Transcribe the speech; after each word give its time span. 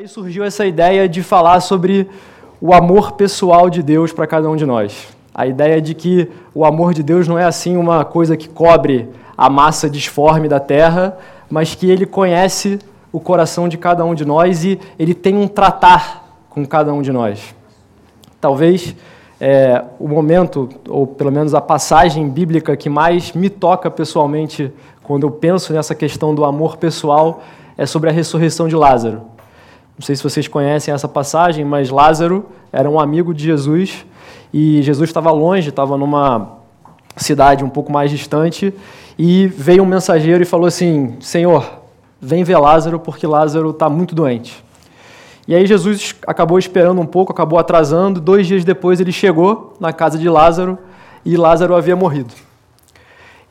Aí 0.00 0.08
surgiu 0.08 0.42
essa 0.42 0.64
ideia 0.64 1.06
de 1.06 1.22
falar 1.22 1.60
sobre 1.60 2.08
o 2.58 2.72
amor 2.72 3.12
pessoal 3.12 3.68
de 3.68 3.82
Deus 3.82 4.14
para 4.14 4.26
cada 4.26 4.48
um 4.48 4.56
de 4.56 4.64
nós. 4.64 5.08
A 5.34 5.46
ideia 5.46 5.78
de 5.78 5.94
que 5.94 6.26
o 6.54 6.64
amor 6.64 6.94
de 6.94 7.02
Deus 7.02 7.28
não 7.28 7.38
é 7.38 7.44
assim 7.44 7.76
uma 7.76 8.02
coisa 8.02 8.34
que 8.34 8.48
cobre 8.48 9.10
a 9.36 9.50
massa 9.50 9.90
disforme 9.90 10.48
da 10.48 10.58
terra, 10.58 11.18
mas 11.50 11.74
que 11.74 11.90
ele 11.90 12.06
conhece 12.06 12.78
o 13.12 13.20
coração 13.20 13.68
de 13.68 13.76
cada 13.76 14.02
um 14.02 14.14
de 14.14 14.24
nós 14.24 14.64
e 14.64 14.80
ele 14.98 15.12
tem 15.12 15.36
um 15.36 15.46
tratar 15.46 16.34
com 16.48 16.64
cada 16.64 16.94
um 16.94 17.02
de 17.02 17.12
nós. 17.12 17.54
Talvez 18.40 18.96
é, 19.38 19.84
o 19.98 20.08
momento, 20.08 20.66
ou 20.88 21.06
pelo 21.06 21.30
menos 21.30 21.52
a 21.52 21.60
passagem 21.60 22.26
bíblica 22.26 22.74
que 22.74 22.88
mais 22.88 23.32
me 23.32 23.50
toca 23.50 23.90
pessoalmente 23.90 24.72
quando 25.02 25.26
eu 25.26 25.30
penso 25.30 25.74
nessa 25.74 25.94
questão 25.94 26.34
do 26.34 26.42
amor 26.42 26.78
pessoal 26.78 27.42
é 27.76 27.84
sobre 27.84 28.08
a 28.08 28.12
ressurreição 28.12 28.66
de 28.66 28.76
Lázaro. 28.76 29.29
Não 30.00 30.06
sei 30.06 30.16
se 30.16 30.22
vocês 30.22 30.48
conhecem 30.48 30.94
essa 30.94 31.06
passagem, 31.06 31.62
mas 31.62 31.90
Lázaro 31.90 32.46
era 32.72 32.88
um 32.88 32.98
amigo 32.98 33.34
de 33.34 33.44
Jesus 33.44 34.06
e 34.50 34.80
Jesus 34.80 35.10
estava 35.10 35.30
longe, 35.30 35.68
estava 35.68 35.94
numa 35.98 36.52
cidade 37.18 37.62
um 37.62 37.68
pouco 37.68 37.92
mais 37.92 38.10
distante 38.10 38.72
e 39.18 39.46
veio 39.48 39.82
um 39.82 39.86
mensageiro 39.86 40.42
e 40.42 40.46
falou 40.46 40.66
assim: 40.66 41.18
Senhor, 41.20 41.82
vem 42.18 42.42
ver 42.42 42.56
Lázaro 42.56 42.98
porque 42.98 43.26
Lázaro 43.26 43.72
está 43.72 43.90
muito 43.90 44.14
doente. 44.14 44.64
E 45.46 45.54
aí 45.54 45.66
Jesus 45.66 46.16
acabou 46.26 46.58
esperando 46.58 46.98
um 46.98 47.06
pouco, 47.06 47.30
acabou 47.30 47.58
atrasando. 47.58 48.22
Dois 48.22 48.46
dias 48.46 48.64
depois 48.64 49.00
ele 49.00 49.12
chegou 49.12 49.76
na 49.78 49.92
casa 49.92 50.16
de 50.16 50.30
Lázaro 50.30 50.78
e 51.26 51.36
Lázaro 51.36 51.76
havia 51.76 51.94
morrido. 51.94 52.32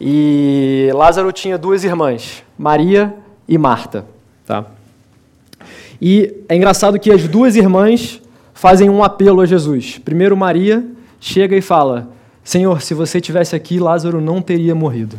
E 0.02 0.90
Lázaro 0.96 1.32
tinha 1.32 1.60
duas 1.60 1.84
irmãs, 1.84 2.44
Maria 2.58 3.16
e 3.48 3.56
Marta. 3.56 4.04
Tá? 4.48 4.66
E 6.02 6.34
é 6.48 6.56
engraçado 6.56 7.00
que 7.00 7.12
as 7.12 7.28
duas 7.28 7.56
irmãs 7.56 8.22
fazem 8.54 8.90
um 8.90 9.04
apelo 9.04 9.42
a 9.42 9.46
Jesus. 9.46 9.98
Primeiro, 9.98 10.36
Maria 10.36 10.86
chega 11.20 11.56
e 11.56 11.62
fala: 11.62 12.10
Senhor, 12.44 12.82
se 12.82 12.94
você 12.94 13.20
tivesse 13.20 13.56
aqui, 13.56 13.80
Lázaro 13.80 14.22
não 14.22 14.42
teria 14.42 14.74
morrido. 14.74 15.18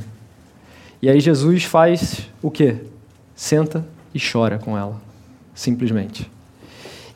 E 1.02 1.08
aí 1.08 1.20
Jesus 1.20 1.64
faz 1.64 2.28
o 2.42 2.50
quê? 2.50 2.76
Senta 3.34 3.84
e 4.14 4.20
chora 4.20 4.58
com 4.58 4.76
ela, 4.76 5.00
simplesmente. 5.54 6.30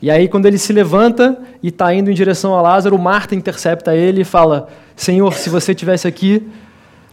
E 0.01 0.11
aí, 0.11 0.27
quando 0.27 0.45
ele 0.45 0.57
se 0.57 0.73
levanta 0.73 1.37
e 1.63 1.69
está 1.69 1.93
indo 1.93 2.11
em 2.11 2.13
direção 2.13 2.53
a 2.55 2.61
Lázaro, 2.61 2.97
Marta 2.97 3.35
intercepta 3.35 3.95
ele 3.95 4.21
e 4.21 4.25
fala: 4.25 4.69
Senhor, 4.95 5.33
se 5.33 5.49
você 5.49 5.73
tivesse 5.73 6.07
aqui, 6.07 6.47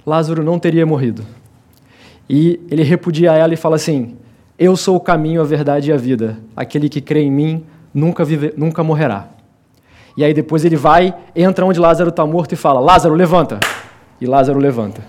Lázaro 0.06 0.42
não 0.42 0.58
teria 0.58 0.84
morrido. 0.84 1.24
E 2.28 2.60
ele 2.70 2.82
repudia 2.82 3.32
ela 3.32 3.54
e 3.54 3.56
fala 3.56 3.76
assim: 3.76 4.16
eu 4.62 4.76
sou 4.76 4.96
o 4.96 5.00
caminho, 5.00 5.40
a 5.40 5.44
verdade 5.44 5.90
e 5.90 5.92
a 5.92 5.96
vida. 5.96 6.38
Aquele 6.54 6.88
que 6.88 7.00
crê 7.00 7.22
em 7.22 7.30
mim 7.30 7.64
nunca, 7.92 8.24
vive, 8.24 8.52
nunca 8.56 8.82
morrerá. 8.82 9.28
E 10.16 10.22
aí 10.22 10.34
depois 10.34 10.64
ele 10.64 10.76
vai, 10.76 11.14
entra 11.34 11.64
onde 11.64 11.80
Lázaro 11.80 12.10
está 12.10 12.26
morto 12.26 12.52
e 12.52 12.56
fala: 12.56 12.80
Lázaro, 12.80 13.14
levanta. 13.14 13.58
E 14.20 14.26
Lázaro 14.26 14.58
levanta. 14.58 15.02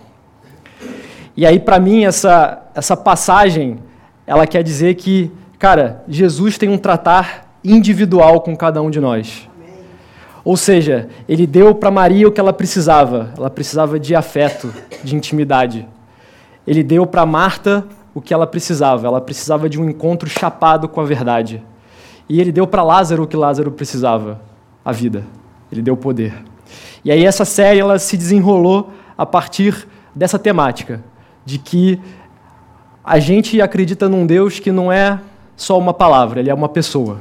E 1.36 1.45
aí, 1.45 1.60
para 1.60 1.80
mim, 1.80 2.04
essa, 2.04 2.62
essa 2.76 2.95
passagem, 2.95 3.80
ela 4.26 4.45
quer 4.45 4.64
dizer 4.64 4.94
que, 4.95 5.32
cara, 5.58 6.04
Jesus 6.08 6.58
tem 6.58 6.70
um 6.70 6.78
tratar 6.78 7.58
individual 7.64 8.42
com 8.42 8.56
cada 8.56 8.82
um 8.82 8.90
de 8.90 9.00
nós. 9.00 9.50
Ou 10.44 10.58
seja, 10.58 11.10
ele 11.28 11.48
deu 11.48 11.73
para 11.73 11.90
Maria 11.90 12.28
o 12.28 12.32
que 12.32 12.40
ela 12.40 12.54
precisava. 12.54 13.32
Ela 13.38 13.50
precisava 13.50 14.00
de 14.00 14.14
afeto, 14.14 14.73
de 15.04 15.16
intimidade. 15.16 15.88
Ele 16.67 16.84
deu 16.84 17.06
para 17.08 17.26
Marta 17.26 17.86
o 18.14 18.22
que 18.22 18.33
ela 18.33 18.47
precisava. 18.47 19.08
Ela 19.08 19.22
precisava 19.22 19.69
de 19.69 19.80
um 19.80 19.89
encontro 19.89 20.30
chapado 20.30 20.88
com 20.88 21.02
a 21.02 21.06
verdade. 21.06 21.64
E 22.30 22.39
ele 22.39 22.52
deu 22.52 22.66
para 22.66 22.83
Lázaro 22.83 23.23
o 23.23 23.28
que 23.28 23.36
Lázaro 23.36 23.72
precisava, 23.72 24.42
a 24.83 24.92
vida. 24.92 25.23
Ele 25.72 25.81
deu 25.81 25.97
poder. 25.97 26.33
E 27.03 27.11
aí 27.11 27.25
essa 27.25 27.45
série 27.45 27.80
ela 27.80 28.00
se 28.00 28.16
desenrolou 28.16 28.92
a 29.17 29.25
partir 29.25 29.88
dessa 30.15 30.39
temática, 30.39 31.04
de 31.45 31.58
que 31.58 31.99
a 33.04 33.20
gente 33.20 33.61
acredita 33.61 34.08
num 34.08 34.26
Deus 34.26 34.59
que 34.59 34.71
não 34.71 34.92
é 34.92 35.20
só 35.55 35.77
uma 35.77 35.93
palavra, 35.93 36.39
ele 36.39 36.49
é 36.49 36.54
uma 36.54 36.70
pessoa. 36.70 37.20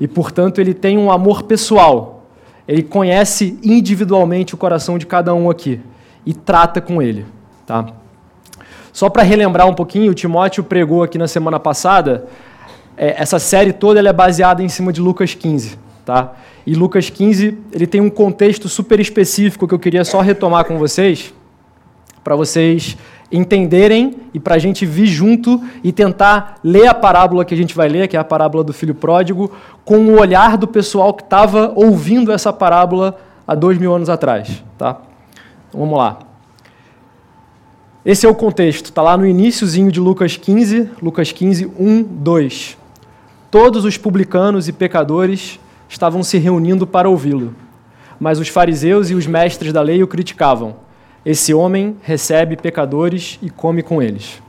E 0.00 0.06
portanto 0.06 0.60
ele 0.60 0.72
tem 0.72 0.96
um 0.96 1.10
amor 1.10 1.42
pessoal. 1.42 2.26
Ele 2.66 2.82
conhece 2.82 3.58
individualmente 3.62 4.54
o 4.54 4.58
coração 4.58 4.98
de 4.98 5.06
cada 5.06 5.34
um 5.34 5.50
aqui 5.50 5.80
e 6.24 6.34
trata 6.34 6.80
com 6.80 7.00
ele, 7.02 7.26
tá? 7.66 7.86
Só 8.98 9.08
para 9.08 9.22
relembrar 9.22 9.68
um 9.68 9.74
pouquinho, 9.74 10.10
o 10.10 10.14
Timóteo 10.14 10.64
pregou 10.64 11.04
aqui 11.04 11.16
na 11.18 11.28
semana 11.28 11.60
passada, 11.60 12.26
é, 12.96 13.14
essa 13.16 13.38
série 13.38 13.72
toda 13.72 14.00
é 14.00 14.12
baseada 14.12 14.60
em 14.60 14.68
cima 14.68 14.92
de 14.92 15.00
Lucas 15.00 15.36
15. 15.36 15.78
Tá? 16.04 16.32
E 16.66 16.74
Lucas 16.74 17.08
15 17.08 17.56
ele 17.70 17.86
tem 17.86 18.00
um 18.00 18.10
contexto 18.10 18.68
super 18.68 18.98
específico 18.98 19.68
que 19.68 19.72
eu 19.72 19.78
queria 19.78 20.04
só 20.04 20.20
retomar 20.20 20.64
com 20.64 20.78
vocês, 20.78 21.32
para 22.24 22.34
vocês 22.34 22.98
entenderem 23.30 24.16
e 24.34 24.40
para 24.40 24.56
a 24.56 24.58
gente 24.58 24.84
vir 24.84 25.06
junto 25.06 25.62
e 25.84 25.92
tentar 25.92 26.58
ler 26.64 26.88
a 26.88 26.94
parábola 26.94 27.44
que 27.44 27.54
a 27.54 27.56
gente 27.56 27.76
vai 27.76 27.88
ler, 27.88 28.08
que 28.08 28.16
é 28.16 28.20
a 28.20 28.24
parábola 28.24 28.64
do 28.64 28.72
filho 28.72 28.96
pródigo, 28.96 29.52
com 29.84 30.08
o 30.08 30.18
olhar 30.18 30.56
do 30.56 30.66
pessoal 30.66 31.14
que 31.14 31.22
estava 31.22 31.72
ouvindo 31.76 32.32
essa 32.32 32.52
parábola 32.52 33.16
há 33.46 33.54
dois 33.54 33.78
mil 33.78 33.94
anos 33.94 34.10
atrás. 34.10 34.64
Tá? 34.76 34.98
Vamos 35.72 35.96
lá. 35.96 36.27
Esse 38.08 38.24
é 38.24 38.28
o 38.30 38.34
contexto, 38.34 38.86
está 38.86 39.02
lá 39.02 39.18
no 39.18 39.26
iníciozinho 39.26 39.92
de 39.92 40.00
Lucas 40.00 40.34
15, 40.34 40.92
Lucas 41.02 41.30
15, 41.30 41.70
1, 41.78 42.02
2. 42.02 42.78
Todos 43.50 43.84
os 43.84 43.98
publicanos 43.98 44.66
e 44.66 44.72
pecadores 44.72 45.60
estavam 45.90 46.22
se 46.22 46.38
reunindo 46.38 46.86
para 46.86 47.10
ouvi-lo, 47.10 47.54
mas 48.18 48.38
os 48.38 48.48
fariseus 48.48 49.10
e 49.10 49.14
os 49.14 49.26
mestres 49.26 49.74
da 49.74 49.82
lei 49.82 50.02
o 50.02 50.06
criticavam. 50.06 50.76
Esse 51.22 51.52
homem 51.52 51.98
recebe 52.00 52.56
pecadores 52.56 53.38
e 53.42 53.50
come 53.50 53.82
com 53.82 54.00
eles. 54.00 54.40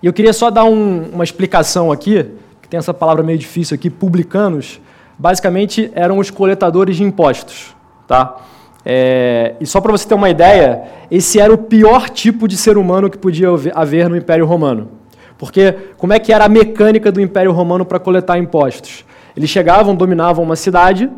E 0.00 0.06
eu 0.06 0.12
queria 0.12 0.32
só 0.32 0.48
dar 0.48 0.62
um, 0.62 1.10
uma 1.12 1.24
explicação 1.24 1.90
aqui, 1.90 2.24
que 2.62 2.68
tem 2.68 2.78
essa 2.78 2.94
palavra 2.94 3.24
meio 3.24 3.36
difícil 3.36 3.74
aqui, 3.74 3.90
publicanos, 3.90 4.80
basicamente 5.18 5.90
eram 5.92 6.18
os 6.18 6.30
coletadores 6.30 6.98
de 6.98 7.02
impostos, 7.02 7.74
tá? 8.06 8.36
É, 8.84 9.54
e 9.60 9.66
só 9.66 9.80
para 9.80 9.92
você 9.92 10.08
ter 10.08 10.14
uma 10.14 10.30
ideia, 10.30 10.82
esse 11.10 11.38
era 11.38 11.52
o 11.52 11.58
pior 11.58 12.08
tipo 12.08 12.46
de 12.48 12.56
ser 12.56 12.78
humano 12.78 13.10
que 13.10 13.18
podia 13.18 13.48
haver 13.74 14.08
no 14.08 14.16
Império 14.16 14.46
Romano. 14.46 14.88
Porque 15.36 15.74
como 15.96 16.12
é 16.12 16.18
que 16.18 16.32
era 16.32 16.44
a 16.44 16.48
mecânica 16.48 17.12
do 17.12 17.20
Império 17.20 17.52
Romano 17.52 17.84
para 17.84 17.98
coletar 17.98 18.38
impostos? 18.38 19.04
Eles 19.36 19.48
chegavam, 19.50 19.94
dominavam 19.94 20.44
uma 20.44 20.56
cidade, 20.56 21.08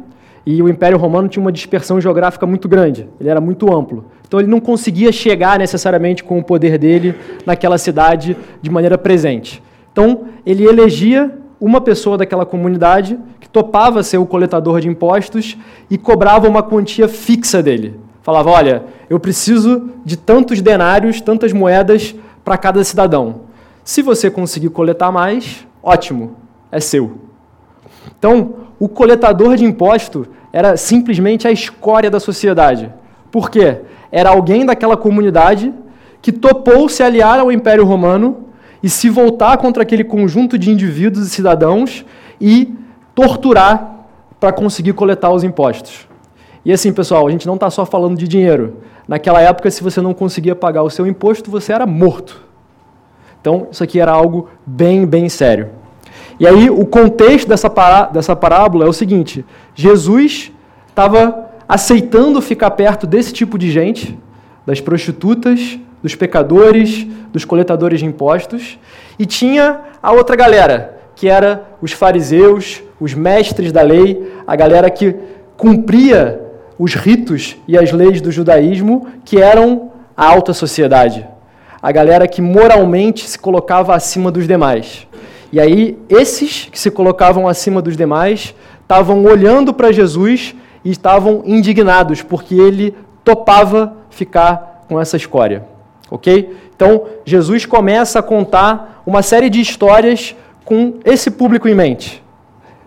e 0.44 0.62
o 0.62 0.68
Império 0.68 0.98
Romano 0.98 1.28
tinha 1.28 1.40
uma 1.40 1.52
dispersão 1.52 2.00
geográfica 2.00 2.46
muito 2.46 2.68
grande, 2.68 3.08
ele 3.20 3.28
era 3.28 3.40
muito 3.40 3.72
amplo. 3.74 4.06
Então 4.26 4.40
ele 4.40 4.48
não 4.48 4.60
conseguia 4.60 5.12
chegar 5.12 5.58
necessariamente 5.58 6.24
com 6.24 6.38
o 6.38 6.44
poder 6.44 6.78
dele 6.78 7.14
naquela 7.44 7.78
cidade 7.78 8.36
de 8.60 8.70
maneira 8.70 8.96
presente. 8.96 9.62
Então 9.92 10.26
ele 10.46 10.64
elegia 10.64 11.39
uma 11.60 11.80
pessoa 11.80 12.16
daquela 12.16 12.46
comunidade 12.46 13.18
que 13.38 13.48
topava 13.48 14.02
ser 14.02 14.18
o 14.18 14.26
coletador 14.26 14.80
de 14.80 14.88
impostos 14.88 15.58
e 15.90 15.98
cobrava 15.98 16.48
uma 16.48 16.62
quantia 16.62 17.06
fixa 17.06 17.62
dele. 17.62 18.00
Falava: 18.22 18.50
olha, 18.50 18.84
eu 19.08 19.20
preciso 19.20 19.90
de 20.04 20.16
tantos 20.16 20.62
denários, 20.62 21.20
tantas 21.20 21.52
moedas 21.52 22.14
para 22.44 22.56
cada 22.56 22.82
cidadão. 22.82 23.42
Se 23.84 24.02
você 24.02 24.30
conseguir 24.30 24.70
coletar 24.70 25.12
mais, 25.12 25.66
ótimo, 25.82 26.36
é 26.72 26.80
seu. 26.80 27.18
Então, 28.18 28.54
o 28.78 28.88
coletador 28.88 29.56
de 29.56 29.64
imposto 29.64 30.26
era 30.52 30.76
simplesmente 30.76 31.46
a 31.46 31.52
escória 31.52 32.10
da 32.10 32.20
sociedade. 32.20 32.92
Por 33.30 33.50
quê? 33.50 33.78
Era 34.10 34.30
alguém 34.30 34.64
daquela 34.64 34.96
comunidade 34.96 35.72
que 36.20 36.32
topou 36.32 36.88
se 36.88 37.02
aliar 37.02 37.38
ao 37.38 37.52
Império 37.52 37.84
Romano 37.84 38.49
e 38.82 38.88
se 38.88 39.08
voltar 39.08 39.56
contra 39.58 39.82
aquele 39.82 40.04
conjunto 40.04 40.58
de 40.58 40.70
indivíduos 40.70 41.26
e 41.26 41.30
cidadãos 41.30 42.04
e 42.40 42.74
torturar 43.14 44.06
para 44.38 44.52
conseguir 44.52 44.94
coletar 44.94 45.30
os 45.30 45.44
impostos. 45.44 46.08
E 46.64 46.72
assim, 46.72 46.92
pessoal, 46.92 47.26
a 47.26 47.30
gente 47.30 47.46
não 47.46 47.54
está 47.54 47.70
só 47.70 47.84
falando 47.84 48.16
de 48.16 48.26
dinheiro. 48.26 48.78
Naquela 49.06 49.40
época, 49.40 49.70
se 49.70 49.82
você 49.82 50.00
não 50.00 50.14
conseguia 50.14 50.54
pagar 50.54 50.82
o 50.82 50.90
seu 50.90 51.06
imposto, 51.06 51.50
você 51.50 51.72
era 51.72 51.86
morto. 51.86 52.42
Então, 53.40 53.68
isso 53.70 53.82
aqui 53.82 53.98
era 53.98 54.12
algo 54.12 54.48
bem, 54.66 55.06
bem 55.06 55.28
sério. 55.28 55.70
E 56.38 56.46
aí, 56.46 56.70
o 56.70 56.86
contexto 56.86 57.48
dessa, 57.48 57.68
pará 57.68 58.04
dessa 58.04 58.36
parábola 58.36 58.84
é 58.84 58.88
o 58.88 58.92
seguinte: 58.92 59.44
Jesus 59.74 60.52
estava 60.88 61.50
aceitando 61.68 62.40
ficar 62.42 62.70
perto 62.72 63.06
desse 63.06 63.32
tipo 63.32 63.58
de 63.58 63.70
gente, 63.70 64.18
das 64.66 64.80
prostitutas, 64.80 65.78
dos 66.02 66.14
pecadores, 66.14 67.06
dos 67.32 67.44
coletadores 67.44 68.00
de 68.00 68.06
impostos, 68.06 68.78
e 69.18 69.26
tinha 69.26 69.80
a 70.02 70.12
outra 70.12 70.34
galera, 70.34 70.98
que 71.14 71.28
era 71.28 71.64
os 71.82 71.92
fariseus, 71.92 72.82
os 72.98 73.14
mestres 73.14 73.72
da 73.72 73.82
lei, 73.82 74.32
a 74.46 74.56
galera 74.56 74.90
que 74.90 75.14
cumpria 75.56 76.40
os 76.78 76.94
ritos 76.94 77.56
e 77.68 77.76
as 77.76 77.92
leis 77.92 78.20
do 78.20 78.32
judaísmo, 78.32 79.06
que 79.24 79.38
eram 79.40 79.90
a 80.16 80.26
alta 80.26 80.54
sociedade, 80.54 81.26
a 81.82 81.92
galera 81.92 82.26
que 82.26 82.40
moralmente 82.40 83.28
se 83.28 83.38
colocava 83.38 83.94
acima 83.94 84.30
dos 84.30 84.46
demais. 84.46 85.06
E 85.52 85.60
aí, 85.60 85.98
esses 86.08 86.68
que 86.70 86.78
se 86.78 86.90
colocavam 86.90 87.48
acima 87.48 87.82
dos 87.82 87.96
demais 87.96 88.54
estavam 88.82 89.24
olhando 89.24 89.74
para 89.74 89.92
Jesus 89.92 90.54
e 90.84 90.90
estavam 90.90 91.42
indignados, 91.44 92.22
porque 92.22 92.54
ele 92.54 92.94
topava 93.24 93.96
ficar 94.10 94.84
com 94.88 95.00
essa 95.00 95.16
escória. 95.16 95.64
Ok? 96.10 96.56
Então, 96.74 97.04
Jesus 97.24 97.64
começa 97.64 98.18
a 98.18 98.22
contar 98.22 99.02
uma 99.06 99.22
série 99.22 99.48
de 99.48 99.60
histórias 99.60 100.34
com 100.64 100.94
esse 101.04 101.30
público 101.30 101.68
em 101.68 101.74
mente. 101.74 102.22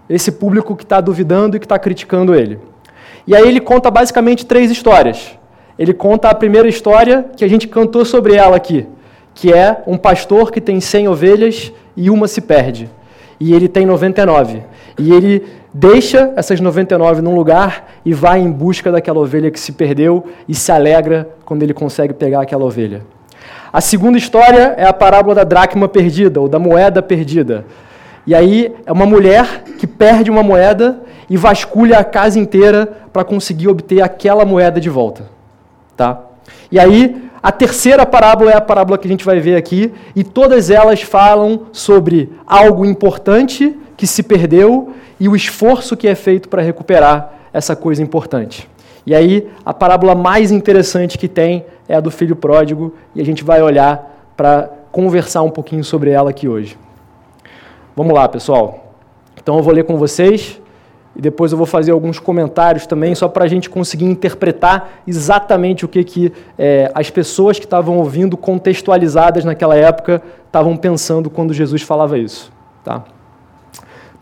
Esse 0.10 0.32
público 0.32 0.76
que 0.76 0.84
está 0.84 1.00
duvidando 1.00 1.56
e 1.56 1.60
que 1.60 1.66
está 1.66 1.80
criticando 1.80 2.36
ele. 2.36 2.60
E 3.26 3.36
aí 3.36 3.48
ele 3.48 3.60
conta 3.60 3.90
basicamente 3.90 4.46
três 4.46 4.70
histórias. 4.70 5.38
Ele 5.78 5.94
conta 5.94 6.30
a 6.30 6.36
primeira 6.36 6.68
história 6.68 7.26
que 7.36 7.44
a 7.44 7.48
gente 7.48 7.68
cantou 7.68 8.06
sobre 8.06 8.36
ela 8.36 8.56
aqui, 8.56 8.86
que 9.34 9.52
é 9.52 9.82
um 9.88 9.98
pastor 9.98 10.52
que 10.52 10.62
tem 10.62 10.80
100 10.80 11.08
ovelhas 11.08 11.72
e 11.96 12.10
uma 12.10 12.28
se 12.28 12.42
perde. 12.42 12.90
E 13.40 13.54
ele 13.54 13.68
tem 13.68 13.86
99. 13.86 14.62
E 15.00 15.12
ele 15.12 15.44
deixa 15.74 16.32
essas 16.36 16.60
99 16.60 17.22
num 17.22 17.36
lugar 17.36 17.92
e 18.06 18.14
vai 18.14 18.40
em 18.40 18.52
busca 18.52 18.92
daquela 18.92 19.20
ovelha 19.20 19.50
que 19.50 19.60
se 19.60 19.72
perdeu 19.72 20.26
e 20.48 20.54
se 20.54 20.72
alegra 20.72 21.30
quando 21.44 21.64
ele 21.64 21.74
consegue 21.74 22.14
pegar 22.14 22.42
aquela 22.42 22.64
ovelha. 22.64 23.02
A 23.74 23.82
segunda 23.82 24.20
história 24.20 24.76
é 24.78 24.86
a 24.86 24.94
parábola 24.94 25.34
da 25.34 25.44
dracma 25.44 25.90
perdida, 25.90 26.40
ou 26.40 26.48
da 26.48 26.60
moeda 26.60 27.02
perdida. 27.02 27.66
E 28.28 28.36
aí 28.36 28.72
é 28.86 28.92
uma 28.92 29.08
mulher 29.08 29.64
que 29.80 29.88
perde 29.88 30.30
uma 30.30 30.44
moeda 30.44 31.02
e 31.28 31.36
vasculha 31.36 31.98
a 31.98 32.04
casa 32.04 32.38
inteira 32.38 32.86
para 33.12 33.24
conseguir 33.24 33.68
obter 33.68 34.00
aquela 34.00 34.46
moeda 34.46 34.80
de 34.80 34.92
volta. 34.92 35.24
Tá? 35.98 36.22
E 36.72 36.80
aí, 36.80 37.30
a 37.42 37.52
terceira 37.52 38.06
parábola 38.06 38.52
é 38.52 38.56
a 38.56 38.62
parábola 38.62 38.96
que 38.96 39.08
a 39.08 39.12
gente 39.12 39.26
vai 39.26 39.40
ver 39.40 39.56
aqui, 39.56 39.92
e 40.16 40.24
todas 40.24 40.70
elas 40.70 41.02
falam 41.02 41.64
sobre 41.72 42.32
algo 42.46 42.86
importante 42.86 43.76
que 43.98 44.06
se 44.06 44.22
perdeu 44.22 44.94
e 45.20 45.28
o 45.28 45.36
esforço 45.36 45.98
que 45.98 46.08
é 46.08 46.14
feito 46.14 46.48
para 46.48 46.62
recuperar 46.62 47.34
essa 47.52 47.76
coisa 47.76 48.04
importante. 48.04 48.70
E 49.06 49.14
aí, 49.14 49.50
a 49.66 49.74
parábola 49.74 50.16
mais 50.16 50.52
interessante 50.52 51.18
que 51.18 51.28
tem 51.28 51.66
é 51.88 51.96
a 51.96 52.00
do 52.00 52.10
filho 52.10 52.36
pródigo, 52.36 52.94
e 53.14 53.22
a 53.22 53.26
gente 53.26 53.44
vai 53.44 53.62
olhar 53.62 54.32
para 54.38 54.70
conversar 54.92 55.42
um 55.42 55.50
pouquinho 55.50 55.84
sobre 55.84 56.12
ela 56.12 56.30
aqui 56.30 56.48
hoje. 56.48 56.78
Vamos 57.96 58.14
lá, 58.14 58.28
pessoal. 58.30 58.94
Então 59.38 59.58
eu 59.58 59.64
vou 59.64 59.74
ler 59.74 59.84
com 59.84 59.98
vocês 59.98 60.60
e 61.16 61.22
depois 61.22 61.52
eu 61.52 61.58
vou 61.58 61.68
fazer 61.68 61.92
alguns 61.92 62.18
comentários 62.18 62.88
também, 62.88 63.14
só 63.14 63.28
para 63.28 63.46
a 63.46 63.48
gente 63.48 63.70
conseguir 63.70 64.06
interpretar 64.06 65.02
exatamente 65.06 65.86
o 65.86 65.88
que, 65.88 66.04
que 66.04 66.34
é, 66.58 66.92
as 66.96 67.10
pessoas 67.10 67.60
que 67.60 67.66
estavam 67.66 67.98
ouvindo, 67.98 68.36
contextualizadas 68.36 69.46
naquela 69.46 69.76
época, 69.76 70.24
estavam 70.46 70.76
pensando 70.76 71.30
quando 71.30 71.54
Jesus 71.54 71.82
falava 71.82 72.18
isso. 72.18 72.52
Tá? 72.84 73.04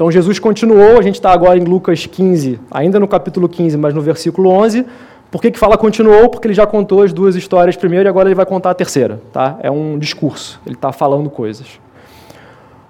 Então 0.02 0.10
Jesus 0.10 0.40
continuou, 0.40 0.98
a 0.98 1.04
gente 1.04 1.14
está 1.14 1.32
agora 1.32 1.60
em 1.60 1.64
Lucas 1.64 2.08
15, 2.08 2.60
ainda 2.72 3.00
no 3.00 3.08
capítulo 3.08 3.48
15, 3.48 3.78
mas 3.78 3.94
no 3.94 4.02
versículo 4.02 4.50
11. 4.50 4.84
Por 5.30 5.40
que, 5.40 5.52
que 5.52 5.60
fala 5.60 5.78
continuou? 5.78 6.28
Porque 6.28 6.48
ele 6.48 6.56
já 6.56 6.66
contou 6.66 7.04
as 7.04 7.14
duas 7.14 7.36
histórias 7.36 7.76
primeiro 7.76 8.08
e 8.08 8.10
agora 8.10 8.28
ele 8.28 8.34
vai 8.34 8.48
contar 8.48 8.72
a 8.72 8.74
terceira. 8.74 9.22
Tá? 9.32 9.60
É 9.62 9.70
um 9.70 10.00
discurso, 10.00 10.60
ele 10.66 10.74
está 10.74 10.92
falando 10.92 11.30
coisas. 11.30 11.80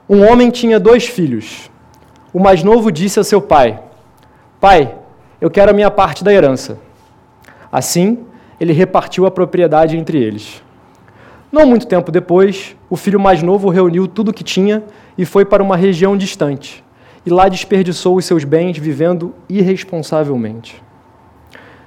Um 0.09 0.25
homem 0.25 0.49
tinha 0.49 0.79
dois 0.79 1.05
filhos. 1.05 1.69
O 2.33 2.39
mais 2.39 2.63
novo 2.63 2.89
disse 2.89 3.19
a 3.19 3.25
seu 3.25 3.41
pai: 3.41 3.77
Pai, 4.61 4.95
eu 5.41 5.51
quero 5.51 5.69
a 5.69 5.73
minha 5.73 5.91
parte 5.91 6.23
da 6.23 6.31
herança. 6.31 6.79
Assim, 7.69 8.19
ele 8.57 8.71
repartiu 8.71 9.25
a 9.25 9.31
propriedade 9.31 9.97
entre 9.97 10.17
eles. 10.17 10.63
Não 11.51 11.65
muito 11.65 11.85
tempo 11.87 12.09
depois, 12.09 12.73
o 12.89 12.95
filho 12.95 13.19
mais 13.19 13.43
novo 13.43 13.67
reuniu 13.67 14.07
tudo 14.07 14.31
o 14.31 14.33
que 14.33 14.45
tinha 14.45 14.81
e 15.17 15.25
foi 15.25 15.43
para 15.43 15.61
uma 15.61 15.75
região 15.75 16.15
distante. 16.15 16.81
E 17.25 17.29
lá 17.29 17.47
desperdiçou 17.47 18.15
os 18.15 18.25
seus 18.25 18.43
bens 18.43 18.77
vivendo 18.77 19.33
irresponsavelmente. 19.47 20.81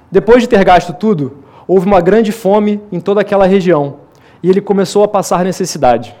Depois 0.09 0.41
de 0.41 0.49
ter 0.49 0.63
gasto 0.63 0.93
tudo, 0.93 1.39
houve 1.67 1.85
uma 1.85 1.99
grande 1.99 2.31
fome 2.31 2.81
em 2.91 2.99
toda 2.99 3.21
aquela 3.21 3.45
região 3.45 3.97
e 4.41 4.49
ele 4.49 4.61
começou 4.61 5.03
a 5.03 5.07
passar 5.07 5.43
necessidade. 5.43 6.15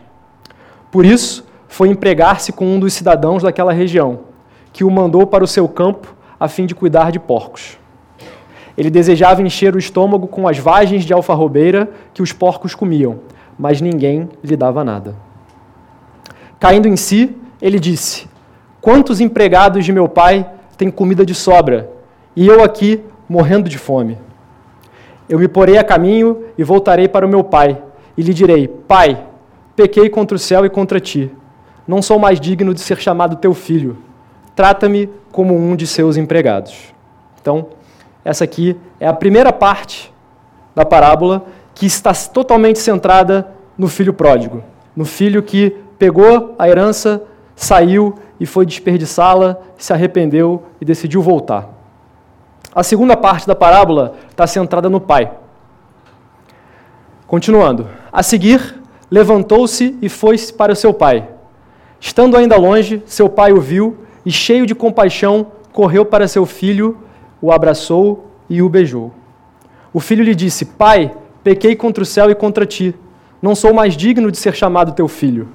Por 0.91 1.05
isso, 1.05 1.45
foi 1.67 1.89
empregar-se 1.89 2.51
com 2.51 2.65
um 2.65 2.79
dos 2.79 2.93
cidadãos 2.93 3.43
daquela 3.43 3.71
região, 3.71 4.21
que 4.73 4.83
o 4.83 4.91
mandou 4.91 5.27
para 5.27 5.43
o 5.43 5.47
seu 5.47 5.67
campo 5.67 6.15
a 6.39 6.47
fim 6.47 6.65
de 6.65 6.75
cuidar 6.75 7.11
de 7.11 7.19
porcos. 7.19 7.77
Ele 8.77 8.89
desejava 8.89 9.41
encher 9.41 9.75
o 9.75 9.79
estômago 9.79 10.27
com 10.27 10.47
as 10.47 10.57
vagens 10.57 11.05
de 11.05 11.13
alfarrobeira 11.13 11.89
que 12.13 12.21
os 12.21 12.33
porcos 12.33 12.75
comiam, 12.75 13.19
mas 13.57 13.79
ninguém 13.79 14.27
lhe 14.43 14.57
dava 14.57 14.83
nada. 14.83 15.15
Caindo 16.59 16.87
em 16.87 16.97
si, 16.97 17.35
ele 17.61 17.79
disse: 17.79 18.27
Quantos 18.85 19.19
empregados 19.19 19.83
de 19.83 19.91
meu 19.91 20.07
pai 20.07 20.47
têm 20.77 20.91
comida 20.91 21.25
de 21.25 21.33
sobra, 21.33 21.89
e 22.35 22.45
eu 22.45 22.63
aqui 22.63 23.03
morrendo 23.27 23.67
de 23.67 23.79
fome? 23.79 24.15
Eu 25.27 25.39
me 25.39 25.47
porei 25.47 25.79
a 25.79 25.83
caminho 25.83 26.43
e 26.55 26.63
voltarei 26.63 27.07
para 27.07 27.25
o 27.25 27.29
meu 27.29 27.43
pai, 27.43 27.81
e 28.15 28.21
lhe 28.21 28.31
direi: 28.31 28.67
Pai, 28.67 29.25
pequei 29.75 30.07
contra 30.07 30.35
o 30.35 30.39
céu 30.39 30.63
e 30.67 30.69
contra 30.69 30.99
ti. 30.99 31.31
Não 31.87 31.99
sou 31.99 32.19
mais 32.19 32.39
digno 32.39 32.75
de 32.75 32.79
ser 32.79 32.99
chamado 32.99 33.37
teu 33.37 33.55
filho. 33.55 33.97
Trata-me 34.55 35.09
como 35.31 35.55
um 35.55 35.75
de 35.75 35.87
seus 35.87 36.15
empregados. 36.15 36.93
Então, 37.41 37.69
essa 38.23 38.43
aqui 38.43 38.77
é 38.99 39.07
a 39.07 39.13
primeira 39.13 39.51
parte 39.51 40.13
da 40.75 40.85
parábola 40.85 41.47
que 41.73 41.87
está 41.87 42.13
totalmente 42.13 42.77
centrada 42.77 43.47
no 43.75 43.87
filho 43.87 44.13
pródigo, 44.13 44.63
no 44.95 45.05
filho 45.05 45.41
que 45.41 45.75
pegou 45.97 46.53
a 46.59 46.69
herança, 46.69 47.23
saiu 47.55 48.13
e 48.39 48.45
foi 48.45 48.65
desperdiçá-la, 48.65 49.57
se 49.77 49.93
arrependeu 49.93 50.63
e 50.79 50.85
decidiu 50.85 51.21
voltar. 51.21 51.69
A 52.73 52.83
segunda 52.83 53.15
parte 53.15 53.47
da 53.47 53.55
parábola 53.55 54.15
está 54.29 54.45
centrada 54.45 54.89
no 54.89 54.99
pai. 54.99 55.31
Continuando. 57.25 57.87
A 58.11 58.21
seguir, 58.21 58.81
levantou-se 59.09 59.97
e 60.01 60.09
foi 60.09 60.37
para 60.57 60.73
o 60.73 60.75
seu 60.75 60.93
pai. 60.93 61.29
Estando 61.99 62.35
ainda 62.35 62.57
longe, 62.57 63.01
seu 63.05 63.29
pai 63.29 63.53
o 63.53 63.61
viu 63.61 63.97
e, 64.25 64.31
cheio 64.31 64.65
de 64.65 64.75
compaixão, 64.75 65.47
correu 65.71 66.05
para 66.05 66.27
seu 66.27 66.45
filho, 66.45 66.97
o 67.41 67.51
abraçou 67.51 68.29
e 68.49 68.61
o 68.61 68.69
beijou. 68.69 69.13
O 69.93 69.99
filho 69.99 70.23
lhe 70.23 70.35
disse: 70.35 70.65
Pai, 70.65 71.11
pequei 71.43 71.75
contra 71.75 72.03
o 72.03 72.05
céu 72.05 72.29
e 72.29 72.35
contra 72.35 72.65
ti. 72.65 72.93
Não 73.41 73.55
sou 73.55 73.73
mais 73.73 73.95
digno 73.95 74.31
de 74.31 74.37
ser 74.37 74.53
chamado 74.55 74.91
teu 74.93 75.07
filho. 75.07 75.47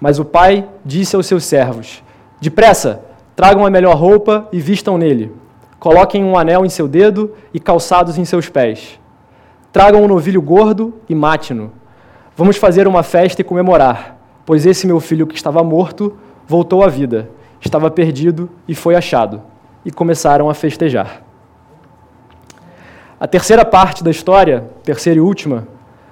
Mas 0.00 0.18
o 0.18 0.24
pai 0.24 0.68
disse 0.84 1.16
aos 1.16 1.26
seus 1.26 1.44
servos: 1.44 2.02
Depressa, 2.42 3.04
tragam 3.36 3.64
a 3.64 3.70
melhor 3.70 3.94
roupa 3.94 4.48
e 4.50 4.58
vistam 4.58 4.98
nele. 4.98 5.32
Coloquem 5.78 6.24
um 6.24 6.36
anel 6.36 6.66
em 6.66 6.68
seu 6.68 6.88
dedo 6.88 7.32
e 7.54 7.60
calçados 7.60 8.18
em 8.18 8.24
seus 8.24 8.48
pés. 8.48 8.98
Tragam 9.70 10.02
um 10.02 10.08
novilho 10.08 10.42
gordo 10.42 10.92
e 11.08 11.14
mate-no. 11.14 11.70
Vamos 12.36 12.56
fazer 12.56 12.88
uma 12.88 13.04
festa 13.04 13.40
e 13.40 13.44
comemorar, 13.44 14.18
pois 14.44 14.66
esse 14.66 14.88
meu 14.88 14.98
filho 14.98 15.24
que 15.24 15.36
estava 15.36 15.62
morto 15.62 16.18
voltou 16.44 16.82
à 16.82 16.88
vida 16.88 17.30
estava 17.60 17.88
perdido 17.92 18.50
e 18.66 18.74
foi 18.74 18.96
achado, 18.96 19.40
e 19.84 19.92
começaram 19.92 20.50
a 20.50 20.54
festejar. 20.54 21.22
A 23.20 23.28
terceira 23.28 23.64
parte 23.64 24.02
da 24.02 24.10
história, 24.10 24.68
terceira 24.82 25.18
e 25.18 25.20
última, 25.20 25.68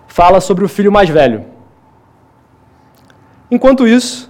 fala 0.06 0.40
sobre 0.40 0.64
o 0.64 0.68
filho 0.68 0.92
mais 0.92 1.08
velho. 1.08 1.44
Enquanto 3.50 3.84
isso, 3.84 4.29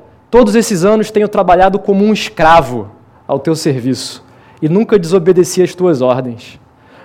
todos 0.31 0.55
esses 0.55 0.85
anos 0.85 1.11
tenho 1.11 1.27
trabalhado 1.27 1.77
como 1.77 2.05
um 2.05 2.13
escravo 2.13 2.89
ao 3.27 3.37
teu 3.37 3.53
serviço 3.53 4.23
e 4.61 4.69
nunca 4.69 4.97
desobedeci 4.97 5.61
às 5.61 5.75
tuas 5.75 6.01
ordens. 6.01 6.57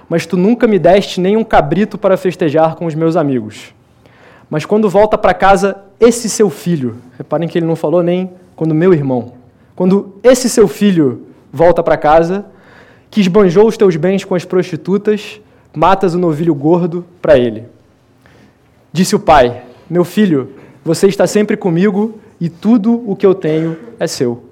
Mas 0.09 0.25
tu 0.25 0.37
nunca 0.37 0.68
me 0.68 0.78
deste 0.78 1.21
nem 1.21 1.37
um 1.37 1.42
cabrito 1.42 1.99
para 1.99 2.16
festejar 2.16 2.76
com 2.76 2.87
os 2.87 2.95
meus 2.95 3.16
amigos. 3.16 3.75
Mas 4.49 4.64
quando 4.64 4.88
volta 4.88 5.18
para 5.18 5.35
casa 5.35 5.76
esse 5.99 6.30
seu 6.30 6.49
filho, 6.49 6.99
reparem 7.18 7.49
que 7.49 7.59
ele 7.59 7.66
não 7.66 7.75
falou 7.75 8.00
nem 8.00 8.30
quando 8.54 8.75
meu 8.75 8.95
irmão, 8.95 9.33
quando 9.75 10.14
esse 10.23 10.49
seu 10.49 10.68
filho 10.68 11.26
volta 11.52 11.83
para 11.83 11.97
casa, 11.97 12.47
que 13.11 13.21
esbanjou 13.21 13.66
os 13.66 13.76
teus 13.76 13.97
bens 13.97 14.25
com 14.25 14.37
as 14.37 14.45
prostitutas, 14.45 15.40
matas 15.75 16.14
o 16.14 16.18
novilho 16.18 16.54
gordo 16.54 17.04
para 17.21 17.37
ele. 17.37 17.64
Disse 18.92 19.16
o 19.16 19.21
pai: 19.21 19.62
Meu 19.90 20.04
filho, 20.04 20.52
você 20.85 21.09
está 21.09 21.26
sempre 21.26 21.56
comigo 21.56 22.21
e 22.40 22.49
tudo 22.49 23.02
o 23.07 23.16
que 23.16 23.25
eu 23.25 23.35
tenho 23.35 23.76
é 23.99 24.07
seu. 24.07 24.45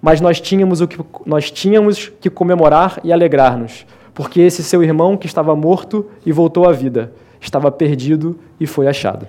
mas 0.00 0.20
nós 0.20 0.40
tínhamos, 0.40 0.80
o 0.80 0.88
que, 0.88 0.98
nós 1.24 1.48
tínhamos 1.50 2.10
que 2.20 2.28
comemorar 2.28 2.98
e 3.04 3.12
alegrar-nos, 3.12 3.86
porque 4.12 4.40
esse 4.40 4.62
seu 4.62 4.82
irmão 4.82 5.16
que 5.16 5.26
estava 5.26 5.54
morto 5.54 6.10
e 6.26 6.32
voltou 6.32 6.68
à 6.68 6.72
vida, 6.72 7.12
estava 7.40 7.70
perdido 7.70 8.38
e 8.58 8.66
foi 8.66 8.88
achado. 8.88 9.28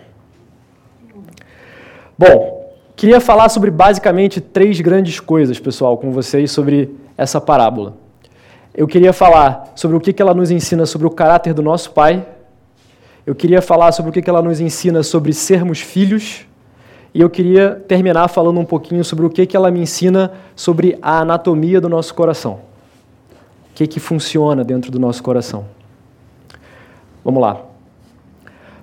Bom, 2.17 2.73
queria 2.95 3.19
falar 3.19 3.49
sobre 3.49 3.69
basicamente 3.69 4.41
três 4.41 4.79
grandes 4.81 5.19
coisas, 5.19 5.59
pessoal, 5.59 5.97
com 5.97 6.11
vocês 6.11 6.51
sobre 6.51 6.95
essa 7.17 7.39
parábola. 7.39 7.97
Eu 8.73 8.87
queria 8.87 9.13
falar 9.13 9.71
sobre 9.75 9.95
o 9.95 9.99
que 9.99 10.19
ela 10.19 10.33
nos 10.33 10.49
ensina 10.49 10.85
sobre 10.85 11.05
o 11.05 11.11
caráter 11.11 11.53
do 11.53 11.61
nosso 11.61 11.91
Pai. 11.91 12.25
Eu 13.25 13.35
queria 13.35 13.61
falar 13.61 13.91
sobre 13.91 14.09
o 14.09 14.13
que 14.13 14.27
ela 14.27 14.41
nos 14.41 14.59
ensina 14.59 15.03
sobre 15.03 15.31
sermos 15.33 15.79
filhos. 15.79 16.47
E 17.13 17.21
eu 17.21 17.29
queria 17.29 17.75
terminar 17.87 18.27
falando 18.27 18.59
um 18.59 18.65
pouquinho 18.65 19.03
sobre 19.03 19.25
o 19.25 19.29
que 19.29 19.55
ela 19.55 19.69
me 19.69 19.81
ensina 19.81 20.31
sobre 20.55 20.97
a 21.01 21.19
anatomia 21.19 21.79
do 21.79 21.87
nosso 21.87 22.13
coração. 22.15 22.61
O 23.69 23.75
que, 23.75 23.85
que 23.85 23.99
funciona 23.99 24.63
dentro 24.63 24.91
do 24.91 24.99
nosso 24.99 25.21
coração. 25.21 25.65
Vamos 27.23 27.41
lá. 27.41 27.61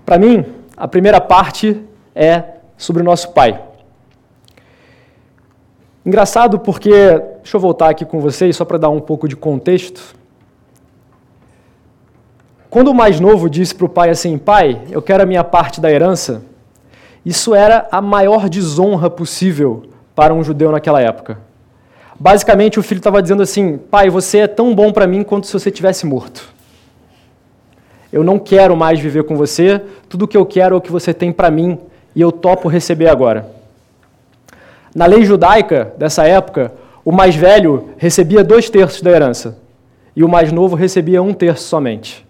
Para 0.07 0.19
mim, 0.19 0.45
a 0.77 0.87
primeira 0.87 1.21
parte 1.21 1.81
é 2.15 2.45
sobre 2.77 3.03
o 3.03 3.05
nosso 3.05 3.33
Pai. 3.33 3.61
Engraçado 6.05 6.59
porque, 6.59 6.91
deixa 6.91 7.57
eu 7.57 7.61
voltar 7.61 7.91
aqui 7.91 8.05
com 8.05 8.21
vocês 8.21 8.57
só 8.57 8.65
para 8.65 8.79
dar 8.79 8.89
um 8.89 9.01
pouco 9.01 9.29
de 9.29 9.37
contexto. 9.37 10.17
Quando 12.71 12.89
o 12.89 12.95
mais 12.95 13.21
novo 13.21 13.51
disse 13.51 13.75
para 13.75 13.85
o 13.85 13.89
pai 13.89 14.11
assim: 14.11 14.39
Pai, 14.39 14.81
eu 14.91 15.03
quero 15.03 15.23
a 15.23 15.27
minha 15.27 15.45
parte 15.45 15.81
da 15.81 15.91
herança, 15.91 16.43
isso 17.25 17.55
era 17.55 17.87
a 17.91 18.00
maior 18.00 18.49
desonra 18.49 19.11
possível 19.11 19.85
para 20.15 20.33
um 20.33 20.43
judeu 20.43 20.73
naquela 20.73 21.00
época. 21.00 21.39
Basicamente, 22.19 22.79
o 22.79 22.83
filho 22.83 22.99
estava 22.99 23.23
dizendo 23.23 23.43
assim: 23.43 23.79
Pai, 23.79 24.11
você 24.11 24.39
é 24.39 24.47
tão 24.47 24.75
bom 24.75 24.93
para 24.93 25.07
mim 25.07 25.23
quanto 25.23 25.47
se 25.47 25.53
você 25.53 25.71
tivesse 25.71 26.07
morto. 26.07 26.49
Eu 28.12 28.25
não 28.25 28.39
quero 28.39 28.77
mais 28.77 28.99
viver 28.99 29.25
com 29.25 29.37
você, 29.37 29.81
tudo 30.09 30.25
o 30.25 30.29
que 30.29 30.37
eu 30.37 30.45
quero 30.45 30.75
é 30.75 30.79
o 30.79 30.81
que 30.81 30.91
você 30.91 31.15
tem 31.15 31.33
para 31.33 31.50
mim 31.50 31.79
e 32.15 32.21
eu 32.21 32.33
topo 32.33 32.69
receber 32.69 33.09
agora. 33.09 33.49
Na 34.95 35.07
lei 35.07 35.25
judaica 35.25 35.95
dessa 35.97 36.27
época, 36.27 36.73
o 37.05 37.12
mais 37.12 37.37
velho 37.37 37.91
recebia 37.97 38.43
dois 38.43 38.69
terços 38.69 39.00
da 39.00 39.11
herança 39.11 39.59
e 40.17 40.25
o 40.25 40.29
mais 40.29 40.50
novo 40.50 40.75
recebia 40.75 41.23
um 41.23 41.33
terço 41.33 41.65
somente. 41.69 42.27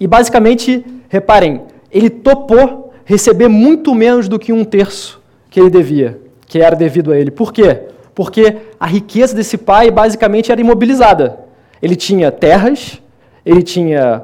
E 0.00 0.06
basicamente, 0.06 0.84
reparem, 1.08 1.60
ele 1.92 2.08
topou 2.08 2.79
receber 3.10 3.48
muito 3.48 3.92
menos 3.92 4.28
do 4.28 4.38
que 4.38 4.52
um 4.52 4.62
terço 4.62 5.20
que 5.50 5.58
ele 5.58 5.68
devia, 5.68 6.20
que 6.46 6.60
era 6.60 6.76
devido 6.76 7.10
a 7.10 7.18
ele. 7.18 7.32
Por 7.32 7.52
quê? 7.52 7.76
Porque 8.14 8.58
a 8.78 8.86
riqueza 8.86 9.34
desse 9.34 9.58
pai 9.58 9.90
basicamente 9.90 10.52
era 10.52 10.60
imobilizada. 10.60 11.40
Ele 11.82 11.96
tinha 11.96 12.30
terras, 12.30 13.02
ele 13.44 13.64
tinha 13.64 14.22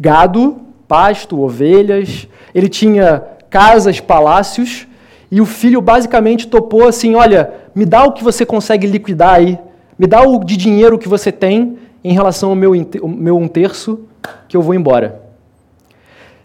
gado, 0.00 0.56
pasto, 0.88 1.40
ovelhas, 1.40 2.26
ele 2.52 2.68
tinha 2.68 3.22
casas, 3.48 4.00
palácios, 4.00 4.88
e 5.30 5.40
o 5.40 5.46
filho 5.46 5.80
basicamente 5.80 6.48
topou 6.48 6.88
assim: 6.88 7.14
olha, 7.14 7.52
me 7.72 7.86
dá 7.86 8.02
o 8.02 8.10
que 8.10 8.24
você 8.24 8.44
consegue 8.44 8.84
liquidar 8.84 9.34
aí, 9.34 9.56
me 9.96 10.08
dá 10.08 10.22
o 10.22 10.42
de 10.42 10.56
dinheiro 10.56 10.98
que 10.98 11.08
você 11.08 11.30
tem 11.30 11.78
em 12.02 12.12
relação 12.12 12.50
ao 12.50 12.56
meu, 12.56 12.72
meu 13.04 13.38
um 13.38 13.46
terço, 13.46 14.00
que 14.48 14.56
eu 14.56 14.60
vou 14.60 14.74
embora. 14.74 15.23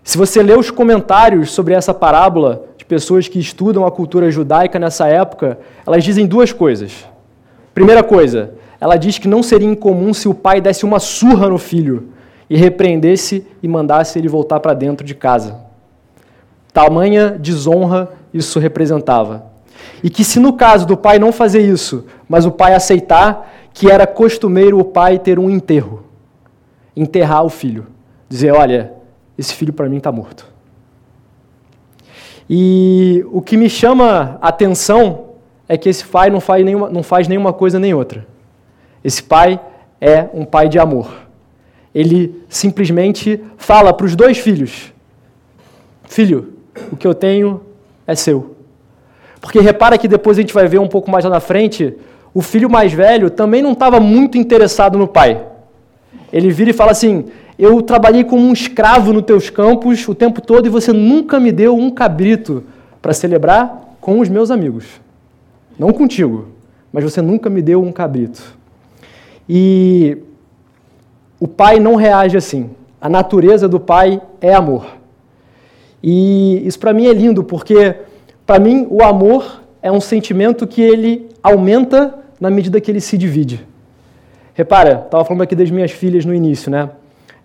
Se 0.10 0.18
você 0.18 0.42
ler 0.42 0.58
os 0.58 0.72
comentários 0.72 1.52
sobre 1.52 1.76
essa 1.76 1.94
parábola 1.94 2.66
de 2.76 2.84
pessoas 2.84 3.28
que 3.28 3.38
estudam 3.38 3.86
a 3.86 3.92
cultura 3.92 4.32
judaica 4.32 4.80
nessa 4.80 5.08
época, 5.08 5.60
elas 5.86 6.04
dizem 6.04 6.26
duas 6.26 6.52
coisas. 6.52 7.06
Primeira 7.76 8.02
coisa, 8.02 8.56
ela 8.82 8.98
diz 8.98 9.20
que 9.20 9.28
não 9.28 9.44
seria 9.44 9.70
incomum 9.70 10.12
se 10.12 10.28
o 10.28 10.34
pai 10.34 10.60
desse 10.60 10.84
uma 10.84 11.00
surra 11.00 11.48
no 11.48 11.60
filho 11.60 12.08
e 12.50 12.58
repreendesse 12.58 13.46
e 13.62 13.68
mandasse 13.68 14.18
ele 14.18 14.28
voltar 14.28 14.60
para 14.60 14.74
dentro 14.74 15.06
de 15.06 15.14
casa. 15.14 15.58
Tamanha 16.74 17.38
desonra 17.40 18.10
isso 18.34 18.58
representava. 18.58 19.46
E 20.04 20.10
que 20.10 20.24
se 20.24 20.40
no 20.40 20.54
caso 20.54 20.88
do 20.88 20.98
pai 20.98 21.20
não 21.20 21.32
fazer 21.32 21.62
isso, 21.62 22.06
mas 22.28 22.48
o 22.48 22.52
pai 22.52 22.74
aceitar, 22.74 23.48
que 23.76 23.92
era 23.92 24.08
costumeiro 24.08 24.80
o 24.80 24.86
pai 24.86 25.20
ter 25.20 25.38
um 25.38 25.52
enterro. 25.52 26.02
Enterrar 26.98 27.46
o 27.46 27.50
filho. 27.50 27.86
Dizer, 28.28 28.52
olha, 28.54 28.98
esse 29.40 29.54
filho 29.54 29.72
para 29.72 29.88
mim 29.88 29.98
está 29.98 30.12
morto. 30.12 30.46
E 32.50 33.24
o 33.32 33.42
que 33.42 33.56
me 33.56 33.70
chama 33.70 34.38
a 34.42 34.50
atenção 34.50 35.30
é 35.68 35.78
que 35.78 35.88
esse 35.88 36.04
pai 36.04 36.30
não 36.30 36.42
faz 36.42 36.66
nenhuma, 36.66 36.90
não 36.90 37.02
faz 37.02 37.26
nenhuma 37.26 37.54
coisa 37.54 37.80
nem 37.80 37.94
outra. 37.94 38.28
Esse 39.02 39.24
pai 39.24 39.58
é 40.02 40.28
um 40.34 40.44
pai 40.44 40.68
de 40.68 40.78
amor. 40.78 41.10
Ele 41.96 42.44
simplesmente 42.50 43.42
fala 43.56 43.94
para 43.94 44.06
os 44.06 44.14
dois 44.14 44.38
filhos: 44.38 44.92
Filho, 46.04 46.56
o 46.92 46.98
que 46.98 47.08
eu 47.08 47.14
tenho 47.14 47.62
é 48.06 48.16
seu. 48.16 48.58
Porque 49.40 49.62
repara 49.62 49.98
que 49.98 50.08
depois 50.08 50.38
a 50.38 50.42
gente 50.42 50.54
vai 50.54 50.68
ver 50.68 50.80
um 50.80 50.88
pouco 50.88 51.10
mais 51.10 51.24
lá 51.24 51.32
na 51.32 51.40
frente, 51.40 51.96
o 52.34 52.42
filho 52.42 52.70
mais 52.70 52.92
velho 52.92 53.30
também 53.30 53.62
não 53.62 53.72
estava 53.72 54.02
muito 54.02 54.38
interessado 54.38 54.98
no 54.98 55.08
pai. 55.08 55.46
Ele 56.34 56.50
vira 56.52 56.72
e 56.72 56.74
fala 56.74 56.92
assim: 56.92 57.26
Eu 57.60 57.82
trabalhei 57.82 58.24
como 58.24 58.42
um 58.42 58.54
escravo 58.54 59.12
nos 59.12 59.24
teus 59.24 59.50
campos 59.50 60.08
o 60.08 60.16
tempo 60.16 60.40
todo 60.40 60.66
e 60.66 60.70
você 60.70 60.94
nunca 60.94 61.42
me 61.42 61.52
deu 61.52 61.76
um 61.76 61.92
cabrito 61.92 62.64
para 63.02 63.12
celebrar 63.12 63.98
com 64.00 64.22
os 64.22 64.30
meus 64.30 64.50
amigos. 64.50 64.86
Não 65.78 65.92
contigo, 65.92 66.48
mas 66.90 67.04
você 67.04 67.22
nunca 67.22 67.50
me 67.50 67.62
deu 67.62 67.84
um 67.84 67.92
cabrito. 67.92 68.58
E 69.48 70.20
o 71.38 71.50
pai 71.50 71.82
não 71.82 71.96
reage 71.96 72.38
assim. 72.38 72.70
A 73.02 73.10
natureza 73.10 73.68
do 73.68 73.78
pai 73.78 74.22
é 74.40 74.54
amor. 74.54 74.96
E 76.02 76.66
isso 76.66 76.80
para 76.80 76.94
mim 76.94 77.08
é 77.08 77.14
lindo, 77.14 77.44
porque 77.44 77.94
para 78.46 78.58
mim 78.58 78.88
o 78.90 79.04
amor 79.04 79.62
é 79.82 79.92
um 79.92 80.00
sentimento 80.00 80.66
que 80.66 80.82
ele 80.82 81.28
aumenta 81.44 82.20
na 82.40 82.50
medida 82.50 82.80
que 82.80 82.90
ele 82.90 83.02
se 83.02 83.18
divide. 83.18 83.68
Repara, 84.54 85.04
estava 85.04 85.26
falando 85.26 85.42
aqui 85.42 85.56
das 85.56 85.70
minhas 85.70 85.92
filhas 85.92 86.24
no 86.24 86.34
início, 86.34 86.72
né? 86.72 86.90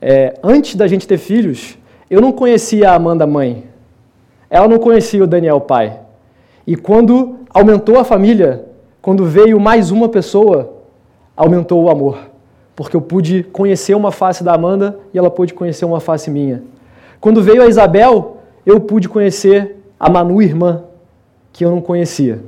É, 0.06 0.34
antes 0.42 0.74
da 0.74 0.86
gente 0.86 1.08
ter 1.08 1.16
filhos, 1.16 1.78
eu 2.10 2.20
não 2.20 2.30
conhecia 2.30 2.90
a 2.90 2.94
Amanda 2.94 3.26
mãe. 3.26 3.64
Ela 4.50 4.68
não 4.68 4.78
conhecia 4.78 5.24
o 5.24 5.26
Daniel 5.26 5.62
pai. 5.62 5.98
E 6.66 6.76
quando 6.76 7.36
aumentou 7.48 7.98
a 7.98 8.04
família, 8.04 8.66
quando 9.00 9.24
veio 9.24 9.58
mais 9.58 9.90
uma 9.90 10.06
pessoa, 10.06 10.74
aumentou 11.34 11.82
o 11.82 11.88
amor. 11.88 12.18
Porque 12.76 12.94
eu 12.94 13.00
pude 13.00 13.44
conhecer 13.44 13.94
uma 13.94 14.12
face 14.12 14.44
da 14.44 14.52
Amanda 14.52 14.98
e 15.14 15.16
ela 15.16 15.30
pôde 15.30 15.54
conhecer 15.54 15.86
uma 15.86 16.00
face 16.00 16.30
minha. 16.30 16.62
Quando 17.18 17.42
veio 17.42 17.62
a 17.62 17.66
Isabel, 17.66 18.36
eu 18.66 18.80
pude 18.80 19.08
conhecer 19.08 19.76
a 19.98 20.10
Manu 20.10 20.42
irmã, 20.42 20.84
que 21.50 21.64
eu 21.64 21.70
não 21.70 21.80
conhecia. 21.80 22.42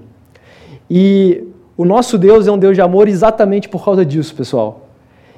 E 0.91 1.43
o 1.75 1.87
nosso 1.87 2.19
Deus 2.19 2.47
é 2.47 2.53
um 2.53 2.59
Deus 2.59 2.77
de 2.77 2.83
amor 2.83 3.09
exatamente 3.09 3.67
por 3.67 3.83
causa 3.83 4.05
disso, 4.05 4.35
pessoal. 4.35 4.83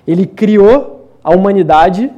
Ele 0.05 0.27
criou 0.27 0.98
a 1.23 1.35
humanidade, 1.35 2.11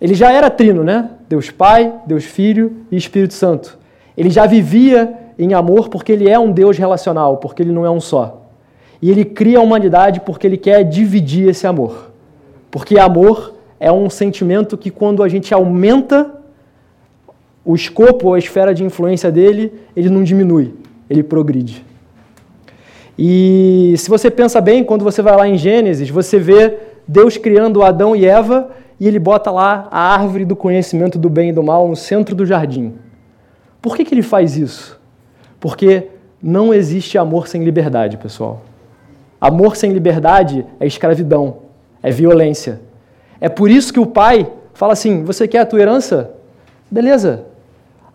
ele 0.00 0.14
já 0.14 0.32
era 0.32 0.50
trino, 0.50 0.84
né? 0.84 1.10
Deus 1.28 1.50
Pai, 1.50 1.92
Deus 2.06 2.24
Filho 2.24 2.72
e 2.90 2.96
Espírito 2.96 3.34
Santo. 3.34 3.78
Ele 4.16 4.30
já 4.30 4.46
vivia 4.46 5.14
em 5.38 5.54
amor 5.54 5.88
porque 5.88 6.12
ele 6.12 6.28
é 6.28 6.38
um 6.38 6.52
Deus 6.52 6.78
relacional, 6.78 7.38
porque 7.38 7.62
ele 7.62 7.72
não 7.72 7.84
é 7.84 7.90
um 7.90 8.00
só. 8.00 8.42
E 9.00 9.10
ele 9.10 9.24
cria 9.24 9.58
a 9.58 9.62
humanidade 9.62 10.20
porque 10.20 10.46
ele 10.46 10.56
quer 10.56 10.82
dividir 10.84 11.48
esse 11.48 11.66
amor. 11.66 12.10
Porque 12.70 12.98
amor 12.98 13.54
é 13.78 13.92
um 13.92 14.08
sentimento 14.08 14.76
que 14.76 14.90
quando 14.90 15.22
a 15.22 15.28
gente 15.28 15.52
aumenta 15.52 16.30
o 17.64 17.74
escopo 17.74 18.28
ou 18.28 18.34
a 18.34 18.38
esfera 18.38 18.72
de 18.72 18.84
influência 18.84 19.30
dele, 19.30 19.72
ele 19.94 20.08
não 20.08 20.22
diminui, 20.22 20.74
ele 21.10 21.22
progride. 21.22 21.84
E 23.18 23.94
se 23.96 24.08
você 24.08 24.30
pensa 24.30 24.60
bem, 24.60 24.84
quando 24.84 25.02
você 25.02 25.20
vai 25.20 25.36
lá 25.36 25.48
em 25.48 25.56
Gênesis, 25.56 26.08
você 26.08 26.38
vê 26.38 26.76
Deus 27.06 27.36
criando 27.36 27.82
Adão 27.82 28.14
e 28.16 28.24
Eva 28.24 28.70
e 28.98 29.06
ele 29.06 29.18
bota 29.18 29.50
lá 29.50 29.88
a 29.90 30.14
árvore 30.14 30.44
do 30.44 30.56
conhecimento 30.56 31.18
do 31.18 31.28
bem 31.28 31.50
e 31.50 31.52
do 31.52 31.62
mal 31.62 31.86
no 31.88 31.96
centro 31.96 32.34
do 32.34 32.46
jardim. 32.46 32.94
Por 33.80 33.96
que, 33.96 34.04
que 34.04 34.14
ele 34.14 34.22
faz 34.22 34.56
isso? 34.56 35.00
Porque 35.60 36.08
não 36.42 36.72
existe 36.72 37.16
amor 37.18 37.48
sem 37.48 37.62
liberdade, 37.62 38.16
pessoal. 38.16 38.62
Amor 39.40 39.76
sem 39.76 39.92
liberdade 39.92 40.66
é 40.80 40.86
escravidão, 40.86 41.58
é 42.02 42.10
violência. 42.10 42.80
É 43.40 43.48
por 43.48 43.70
isso 43.70 43.92
que 43.92 44.00
o 44.00 44.06
pai 44.06 44.50
fala 44.74 44.94
assim: 44.94 45.22
Você 45.24 45.46
quer 45.46 45.60
a 45.60 45.66
tua 45.66 45.80
herança? 45.80 46.32
Beleza, 46.90 47.44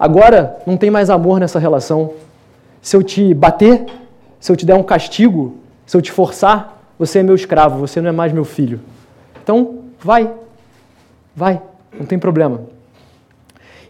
Agora 0.01 0.57
não 0.65 0.77
tem 0.77 0.89
mais 0.89 1.11
amor 1.11 1.39
nessa 1.39 1.59
relação. 1.59 2.13
Se 2.81 2.95
eu 2.95 3.03
te 3.03 3.35
bater, 3.35 3.85
se 4.39 4.51
eu 4.51 4.55
te 4.55 4.65
der 4.65 4.73
um 4.73 4.81
castigo, 4.81 5.57
se 5.85 5.95
eu 5.95 6.01
te 6.01 6.11
forçar, 6.11 6.80
você 7.01 7.17
é 7.17 7.23
meu 7.23 7.33
escravo, 7.33 7.79
você 7.79 7.99
não 7.99 8.09
é 8.09 8.11
mais 8.11 8.31
meu 8.31 8.45
filho. 8.45 8.79
Então, 9.41 9.79
vai, 9.99 10.31
vai, 11.35 11.59
não 11.99 12.05
tem 12.05 12.19
problema. 12.19 12.61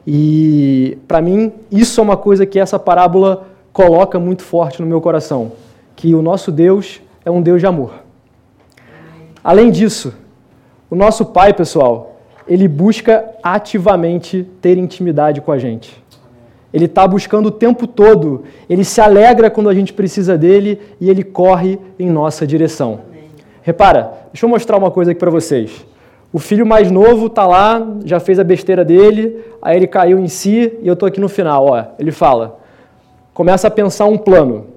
E 0.07 0.97
para 1.09 1.21
mim, 1.21 1.51
isso 1.69 1.99
é 1.99 2.03
uma 2.05 2.15
coisa 2.15 2.45
que 2.45 2.57
essa 2.57 2.79
parábola 2.79 3.47
coloca 3.73 4.17
muito 4.17 4.43
forte 4.43 4.81
no 4.81 4.87
meu 4.87 5.01
coração, 5.01 5.51
que 5.93 6.15
o 6.15 6.21
nosso 6.21 6.53
Deus 6.53 7.01
é 7.25 7.29
um 7.29 7.41
Deus 7.41 7.59
de 7.59 7.67
amor. 7.67 7.95
Além 9.43 9.71
disso, 9.71 10.13
o 10.89 10.95
nosso 10.95 11.25
Pai, 11.25 11.53
pessoal, 11.53 12.15
ele 12.47 12.65
busca 12.65 13.25
ativamente 13.43 14.47
ter 14.61 14.77
intimidade 14.77 15.41
com 15.41 15.51
a 15.51 15.57
gente. 15.57 16.01
Ele 16.73 16.85
está 16.85 17.05
buscando 17.07 17.47
o 17.47 17.51
tempo 17.51 17.85
todo, 17.85 18.43
ele 18.69 18.83
se 18.83 19.01
alegra 19.01 19.49
quando 19.49 19.69
a 19.69 19.73
gente 19.73 19.91
precisa 19.91 20.37
dele 20.37 20.79
e 20.99 21.09
ele 21.09 21.23
corre 21.23 21.77
em 21.99 22.09
nossa 22.09 22.47
direção. 22.47 23.01
Repara, 23.61 24.13
deixa 24.31 24.45
eu 24.45 24.49
mostrar 24.49 24.77
uma 24.77 24.89
coisa 24.89 25.11
aqui 25.11 25.19
para 25.19 25.29
vocês. 25.29 25.85
O 26.33 26.39
filho 26.39 26.65
mais 26.65 26.89
novo 26.89 27.27
está 27.27 27.45
lá, 27.45 27.85
já 28.05 28.19
fez 28.19 28.39
a 28.39 28.43
besteira 28.43 28.85
dele, 28.85 29.43
aí 29.61 29.75
ele 29.75 29.85
caiu 29.85 30.17
em 30.17 30.29
si 30.29 30.77
e 30.81 30.87
eu 30.87 30.93
estou 30.93 31.07
aqui 31.07 31.19
no 31.19 31.27
final. 31.27 31.65
Ó, 31.65 31.83
ele 31.99 32.11
fala, 32.11 32.59
começa 33.33 33.67
a 33.67 33.71
pensar 33.71 34.05
um 34.05 34.17
plano. 34.17 34.67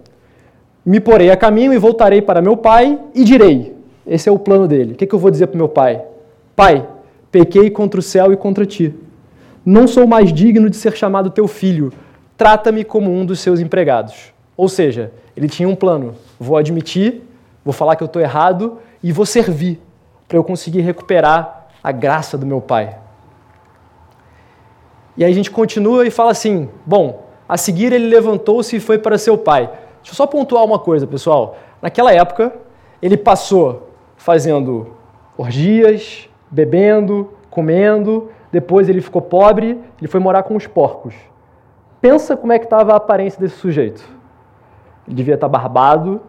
Me 0.85 0.99
porei 0.99 1.31
a 1.31 1.37
caminho 1.37 1.73
e 1.73 1.79
voltarei 1.79 2.21
para 2.21 2.43
meu 2.43 2.57
pai 2.57 2.99
e 3.15 3.23
direi. 3.23 3.73
Esse 4.05 4.29
é 4.29 4.33
o 4.33 4.39
plano 4.39 4.67
dele. 4.67 4.93
O 4.93 4.97
que, 4.97 5.07
que 5.07 5.15
eu 5.15 5.19
vou 5.19 5.31
dizer 5.31 5.47
para 5.47 5.57
meu 5.57 5.69
pai? 5.69 6.03
Pai, 6.57 6.87
pequei 7.31 7.71
contra 7.71 8.01
o 8.01 8.03
céu 8.03 8.33
e 8.33 8.37
contra 8.37 8.67
ti. 8.67 8.93
Não 9.65 9.87
sou 9.87 10.07
mais 10.07 10.33
digno 10.33 10.69
de 10.69 10.77
ser 10.77 10.95
chamado 10.97 11.31
teu 11.31 11.49
filho. 11.49 11.93
Trata-me 12.37 12.85
como 12.85 13.11
um 13.11 13.25
dos 13.25 13.41
seus 13.41 13.61
empregados. 13.61 14.33
Ou 14.57 14.69
seja, 14.69 15.13
ele 15.37 15.49
tinha 15.49 15.69
um 15.69 15.75
plano. 15.75 16.15
Vou 16.39 16.57
admitir, 16.57 17.23
vou 17.65 17.73
falar 17.73 17.97
que 17.97 18.03
eu 18.03 18.07
estou 18.07 18.21
errado 18.21 18.79
e 19.03 19.11
vou 19.11 19.25
servir 19.25 19.81
para 20.29 20.37
eu 20.37 20.45
conseguir 20.45 20.81
recuperar 20.81 21.69
a 21.83 21.93
graça 21.93 22.37
do 22.37 22.47
meu 22.47 22.61
pai. 22.61 22.97
E 25.17 25.25
aí 25.25 25.31
a 25.31 25.35
gente 25.35 25.51
continua 25.51 26.07
e 26.07 26.11
fala 26.11 26.31
assim: 26.33 26.69
bom, 26.85 27.27
a 27.49 27.57
seguir 27.57 27.93
ele 27.93 28.07
levantou-se 28.07 28.77
e 28.77 28.81
foi 28.81 28.99
para 28.99 29.19
seu 29.19 29.39
pai. 29.39 29.67
Deixa 29.99 30.11
eu 30.11 30.15
só 30.15 30.27
pontuar 30.27 30.65
uma 30.65 30.79
coisa, 30.79 31.07
pessoal. 31.07 31.57
Naquela 31.81 32.13
época, 32.13 32.53
ele 33.01 33.17
passou 33.17 33.91
fazendo 34.17 34.95
orgias, 35.37 36.29
bebendo, 36.51 37.31
comendo, 37.51 38.31
depois 38.55 38.89
ele 38.89 39.01
ficou 39.01 39.21
pobre, 39.21 39.81
ele 39.99 40.07
foi 40.07 40.21
morar 40.21 40.45
com 40.45 40.55
os 40.55 40.65
porcos. 40.65 41.13
Pensa 42.01 42.37
como 42.37 42.53
é 42.53 42.59
que 42.61 42.67
estava 42.67 42.93
a 42.93 42.97
aparência 42.97 43.41
desse 43.41 43.57
sujeito. 43.57 44.09
Ele 45.09 45.17
devia 45.17 45.35
estar 45.35 45.49
barbado, 45.49 46.21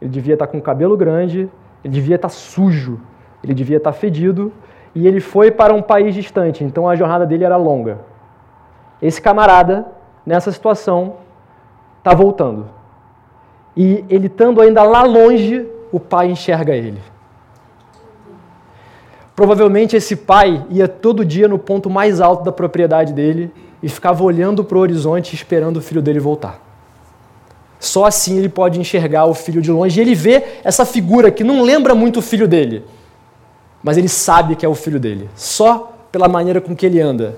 ele 0.00 0.08
devia 0.08 0.34
estar 0.34 0.46
com 0.46 0.58
o 0.58 0.62
cabelo 0.62 0.96
grande, 0.96 1.50
ele 1.82 1.92
devia 1.92 2.14
estar 2.14 2.28
sujo, 2.28 3.00
ele 3.42 3.52
devia 3.52 3.78
estar 3.78 3.92
fedido, 3.92 4.52
e 4.94 5.08
ele 5.08 5.18
foi 5.18 5.50
para 5.50 5.74
um 5.74 5.82
país 5.82 6.14
distante, 6.14 6.62
então 6.62 6.88
a 6.88 6.94
jornada 6.94 7.26
dele 7.26 7.42
era 7.42 7.56
longa. 7.56 7.98
Esse 9.00 9.20
camarada, 9.20 9.84
nessa 10.24 10.52
situação, 10.52 11.14
está 11.98 12.14
voltando. 12.14 12.68
E 13.76 14.04
ele 14.08 14.28
estando 14.28 14.60
ainda 14.60 14.84
lá 14.84 15.02
longe, 15.02 15.68
o 15.90 15.98
pai 15.98 16.30
enxerga 16.30 16.76
ele. 16.76 17.02
Provavelmente 19.42 19.96
esse 19.96 20.14
pai 20.14 20.64
ia 20.70 20.86
todo 20.86 21.24
dia 21.24 21.48
no 21.48 21.58
ponto 21.58 21.90
mais 21.90 22.20
alto 22.20 22.44
da 22.44 22.52
propriedade 22.52 23.12
dele 23.12 23.50
e 23.82 23.88
ficava 23.88 24.22
olhando 24.22 24.62
para 24.62 24.78
o 24.78 24.80
horizonte 24.80 25.34
esperando 25.34 25.78
o 25.78 25.82
filho 25.82 26.00
dele 26.00 26.20
voltar. 26.20 26.62
Só 27.80 28.04
assim 28.04 28.38
ele 28.38 28.48
pode 28.48 28.78
enxergar 28.78 29.24
o 29.24 29.34
filho 29.34 29.60
de 29.60 29.68
longe 29.72 29.98
e 29.98 30.00
ele 30.00 30.14
vê 30.14 30.44
essa 30.62 30.84
figura 30.84 31.28
que 31.28 31.42
não 31.42 31.60
lembra 31.62 31.92
muito 31.92 32.20
o 32.20 32.22
filho 32.22 32.46
dele, 32.46 32.84
mas 33.82 33.98
ele 33.98 34.08
sabe 34.08 34.54
que 34.54 34.64
é 34.64 34.68
o 34.68 34.76
filho 34.76 35.00
dele, 35.00 35.28
só 35.34 35.92
pela 36.12 36.28
maneira 36.28 36.60
com 36.60 36.76
que 36.76 36.86
ele 36.86 37.00
anda, 37.00 37.36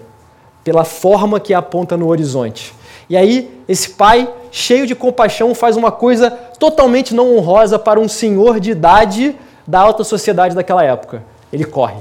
pela 0.62 0.84
forma 0.84 1.40
que 1.40 1.54
aponta 1.54 1.96
no 1.96 2.08
horizonte. 2.08 2.74
E 3.08 3.16
aí, 3.16 3.62
esse 3.66 3.88
pai, 3.88 4.30
cheio 4.50 4.86
de 4.86 4.94
compaixão, 4.94 5.54
faz 5.54 5.74
uma 5.74 5.90
coisa 5.90 6.30
totalmente 6.30 7.14
não 7.14 7.34
honrosa 7.34 7.78
para 7.78 7.98
um 7.98 8.08
senhor 8.08 8.60
de 8.60 8.72
idade 8.72 9.34
da 9.66 9.80
alta 9.80 10.04
sociedade 10.04 10.54
daquela 10.54 10.84
época. 10.84 11.32
Ele 11.54 11.64
corre. 11.64 11.94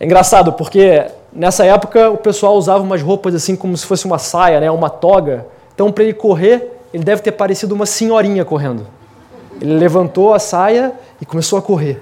É 0.00 0.06
engraçado 0.06 0.54
porque 0.54 1.04
nessa 1.30 1.62
época 1.66 2.08
o 2.08 2.16
pessoal 2.16 2.54
usava 2.54 2.82
umas 2.82 3.02
roupas 3.02 3.34
assim 3.34 3.54
como 3.54 3.76
se 3.76 3.84
fosse 3.84 4.06
uma 4.06 4.18
saia, 4.18 4.58
né, 4.60 4.70
uma 4.70 4.88
toga. 4.88 5.46
Então, 5.74 5.92
para 5.92 6.04
ele 6.04 6.14
correr, 6.14 6.72
ele 6.94 7.04
deve 7.04 7.20
ter 7.20 7.32
parecido 7.32 7.74
uma 7.74 7.84
senhorinha 7.84 8.46
correndo. 8.46 8.86
Ele 9.60 9.74
levantou 9.74 10.32
a 10.32 10.38
saia 10.38 10.94
e 11.20 11.26
começou 11.26 11.58
a 11.58 11.62
correr. 11.62 12.00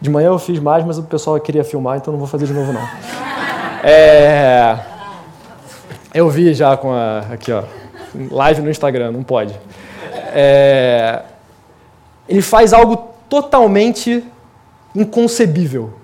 De 0.00 0.08
manhã 0.08 0.28
eu 0.28 0.38
fiz 0.38 0.58
mais, 0.58 0.82
mas 0.84 0.96
o 0.96 1.02
pessoal 1.02 1.38
queria 1.38 1.64
filmar, 1.64 1.98
então 1.98 2.12
não 2.12 2.18
vou 2.18 2.28
fazer 2.28 2.46
de 2.46 2.54
novo 2.54 2.72
não. 2.72 2.88
É... 3.84 4.78
Eu 6.14 6.30
vi 6.30 6.54
já 6.54 6.78
com 6.78 6.92
a. 6.92 7.18
Aqui, 7.30 7.52
ó. 7.52 7.64
Live 8.30 8.62
no 8.62 8.70
Instagram, 8.70 9.12
não 9.12 9.22
pode. 9.22 9.54
É... 10.32 11.22
Ele 12.28 12.42
faz 12.42 12.72
algo 12.72 13.08
totalmente 13.28 14.24
inconcebível. 14.94 15.94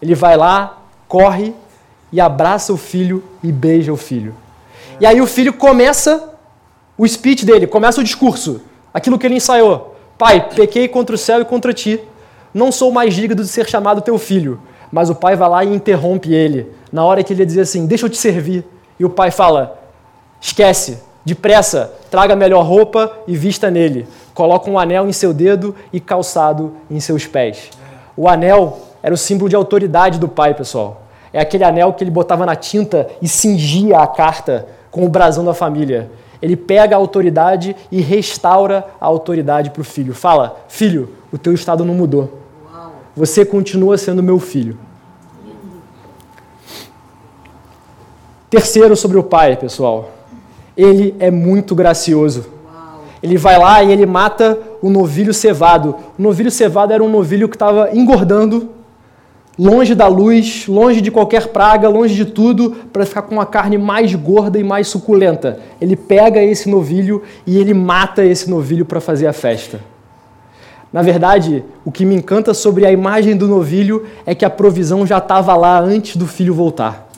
Ele 0.00 0.14
vai 0.14 0.36
lá, 0.36 0.78
corre 1.06 1.54
e 2.12 2.20
abraça 2.20 2.72
o 2.72 2.76
filho 2.76 3.22
e 3.42 3.52
beija 3.52 3.92
o 3.92 3.96
filho. 3.96 4.34
E 5.00 5.06
aí 5.06 5.20
o 5.20 5.26
filho 5.26 5.52
começa 5.52 6.34
o 6.96 7.06
speech 7.06 7.44
dele, 7.44 7.66
começa 7.66 8.00
o 8.00 8.04
discurso, 8.04 8.62
aquilo 8.92 9.18
que 9.18 9.26
ele 9.26 9.36
ensaiou. 9.36 9.96
Pai, 10.18 10.48
pequei 10.50 10.86
contra 10.86 11.14
o 11.14 11.18
céu 11.18 11.40
e 11.40 11.44
contra 11.44 11.72
ti. 11.72 12.00
Não 12.52 12.70
sou 12.70 12.92
mais 12.92 13.14
digno 13.14 13.36
de 13.36 13.48
ser 13.48 13.68
chamado 13.68 14.02
teu 14.02 14.18
filho. 14.18 14.60
Mas 14.92 15.08
o 15.08 15.14
pai 15.14 15.36
vai 15.36 15.48
lá 15.48 15.64
e 15.64 15.74
interrompe 15.74 16.34
ele. 16.34 16.70
Na 16.92 17.04
hora 17.04 17.22
que 17.22 17.32
ele 17.32 17.46
dizer 17.46 17.62
assim: 17.62 17.86
Deixa 17.86 18.06
eu 18.06 18.10
te 18.10 18.18
servir. 18.18 18.64
E 18.98 19.04
o 19.04 19.08
pai 19.08 19.30
fala: 19.30 19.80
Esquece, 20.40 20.98
depressa, 21.24 21.92
traga 22.10 22.34
melhor 22.34 22.62
roupa 22.66 23.10
e 23.26 23.36
vista 23.36 23.70
nele. 23.70 24.06
Coloca 24.40 24.70
um 24.70 24.78
anel 24.78 25.06
em 25.06 25.12
seu 25.12 25.34
dedo 25.34 25.74
e 25.92 26.00
calçado 26.00 26.72
em 26.90 26.98
seus 26.98 27.26
pés. 27.26 27.68
O 28.16 28.26
anel 28.26 28.78
era 29.02 29.12
o 29.14 29.18
símbolo 29.18 29.50
de 29.50 29.54
autoridade 29.54 30.18
do 30.18 30.26
pai, 30.26 30.54
pessoal. 30.54 31.02
É 31.30 31.38
aquele 31.38 31.62
anel 31.62 31.92
que 31.92 32.02
ele 32.02 32.10
botava 32.10 32.46
na 32.46 32.56
tinta 32.56 33.06
e 33.20 33.28
cingia 33.28 33.98
a 33.98 34.06
carta 34.06 34.66
com 34.90 35.04
o 35.04 35.10
brasão 35.10 35.44
da 35.44 35.52
família. 35.52 36.10
Ele 36.40 36.56
pega 36.56 36.96
a 36.96 36.98
autoridade 36.98 37.76
e 37.92 38.00
restaura 38.00 38.86
a 38.98 39.04
autoridade 39.04 39.68
para 39.68 39.82
o 39.82 39.84
filho. 39.84 40.14
Fala, 40.14 40.64
filho, 40.68 41.14
o 41.30 41.36
teu 41.36 41.52
estado 41.52 41.84
não 41.84 41.92
mudou. 41.92 42.38
Você 43.14 43.44
continua 43.44 43.98
sendo 43.98 44.22
meu 44.22 44.38
filho. 44.38 44.78
Terceiro 48.48 48.96
sobre 48.96 49.18
o 49.18 49.22
pai, 49.22 49.54
pessoal. 49.56 50.12
Ele 50.74 51.14
é 51.18 51.30
muito 51.30 51.74
gracioso. 51.74 52.58
Ele 53.22 53.36
vai 53.36 53.58
lá 53.58 53.82
e 53.82 53.92
ele 53.92 54.06
mata 54.06 54.58
o 54.80 54.88
novilho 54.88 55.34
cevado. 55.34 55.94
O 56.18 56.22
novilho 56.22 56.50
cevado 56.50 56.92
era 56.92 57.04
um 57.04 57.08
novilho 57.08 57.48
que 57.48 57.56
estava 57.56 57.90
engordando, 57.92 58.70
longe 59.58 59.94
da 59.94 60.06
luz, 60.06 60.66
longe 60.66 61.02
de 61.02 61.10
qualquer 61.10 61.48
praga, 61.48 61.88
longe 61.88 62.14
de 62.14 62.24
tudo, 62.24 62.70
para 62.90 63.04
ficar 63.04 63.22
com 63.22 63.34
uma 63.34 63.44
carne 63.44 63.76
mais 63.76 64.14
gorda 64.14 64.58
e 64.58 64.64
mais 64.64 64.88
suculenta. 64.88 65.58
Ele 65.80 65.96
pega 65.96 66.42
esse 66.42 66.68
novilho 66.68 67.22
e 67.46 67.58
ele 67.58 67.74
mata 67.74 68.24
esse 68.24 68.48
novilho 68.48 68.86
para 68.86 69.00
fazer 69.00 69.26
a 69.26 69.32
festa. 69.34 69.80
Na 70.90 71.02
verdade, 71.02 71.62
o 71.84 71.92
que 71.92 72.04
me 72.04 72.16
encanta 72.16 72.52
sobre 72.52 72.84
a 72.84 72.90
imagem 72.90 73.36
do 73.36 73.46
novilho 73.46 74.06
é 74.26 74.34
que 74.34 74.44
a 74.44 74.50
provisão 74.50 75.06
já 75.06 75.18
estava 75.18 75.54
lá 75.54 75.78
antes 75.78 76.16
do 76.16 76.26
filho 76.26 76.54
voltar. 76.54 77.08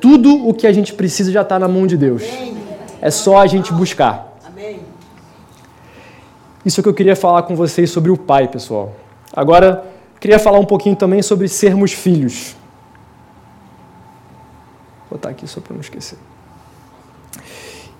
Tudo 0.00 0.48
o 0.48 0.54
que 0.54 0.66
a 0.66 0.72
gente 0.72 0.92
precisa 0.92 1.32
já 1.32 1.42
está 1.42 1.58
na 1.58 1.66
mão 1.66 1.86
de 1.86 1.96
Deus. 1.96 2.22
É 3.00 3.10
só 3.10 3.38
a 3.38 3.46
gente 3.46 3.72
buscar. 3.72 4.29
Isso 6.64 6.78
é 6.78 6.80
o 6.80 6.82
que 6.82 6.88
eu 6.88 6.94
queria 6.94 7.16
falar 7.16 7.42
com 7.42 7.56
vocês 7.56 7.90
sobre 7.90 8.10
o 8.10 8.16
pai, 8.16 8.48
pessoal. 8.48 8.92
Agora, 9.34 9.84
queria 10.18 10.38
falar 10.38 10.58
um 10.58 10.64
pouquinho 10.64 10.94
também 10.94 11.22
sobre 11.22 11.48
sermos 11.48 11.92
filhos. 11.92 12.54
Vou 15.08 15.18
botar 15.18 15.30
aqui 15.30 15.46
só 15.46 15.60
para 15.60 15.74
não 15.74 15.80
esquecer. 15.80 16.18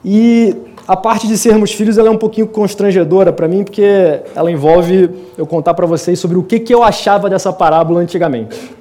E 0.05 0.55
a 0.87 0.97
parte 0.97 1.27
de 1.27 1.39
sermos 1.39 1.73
filhos 1.73 1.99
ela 1.99 2.09
é 2.09 2.11
um 2.11 2.19
pouquinho 2.19 2.47
constrangedora 2.47 3.33
para 3.33 3.47
mim, 3.47 3.65
porque 3.65 3.85
ela 4.35 4.51
envolve 4.51 5.11
eu 5.39 5.47
contar 5.47 5.75
para 5.75 5.87
vocês 5.87 6.19
sobre 6.19 6.37
o 6.37 6.43
que, 6.43 6.61
que 6.61 6.75
eu 6.75 6.83
achava 6.83 7.31
dessa 7.31 7.53
parábola 7.53 8.01
antigamente. 8.01 8.75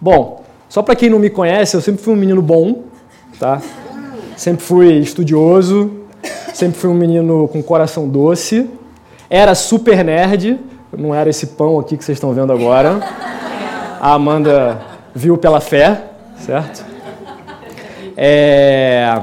Bom, 0.00 0.42
só 0.68 0.82
para 0.82 0.96
quem 0.96 1.10
não 1.10 1.18
me 1.18 1.30
conhece, 1.30 1.76
eu 1.76 1.80
sempre 1.80 2.02
fui 2.02 2.14
um 2.14 2.16
menino 2.16 2.40
bom, 2.40 2.84
tá? 3.38 3.60
Sempre 4.36 4.64
fui 4.64 4.94
estudioso, 4.98 5.99
sempre 6.60 6.78
fui 6.78 6.90
um 6.90 6.94
menino 6.94 7.48
com 7.48 7.62
coração 7.62 8.06
doce. 8.06 8.68
Era 9.30 9.54
super 9.54 10.04
nerd, 10.04 10.58
não 10.96 11.14
era 11.14 11.30
esse 11.30 11.46
pão 11.46 11.78
aqui 11.78 11.96
que 11.96 12.04
vocês 12.04 12.16
estão 12.16 12.34
vendo 12.34 12.52
agora. 12.52 13.00
A 13.98 14.12
Amanda 14.12 14.78
viu 15.14 15.38
pela 15.38 15.58
fé, 15.58 16.02
certo? 16.36 16.84
É... 18.14 19.22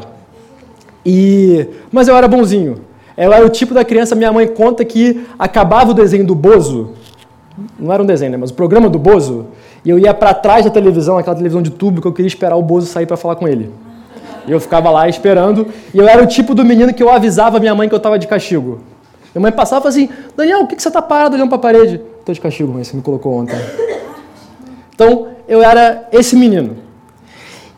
E... 1.05 1.67
Mas 1.91 2.07
eu 2.07 2.15
era 2.15 2.27
bonzinho. 2.27 2.79
Eu 3.15 3.31
era 3.31 3.45
o 3.45 3.49
tipo 3.49 3.73
da 3.73 3.85
criança, 3.85 4.15
minha 4.15 4.33
mãe 4.33 4.47
conta 4.47 4.83
que 4.83 5.27
acabava 5.37 5.91
o 5.91 5.93
desenho 5.93 6.25
do 6.25 6.33
Bozo, 6.33 6.93
não 7.79 7.91
era 7.91 8.01
um 8.01 8.05
desenho, 8.05 8.31
né, 8.31 8.37
mas 8.37 8.51
o 8.51 8.53
programa 8.53 8.89
do 8.89 8.99
Bozo, 8.99 9.47
e 9.83 9.89
eu 9.89 9.97
ia 9.97 10.13
para 10.13 10.35
trás 10.35 10.65
da 10.65 10.69
televisão, 10.69 11.17
aquela 11.17 11.35
televisão 11.35 11.61
de 11.61 11.71
tubo, 11.71 11.99
que 11.99 12.07
eu 12.07 12.13
queria 12.13 12.27
esperar 12.27 12.55
o 12.55 12.61
Bozo 12.61 12.85
sair 12.85 13.07
para 13.07 13.17
falar 13.17 13.35
com 13.35 13.47
ele. 13.47 13.71
E 14.47 14.51
eu 14.51 14.59
ficava 14.59 14.89
lá 14.89 15.09
esperando, 15.09 15.67
e 15.93 15.97
eu 15.97 16.07
era 16.07 16.23
o 16.23 16.25
tipo 16.25 16.55
do 16.55 16.63
menino 16.63 16.93
que 16.93 17.03
eu 17.03 17.09
avisava 17.11 17.59
minha 17.59 17.75
mãe 17.75 17.89
que 17.89 17.93
eu 17.93 17.97
estava 17.97 18.17
de 18.17 18.27
castigo. 18.27 18.79
Minha 19.35 19.41
mãe 19.41 19.51
passava 19.51 19.85
e 19.85 19.89
assim, 19.89 20.09
Daniel, 20.35 20.61
o 20.61 20.67
que, 20.67 20.75
que 20.75 20.81
você 20.81 20.87
está 20.87 21.01
parado 21.01 21.35
olhando 21.35 21.49
para 21.49 21.57
a 21.57 21.61
parede? 21.61 22.01
Estou 22.19 22.33
de 22.33 22.39
castigo, 22.39 22.73
mãe, 22.73 22.83
você 22.83 22.95
me 22.95 23.03
colocou 23.03 23.33
ontem. 23.33 23.55
Então, 24.95 25.27
eu 25.47 25.61
era 25.61 26.07
esse 26.11 26.35
menino. 26.35 26.77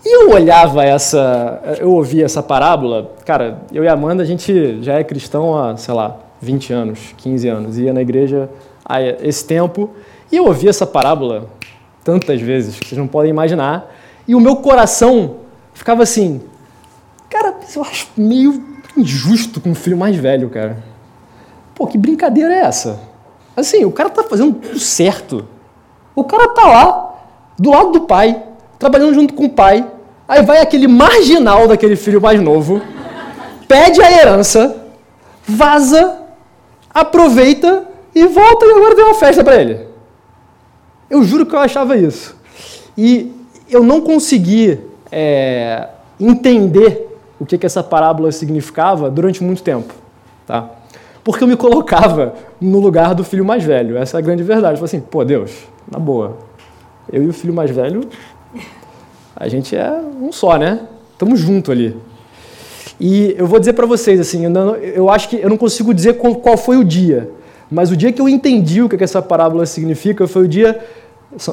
E 0.06 0.16
eu 0.16 0.32
olhava 0.32 0.86
essa, 0.86 1.62
eu 1.80 1.92
ouvia 1.92 2.24
essa 2.24 2.42
parábola, 2.42 3.12
cara, 3.26 3.62
eu 3.74 3.84
e 3.84 3.88
a 3.88 3.94
Amanda, 3.94 4.24
a 4.24 4.26
gente 4.26 4.82
já 4.82 4.94
é 4.94 5.04
cristão 5.04 5.58
há, 5.58 5.76
sei 5.76 5.94
lá, 5.94 6.18
20 6.40 6.72
anos, 6.72 7.14
15 7.18 7.48
anos, 7.50 7.78
ia 7.78 7.92
na 7.92 8.02
igreja 8.02 8.50
há 8.86 9.02
esse 9.02 9.44
tempo, 9.46 9.90
e 10.32 10.38
eu 10.38 10.46
ouvia 10.46 10.70
essa 10.70 10.88
parábola 10.88 11.50
tantas 12.04 12.40
vezes, 12.40 12.80
que 12.80 12.88
vocês 12.88 12.98
não 12.98 13.08
podem 13.08 13.30
imaginar, 13.30 13.94
e 14.26 14.34
o 14.34 14.40
meu 14.40 14.56
coração 14.56 15.38
ficava 15.74 16.04
assim, 16.04 16.42
eu 17.76 17.84
acho 17.84 18.08
meio 18.18 18.64
injusto 18.98 19.62
com 19.62 19.70
um 19.70 19.76
filho 19.76 19.98
mais 19.98 20.16
velho, 20.16 20.50
cara. 20.50 20.84
Pô, 21.76 21.88
que 21.88 21.98
brincadeira 21.98 22.54
é 22.54 22.60
essa? 22.60 23.00
Assim, 23.56 23.86
o 23.86 23.92
cara 23.92 24.10
tá 24.10 24.24
fazendo 24.24 24.54
tudo 24.54 24.80
certo. 24.80 25.48
O 26.16 26.24
cara 26.24 26.48
tá 26.50 26.66
lá, 26.66 27.16
do 27.58 27.70
lado 27.70 27.92
do 27.92 28.02
pai, 28.02 28.42
trabalhando 28.78 29.14
junto 29.14 29.34
com 29.34 29.46
o 29.46 29.50
pai. 29.50 29.86
Aí 30.28 30.42
vai 30.44 30.62
aquele 30.62 30.88
marginal 30.88 31.68
daquele 31.68 31.96
filho 31.96 32.22
mais 32.22 32.40
novo, 32.42 32.82
pede 33.68 34.02
a 34.02 34.12
herança, 34.12 34.86
vaza, 35.44 36.20
aproveita 36.94 37.88
e 38.14 38.26
volta 38.26 38.66
e 38.66 38.72
agora 38.72 38.96
tem 38.96 39.06
uma 39.06 39.16
festa 39.16 39.44
para 39.44 39.62
ele. 39.62 39.88
Eu 41.10 41.24
juro 41.24 41.46
que 41.46 41.56
eu 41.56 41.60
achava 41.60 41.98
isso. 41.98 42.36
E 42.98 43.34
eu 43.70 43.84
não 43.84 44.02
consegui 44.02 44.80
é, 45.12 45.88
entender 46.20 47.09
o 47.40 47.46
que, 47.46 47.58
que 47.58 47.66
essa 47.66 47.82
parábola 47.82 48.32
significava 48.32 49.10
durante 49.10 49.44
muito 49.44 49.64
tempo. 49.64 49.94
Tá? 50.46 50.70
Porque 51.24 51.44
eu 51.44 51.48
me 51.48 51.56
colocava 51.56 52.34
no 52.60 52.80
lugar 52.80 53.16
do 53.16 53.24
filho 53.24 53.46
mais 53.46 53.64
velho. 53.64 53.98
Essa 53.98 54.18
é 54.18 54.20
a 54.20 54.22
grande 54.22 54.44
verdade. 54.44 54.74
Eu 54.74 54.78
falei 54.78 54.86
assim, 54.86 55.00
pô, 55.00 55.24
Deus, 55.24 55.52
na 55.90 56.00
boa, 56.00 56.38
eu 57.12 57.24
e 57.24 57.28
o 57.28 57.34
filho 57.34 57.54
mais 57.54 57.72
velho, 57.72 58.02
a 59.36 59.48
gente 59.48 59.76
é 59.76 59.90
um 60.22 60.32
só, 60.32 60.58
né? 60.58 60.82
Estamos 61.14 61.40
juntos 61.40 61.72
ali. 61.72 61.96
E 63.00 63.34
eu 63.38 63.48
vou 63.48 63.60
dizer 63.60 63.74
para 63.74 63.86
vocês, 63.86 64.20
assim, 64.20 64.44
eu, 64.44 64.50
não, 64.50 64.76
eu, 64.76 65.10
acho 65.10 65.30
que 65.30 65.38
eu 65.38 65.50
não 65.50 65.58
consigo 65.58 65.94
dizer 65.94 66.18
qual, 66.18 66.36
qual, 66.36 66.58
foi 66.58 66.76
o 66.76 66.84
dia, 66.84 67.30
mas 67.72 67.92
o 67.92 67.96
dia 67.96 68.12
que 68.12 68.22
eu 68.22 68.28
entendi 68.28 68.82
o 68.82 68.90
que, 68.90 68.98
que 68.98 69.04
essa 69.04 69.22
parábola 69.22 69.66
significa 69.66 70.28
foi 70.28 70.44
o 70.44 70.48
dia, 70.48 70.80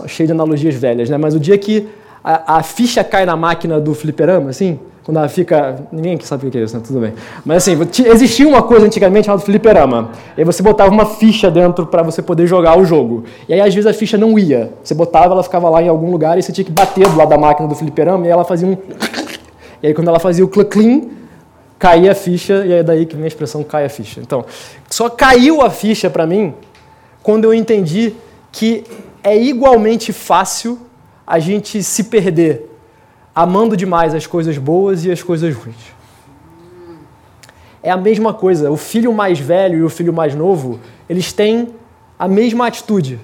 cheio 0.08 0.26
de 0.26 0.32
analogias 0.32 0.74
velhas, 0.74 1.08
né? 1.08 1.16
Mas 1.16 1.34
o 1.34 1.40
dia 1.40 1.56
que 1.56 1.88
a, 2.28 2.56
a 2.56 2.62
ficha 2.64 3.04
cai 3.04 3.24
na 3.24 3.36
máquina 3.36 3.78
do 3.78 3.94
fliperama, 3.94 4.50
assim, 4.50 4.80
quando 5.04 5.18
ela 5.18 5.28
fica. 5.28 5.76
Ninguém 5.92 6.18
sabe 6.18 6.48
o 6.48 6.50
que 6.50 6.58
é 6.58 6.62
isso, 6.62 6.76
né? 6.76 6.82
Tudo 6.84 6.98
bem. 6.98 7.12
Mas 7.44 7.58
assim, 7.58 7.78
existia 8.04 8.48
uma 8.48 8.64
coisa 8.64 8.84
antigamente 8.84 9.26
chamada 9.26 9.44
fliperama. 9.44 10.10
E 10.36 10.40
aí 10.40 10.44
você 10.44 10.60
botava 10.60 10.90
uma 10.90 11.06
ficha 11.06 11.48
dentro 11.48 11.86
para 11.86 12.02
você 12.02 12.20
poder 12.20 12.48
jogar 12.48 12.76
o 12.76 12.84
jogo. 12.84 13.22
E 13.48 13.54
aí 13.54 13.60
às 13.60 13.72
vezes 13.72 13.86
a 13.88 13.94
ficha 13.94 14.18
não 14.18 14.36
ia. 14.36 14.72
Você 14.82 14.92
botava, 14.92 15.34
ela 15.34 15.42
ficava 15.44 15.70
lá 15.70 15.80
em 15.80 15.86
algum 15.86 16.10
lugar 16.10 16.36
e 16.36 16.42
você 16.42 16.50
tinha 16.50 16.64
que 16.64 16.72
bater 16.72 17.08
do 17.08 17.16
lado 17.16 17.28
da 17.28 17.38
máquina 17.38 17.68
do 17.68 17.76
fliperama 17.76 18.26
e 18.26 18.30
ela 18.30 18.44
fazia 18.44 18.66
um. 18.66 18.76
E 19.82 19.88
aí 19.88 19.94
quando 19.94 20.08
ela 20.08 20.18
fazia 20.18 20.42
o 20.42 20.48
clean, 20.48 21.02
caía 21.78 22.10
a 22.10 22.14
ficha 22.14 22.64
e 22.64 22.72
é 22.72 22.82
daí 22.82 23.04
que 23.04 23.14
vem 23.14 23.24
a 23.24 23.28
expressão 23.28 23.62
cai 23.62 23.84
a 23.84 23.90
ficha. 23.90 24.20
Então, 24.20 24.44
só 24.90 25.10
caiu 25.10 25.60
a 25.60 25.68
ficha 25.68 26.08
para 26.08 26.26
mim 26.26 26.54
quando 27.22 27.44
eu 27.44 27.52
entendi 27.52 28.14
que 28.50 28.84
é 29.22 29.36
igualmente 29.36 30.14
fácil 30.14 30.85
a 31.26 31.38
gente 31.38 31.82
se 31.82 32.04
perder 32.04 32.70
amando 33.34 33.76
demais 33.76 34.14
as 34.14 34.26
coisas 34.26 34.56
boas 34.56 35.04
e 35.04 35.10
as 35.10 35.22
coisas 35.22 35.54
ruins. 35.54 35.74
É 37.82 37.90
a 37.90 37.96
mesma 37.96 38.32
coisa. 38.32 38.70
O 38.70 38.76
filho 38.76 39.12
mais 39.12 39.38
velho 39.38 39.78
e 39.78 39.82
o 39.82 39.90
filho 39.90 40.12
mais 40.12 40.34
novo, 40.34 40.80
eles 41.08 41.32
têm 41.32 41.74
a 42.18 42.26
mesma 42.28 42.66
atitude. 42.66 43.20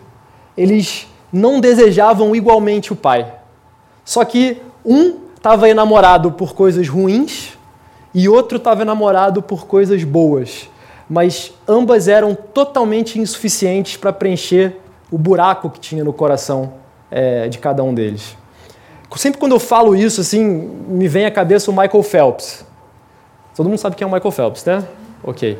Eles 0.56 1.08
não 1.32 1.60
desejavam 1.60 2.34
igualmente 2.36 2.92
o 2.92 2.96
pai. 2.96 3.32
Só 4.04 4.24
que 4.24 4.60
um 4.84 5.16
estava 5.36 5.68
enamorado 5.68 6.32
por 6.32 6.54
coisas 6.54 6.88
ruins 6.88 7.56
e 8.12 8.28
outro 8.28 8.58
estava 8.58 8.82
enamorado 8.82 9.40
por 9.42 9.66
coisas 9.66 10.04
boas. 10.04 10.68
Mas 11.08 11.52
ambas 11.66 12.06
eram 12.06 12.34
totalmente 12.34 13.18
insuficientes 13.18 13.96
para 13.96 14.12
preencher 14.12 14.76
o 15.10 15.16
buraco 15.16 15.70
que 15.70 15.80
tinha 15.80 16.04
no 16.04 16.12
coração 16.12 16.81
é, 17.12 17.48
de 17.48 17.58
cada 17.58 17.84
um 17.84 17.94
deles. 17.94 18.36
Sempre 19.16 19.38
quando 19.38 19.52
eu 19.52 19.60
falo 19.60 19.94
isso, 19.94 20.22
assim, 20.22 20.42
me 20.88 21.06
vem 21.06 21.26
à 21.26 21.30
cabeça 21.30 21.70
o 21.70 21.74
Michael 21.74 22.02
Phelps. 22.02 22.64
Todo 23.54 23.68
mundo 23.68 23.78
sabe 23.78 23.94
quem 23.94 24.06
é 24.06 24.08
o 24.08 24.12
Michael 24.12 24.32
Phelps, 24.32 24.64
né? 24.64 24.82
Ok. 25.22 25.58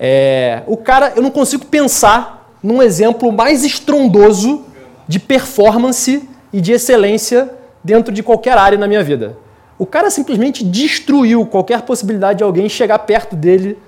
É, 0.00 0.62
o 0.66 0.76
cara, 0.76 1.12
eu 1.14 1.22
não 1.22 1.30
consigo 1.30 1.66
pensar 1.66 2.50
num 2.62 2.82
exemplo 2.82 3.30
mais 3.30 3.62
estrondoso 3.62 4.64
de 5.06 5.18
performance 5.18 6.26
e 6.50 6.60
de 6.60 6.72
excelência 6.72 7.50
dentro 7.84 8.12
de 8.12 8.22
qualquer 8.22 8.56
área 8.56 8.78
na 8.78 8.88
minha 8.88 9.02
vida. 9.02 9.36
O 9.78 9.84
cara 9.84 10.10
simplesmente 10.10 10.64
destruiu 10.64 11.44
qualquer 11.46 11.82
possibilidade 11.82 12.38
de 12.38 12.44
alguém 12.44 12.68
chegar 12.68 12.98
perto 13.00 13.36
dele 13.36 13.78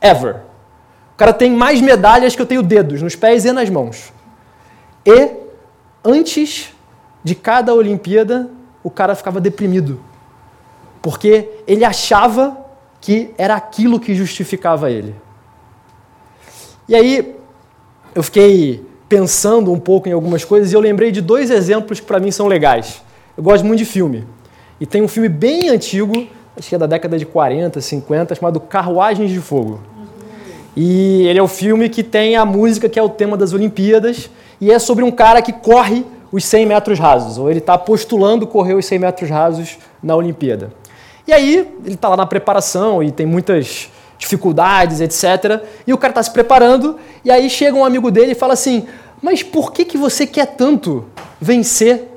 ever. 0.00 0.36
O 1.14 1.16
cara 1.16 1.32
tem 1.32 1.50
mais 1.50 1.80
medalhas 1.80 2.36
que 2.36 2.40
eu 2.40 2.46
tenho 2.46 2.62
dedos 2.62 3.02
nos 3.02 3.16
pés 3.16 3.44
e 3.44 3.52
nas 3.52 3.68
mãos. 3.68 4.12
E 5.04 5.45
antes 6.06 6.72
de 7.24 7.34
cada 7.34 7.74
Olimpíada, 7.74 8.48
o 8.82 8.90
cara 8.90 9.14
ficava 9.16 9.40
deprimido. 9.40 10.00
Porque 11.02 11.48
ele 11.66 11.84
achava 11.84 12.56
que 13.00 13.30
era 13.36 13.56
aquilo 13.56 13.98
que 13.98 14.14
justificava 14.14 14.90
ele. 14.90 15.14
E 16.88 16.94
aí, 16.94 17.36
eu 18.14 18.22
fiquei 18.22 18.86
pensando 19.08 19.72
um 19.72 19.78
pouco 19.78 20.08
em 20.08 20.12
algumas 20.12 20.44
coisas 20.44 20.72
e 20.72 20.74
eu 20.74 20.80
lembrei 20.80 21.10
de 21.10 21.20
dois 21.20 21.50
exemplos 21.50 22.00
que 22.00 22.06
para 22.06 22.20
mim 22.20 22.30
são 22.30 22.46
legais. 22.46 23.02
Eu 23.36 23.42
gosto 23.42 23.64
muito 23.64 23.78
de 23.78 23.84
filme. 23.84 24.24
E 24.80 24.86
tem 24.86 25.02
um 25.02 25.08
filme 25.08 25.28
bem 25.28 25.68
antigo, 25.68 26.26
acho 26.56 26.68
que 26.68 26.74
é 26.74 26.78
da 26.78 26.86
década 26.86 27.18
de 27.18 27.26
40, 27.26 27.80
50, 27.80 28.34
chamado 28.34 28.60
Carruagens 28.60 29.30
de 29.30 29.40
Fogo. 29.40 29.80
E 30.76 31.26
ele 31.26 31.38
é 31.38 31.42
o 31.42 31.48
filme 31.48 31.88
que 31.88 32.02
tem 32.02 32.36
a 32.36 32.44
música 32.44 32.88
que 32.88 32.98
é 32.98 33.02
o 33.02 33.08
tema 33.08 33.36
das 33.36 33.52
Olimpíadas 33.52 34.30
e 34.60 34.70
é 34.70 34.78
sobre 34.78 35.04
um 35.04 35.10
cara 35.10 35.42
que 35.42 35.52
corre 35.52 36.04
os 36.32 36.44
100 36.44 36.66
metros 36.66 36.98
rasos, 36.98 37.38
ou 37.38 37.50
ele 37.50 37.60
está 37.60 37.78
postulando 37.78 38.46
correr 38.46 38.74
os 38.74 38.84
100 38.86 38.98
metros 38.98 39.30
rasos 39.30 39.78
na 40.02 40.14
Olimpíada. 40.14 40.72
E 41.26 41.32
aí, 41.32 41.68
ele 41.84 41.94
está 41.94 42.08
lá 42.08 42.16
na 42.16 42.26
preparação 42.26 43.02
e 43.02 43.10
tem 43.10 43.26
muitas 43.26 43.90
dificuldades, 44.18 45.00
etc. 45.00 45.62
E 45.86 45.92
o 45.92 45.98
cara 45.98 46.12
está 46.12 46.22
se 46.22 46.30
preparando, 46.30 46.98
e 47.24 47.30
aí 47.30 47.48
chega 47.50 47.76
um 47.76 47.84
amigo 47.84 48.10
dele 48.10 48.32
e 48.32 48.34
fala 48.34 48.52
assim: 48.52 48.86
Mas 49.20 49.42
por 49.42 49.72
que, 49.72 49.84
que 49.84 49.98
você 49.98 50.26
quer 50.26 50.46
tanto 50.46 51.04
vencer? 51.40 52.12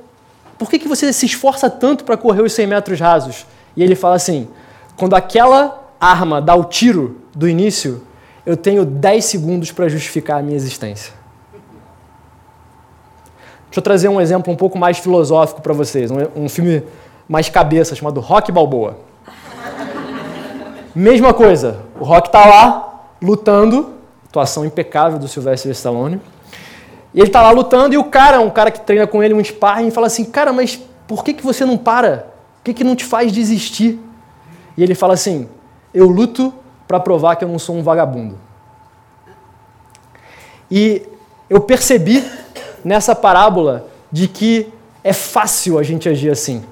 Por 0.58 0.70
que, 0.70 0.78
que 0.78 0.88
você 0.88 1.12
se 1.14 1.26
esforça 1.26 1.70
tanto 1.70 2.04
para 2.04 2.18
correr 2.18 2.42
os 2.42 2.54
100 2.54 2.68
metros 2.68 3.00
rasos? 3.00 3.46
E 3.76 3.84
ele 3.84 3.96
fala 3.96 4.16
assim: 4.16 4.48
Quando 4.96 5.16
aquela 5.16 5.92
arma 6.00 6.42
dá 6.42 6.56
o 6.56 6.66
tiro 6.66 7.22
do 7.36 7.48
início, 7.48 8.04
eu 8.46 8.56
tenho 8.56 8.86
10 8.86 9.26
segundos 9.26 9.72
para 9.72 9.90
justificar 9.90 10.40
a 10.40 10.42
minha 10.42 10.56
existência. 10.56 11.19
Deixa 13.70 13.80
eu 13.80 13.84
trazer 13.84 14.10
um 14.10 14.20
exemplo 14.20 14.52
um 14.52 14.56
pouco 14.56 14.80
mais 14.80 14.98
filosófico 14.98 15.62
para 15.62 15.74
vocês, 15.74 16.10
um, 16.10 16.18
um, 16.36 16.50
filme 16.50 16.84
mais 17.28 17.50
cabeça, 17.50 17.96
chamado 17.96 18.20
Rock 18.20 18.52
Balboa. 18.52 18.98
Mesma 20.96 21.36
coisa, 21.36 21.82
o 22.00 22.04
Rock 22.04 22.30
está 22.30 22.46
lá, 22.48 23.04
lutando, 23.22 23.94
atuação 24.28 24.66
impecável 24.66 25.20
do 25.20 25.28
Sylvester 25.28 25.72
Stallone, 25.72 26.20
e 27.14 27.20
ele 27.20 27.28
está 27.28 27.44
lá 27.44 27.52
lutando, 27.52 27.94
e 27.94 27.98
o 27.98 28.06
cara, 28.06 28.40
um 28.42 28.50
cara 28.50 28.72
que 28.72 28.82
treina 28.82 29.06
com 29.06 29.22
ele, 29.22 29.36
um 29.36 29.44
sparring, 29.44 29.92
fala 29.92 30.08
assim, 30.08 30.26
cara, 30.26 30.52
mas 30.52 30.80
por 31.08 31.24
que, 31.24 31.32
que 31.32 31.44
você 31.44 31.64
não 31.64 31.78
para? 31.78 32.28
O 32.62 32.64
que, 32.64 32.74
que 32.74 32.84
não 32.84 32.96
te 32.96 33.06
faz 33.06 33.32
desistir? 33.32 34.00
E 34.76 34.82
ele 34.82 34.96
fala 34.96 35.14
assim, 35.14 35.48
eu 35.94 36.08
luto 36.08 36.52
para 36.88 37.00
provar 37.00 37.36
que 37.36 37.44
eu 37.44 37.48
não 37.48 37.60
sou 37.60 37.76
um 37.76 37.84
vagabundo. 37.84 38.36
E 40.72 41.04
eu 41.48 41.62
percebi 41.62 42.24
nessa 42.84 43.16
parábola 43.16 43.88
de 44.12 44.28
que 44.28 44.72
é 45.04 45.14
fácil 45.14 45.78
a 45.78 45.84
gente 45.84 46.08
agir 46.10 46.30
assim. 46.30 46.64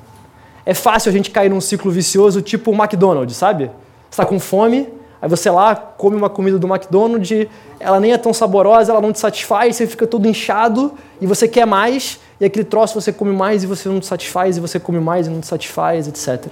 É 0.65 0.73
fácil 0.73 1.09
a 1.09 1.13
gente 1.13 1.31
cair 1.31 1.49
num 1.49 1.61
ciclo 1.61 1.91
vicioso 1.91 2.41
tipo 2.41 2.71
o 2.71 2.75
McDonald's, 2.75 3.37
sabe? 3.37 3.65
Você 3.65 3.71
está 4.11 4.25
com 4.25 4.39
fome, 4.39 4.89
aí 5.21 5.29
você 5.29 5.49
lá 5.49 5.75
come 5.75 6.15
uma 6.15 6.29
comida 6.29 6.59
do 6.59 6.67
McDonald's, 6.67 7.47
ela 7.79 7.99
nem 7.99 8.11
é 8.11 8.17
tão 8.17 8.33
saborosa, 8.33 8.91
ela 8.91 9.01
não 9.01 9.13
te 9.13 9.19
satisfaz, 9.19 9.75
você 9.75 9.87
fica 9.87 10.05
todo 10.05 10.27
inchado 10.27 10.93
e 11.21 11.25
você 11.25 11.47
quer 11.47 11.65
mais, 11.65 12.19
e 12.39 12.45
aquele 12.45 12.65
troço 12.65 12.99
você 12.99 13.13
come 13.13 13.31
mais 13.31 13.63
e 13.63 13.67
você 13.67 13.87
não 13.87 13.99
te 13.99 14.05
satisfaz, 14.05 14.57
e 14.57 14.59
você 14.59 14.79
come 14.79 14.99
mais 14.99 15.27
e 15.27 15.29
não 15.29 15.39
te 15.39 15.47
satisfaz, 15.47 16.07
etc. 16.07 16.51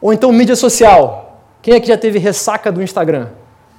Ou 0.00 0.12
então 0.12 0.32
mídia 0.32 0.56
social. 0.56 1.40
Quem 1.60 1.74
é 1.74 1.80
que 1.80 1.86
já 1.86 1.96
teve 1.96 2.18
ressaca 2.18 2.72
do 2.72 2.82
Instagram? 2.82 3.28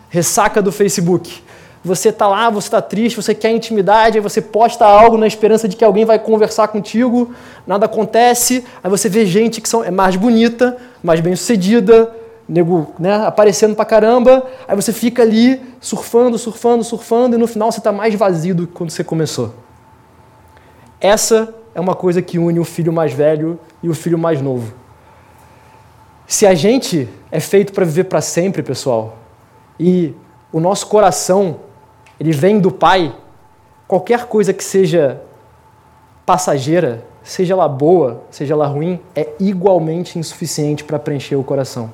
Ressaca 0.09 0.61
do 0.61 0.71
Facebook? 0.71 1.43
Você 1.83 2.09
está 2.09 2.27
lá, 2.27 2.49
você 2.49 2.67
está 2.67 2.81
triste, 2.81 3.15
você 3.15 3.35
quer 3.35 3.51
intimidade, 3.51 4.17
aí 4.17 4.21
você 4.21 4.41
posta 4.41 4.85
algo 4.85 5.17
na 5.17 5.27
esperança 5.27 5.67
de 5.67 5.75
que 5.75 5.83
alguém 5.83 6.05
vai 6.05 6.17
conversar 6.17 6.69
contigo, 6.69 7.33
nada 7.67 7.85
acontece, 7.85 8.63
aí 8.81 8.89
você 8.89 9.09
vê 9.09 9.25
gente 9.25 9.59
que 9.59 9.67
são, 9.67 9.83
é 9.83 9.91
mais 9.91 10.15
bonita, 10.15 10.77
mais 11.03 11.19
bem 11.19 11.35
sucedida, 11.35 12.15
nego 12.47 12.93
né, 12.97 13.25
aparecendo 13.25 13.75
pra 13.75 13.83
caramba, 13.83 14.45
aí 14.65 14.75
você 14.75 14.93
fica 14.93 15.23
ali 15.23 15.61
surfando, 15.81 16.37
surfando, 16.37 16.83
surfando, 16.83 17.35
e 17.35 17.39
no 17.39 17.47
final 17.47 17.69
você 17.69 17.79
está 17.79 17.91
mais 17.91 18.15
vazio 18.15 18.55
do 18.55 18.67
que 18.67 18.73
quando 18.73 18.89
você 18.89 19.03
começou. 19.03 19.53
Essa 21.01 21.53
é 21.75 21.81
uma 21.81 21.95
coisa 21.95 22.21
que 22.21 22.39
une 22.39 22.59
o 22.59 22.63
filho 22.63 22.93
mais 22.93 23.11
velho 23.11 23.59
e 23.81 23.89
o 23.89 23.93
filho 23.93 24.17
mais 24.17 24.41
novo. 24.41 24.73
Se 26.25 26.47
a 26.47 26.53
gente 26.53 27.09
é 27.29 27.41
feito 27.41 27.73
para 27.73 27.83
viver 27.83 28.05
para 28.05 28.21
sempre, 28.21 28.63
pessoal, 28.63 29.17
e 29.77 30.13
o 30.51 30.61
nosso 30.61 30.87
coração 30.87 31.57
ele 32.19 32.31
vem 32.31 32.59
do 32.59 32.71
Pai, 32.71 33.15
qualquer 33.87 34.25
coisa 34.25 34.53
que 34.53 34.63
seja 34.63 35.21
passageira, 36.25 37.03
seja 37.23 37.53
ela 37.53 37.67
boa, 37.67 38.23
seja 38.29 38.53
ela 38.53 38.67
ruim, 38.67 38.99
é 39.15 39.29
igualmente 39.39 40.19
insuficiente 40.19 40.83
para 40.83 40.99
preencher 40.99 41.35
o 41.35 41.43
coração. 41.43 41.89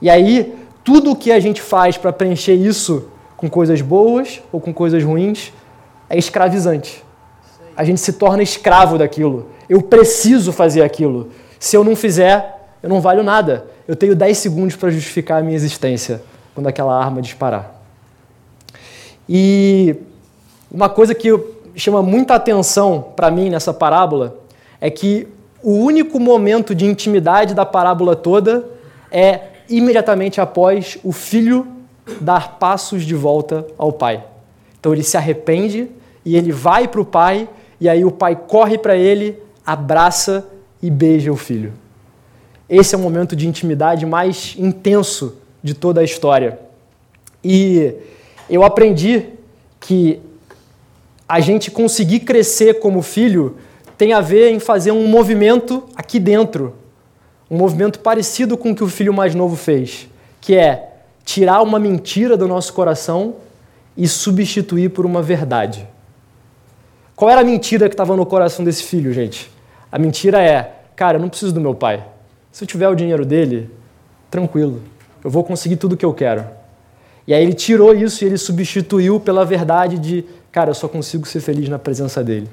E 0.00 0.10
aí, 0.10 0.54
tudo 0.84 1.12
o 1.12 1.16
que 1.16 1.32
a 1.32 1.40
gente 1.40 1.60
faz 1.60 1.96
para 1.96 2.12
preencher 2.12 2.54
isso 2.54 3.08
com 3.36 3.48
coisas 3.48 3.80
boas 3.80 4.42
ou 4.52 4.60
com 4.60 4.72
coisas 4.72 5.02
ruins 5.02 5.52
é 6.08 6.16
escravizante. 6.16 7.04
A 7.76 7.84
gente 7.84 8.00
se 8.00 8.14
torna 8.14 8.42
escravo 8.42 8.96
daquilo. 8.96 9.50
Eu 9.68 9.82
preciso 9.82 10.52
fazer 10.52 10.82
aquilo. 10.82 11.30
Se 11.58 11.76
eu 11.76 11.84
não 11.84 11.96
fizer, 11.96 12.68
eu 12.82 12.88
não 12.88 13.00
valho 13.00 13.22
nada. 13.22 13.66
Eu 13.86 13.96
tenho 13.96 14.14
10 14.14 14.38
segundos 14.38 14.76
para 14.76 14.90
justificar 14.90 15.40
a 15.40 15.42
minha 15.42 15.56
existência 15.56 16.22
quando 16.54 16.68
aquela 16.68 16.98
arma 16.98 17.20
disparar. 17.20 17.75
E 19.28 19.96
uma 20.70 20.88
coisa 20.88 21.14
que 21.14 21.28
chama 21.74 22.02
muita 22.02 22.34
atenção 22.34 23.12
para 23.14 23.30
mim 23.30 23.50
nessa 23.50 23.72
parábola 23.72 24.38
é 24.80 24.90
que 24.90 25.28
o 25.62 25.72
único 25.72 26.20
momento 26.20 26.74
de 26.74 26.86
intimidade 26.86 27.54
da 27.54 27.66
parábola 27.66 28.14
toda 28.14 28.64
é 29.10 29.40
imediatamente 29.68 30.40
após 30.40 30.98
o 31.02 31.12
filho 31.12 31.66
dar 32.20 32.58
passos 32.58 33.04
de 33.04 33.14
volta 33.14 33.66
ao 33.76 33.92
pai. 33.92 34.24
Então 34.78 34.92
ele 34.92 35.02
se 35.02 35.16
arrepende 35.16 35.90
e 36.24 36.36
ele 36.36 36.52
vai 36.52 36.86
para 36.86 37.00
o 37.00 37.04
pai, 37.04 37.48
e 37.80 37.88
aí 37.88 38.04
o 38.04 38.10
pai 38.10 38.36
corre 38.36 38.78
para 38.78 38.96
ele, 38.96 39.40
abraça 39.64 40.46
e 40.82 40.90
beija 40.90 41.32
o 41.32 41.36
filho. 41.36 41.72
Esse 42.68 42.94
é 42.94 42.98
o 42.98 43.00
momento 43.00 43.36
de 43.36 43.46
intimidade 43.46 44.04
mais 44.04 44.54
intenso 44.58 45.36
de 45.62 45.74
toda 45.74 46.00
a 46.00 46.04
história. 46.04 46.58
E 47.42 47.94
eu 48.48 48.64
aprendi 48.64 49.26
que 49.80 50.20
a 51.28 51.40
gente 51.40 51.70
conseguir 51.70 52.20
crescer 52.20 52.78
como 52.80 53.02
filho 53.02 53.56
tem 53.98 54.12
a 54.12 54.20
ver 54.20 54.50
em 54.50 54.60
fazer 54.60 54.92
um 54.92 55.06
movimento 55.08 55.84
aqui 55.96 56.20
dentro, 56.20 56.74
um 57.50 57.56
movimento 57.56 58.00
parecido 58.00 58.56
com 58.56 58.70
o 58.70 58.74
que 58.74 58.84
o 58.84 58.88
filho 58.88 59.12
mais 59.12 59.34
novo 59.34 59.56
fez, 59.56 60.08
que 60.40 60.54
é 60.54 60.92
tirar 61.24 61.62
uma 61.62 61.78
mentira 61.78 62.36
do 62.36 62.46
nosso 62.46 62.72
coração 62.72 63.36
e 63.96 64.06
substituir 64.06 64.90
por 64.90 65.06
uma 65.06 65.22
verdade. 65.22 65.88
Qual 67.16 67.30
era 67.30 67.40
a 67.40 67.44
mentira 67.44 67.88
que 67.88 67.94
estava 67.94 68.14
no 68.14 68.26
coração 68.26 68.64
desse 68.64 68.82
filho, 68.82 69.12
gente? 69.12 69.50
A 69.90 69.98
mentira 69.98 70.42
é: 70.42 70.74
cara, 70.94 71.16
eu 71.16 71.22
não 71.22 71.30
preciso 71.30 71.52
do 71.52 71.60
meu 71.60 71.74
pai. 71.74 72.04
Se 72.52 72.62
eu 72.64 72.68
tiver 72.68 72.88
o 72.88 72.94
dinheiro 72.94 73.24
dele, 73.24 73.70
tranquilo, 74.30 74.82
eu 75.24 75.30
vou 75.30 75.42
conseguir 75.42 75.76
tudo 75.76 75.94
o 75.94 75.96
que 75.96 76.04
eu 76.04 76.12
quero. 76.12 76.44
E 77.26 77.34
aí 77.34 77.42
ele 77.42 77.54
tirou 77.54 77.94
isso 77.94 78.24
e 78.24 78.26
ele 78.28 78.38
substituiu 78.38 79.18
pela 79.18 79.44
verdade 79.44 79.98
de, 79.98 80.24
cara, 80.52 80.70
eu 80.70 80.74
só 80.74 80.86
consigo 80.86 81.26
ser 81.26 81.40
feliz 81.40 81.68
na 81.68 81.78
presença 81.78 82.22
dele. 82.22 82.48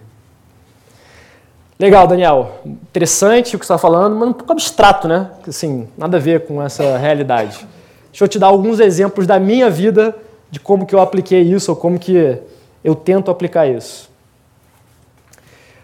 Legal, 1.78 2.08
Daniel. 2.08 2.62
Interessante 2.66 3.56
o 3.56 3.60
que 3.60 3.66
você 3.66 3.74
está 3.74 3.78
falando, 3.78 4.16
mas 4.16 4.30
um 4.30 4.34
pouco 4.34 4.52
abstrato, 4.52 5.08
né? 5.08 5.30
Assim, 5.48 5.88
nada 5.98 6.18
a 6.18 6.20
ver 6.20 6.46
com 6.46 6.62
essa 6.62 6.98
realidade. 6.98 7.68
Deixa 8.10 8.24
eu 8.24 8.28
te 8.28 8.40
dar 8.40 8.48
alguns 8.48 8.80
exemplos 8.80 9.28
da 9.28 9.40
minha 9.40 9.70
vida 9.70 10.16
de 10.50 10.60
como 10.60 10.86
que 10.86 10.94
eu 10.94 11.02
apliquei 11.02 11.42
isso 11.42 11.72
ou 11.72 11.76
como 11.76 12.00
que 12.00 12.40
eu 12.84 12.96
tento 12.96 13.30
aplicar 13.30 13.68
isso. 13.68 14.10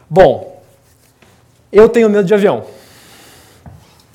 Bom, 0.09 0.61
eu 1.71 1.89
tenho 1.89 2.09
medo 2.09 2.25
de 2.25 2.33
avião. 2.33 2.63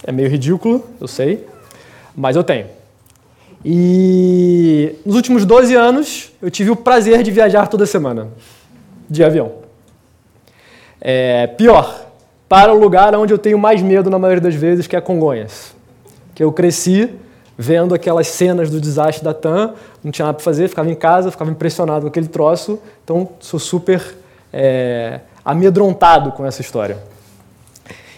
É 0.07 0.13
meio 0.13 0.29
ridículo, 0.29 0.85
eu 1.01 1.09
sei, 1.09 1.47
mas 2.15 2.37
eu 2.37 2.45
tenho. 2.45 2.67
E 3.65 4.97
nos 5.07 5.17
últimos 5.17 5.47
12 5.47 5.75
anos, 5.75 6.33
eu 6.43 6.51
tive 6.51 6.71
o 6.71 6.77
prazer 6.77 7.23
de 7.23 7.31
viajar 7.31 7.67
toda 7.67 7.87
semana 7.87 8.29
de 9.09 9.25
avião. 9.25 9.53
É, 11.01 11.47
pior, 11.47 12.07
para 12.49 12.73
o 12.75 12.79
lugar 12.79 13.15
onde 13.15 13.33
eu 13.33 13.39
tenho 13.39 13.59
mais 13.59 13.81
medo 13.81 14.11
na 14.11 14.19
maioria 14.19 14.43
das 14.43 14.55
vezes, 14.55 14.87
que 14.87 14.95
é 14.95 15.01
Congonhas. 15.01 15.75
Que 16.35 16.45
eu 16.45 16.53
cresci 16.53 17.11
vendo 17.57 17.95
aquelas 17.95 18.27
cenas 18.27 18.69
do 18.69 18.81
desastre 18.81 19.25
da 19.25 19.33
TAM, 19.33 19.75
não 20.03 20.11
tinha 20.11 20.27
nada 20.27 20.37
para 20.37 20.45
fazer, 20.45 20.69
ficava 20.69 20.91
em 20.91 20.95
casa, 20.95 21.31
ficava 21.31 21.51
impressionado 21.51 22.03
com 22.03 22.09
aquele 22.09 22.27
troço, 22.27 22.81
então 23.03 23.29
sou 23.39 23.61
super 23.61 24.17
é, 24.53 25.21
amedrontado 25.45 26.33
com 26.33 26.45
essa 26.45 26.61
história. 26.61 26.99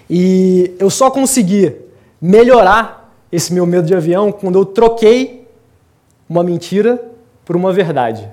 E 0.09 0.75
eu 0.79 0.89
só 0.89 1.11
consegui 1.11 1.77
melhorar 2.21 3.06
esse 3.31 3.53
meu 3.53 3.67
medo 3.67 3.87
de 3.87 3.95
avião 3.95 4.31
quando 4.31 4.59
eu 4.59 4.65
troquei 4.65 5.47
uma 6.29 6.43
mentira 6.43 7.03
por 7.45 7.57
uma 7.57 7.73
verdade. 7.73 8.29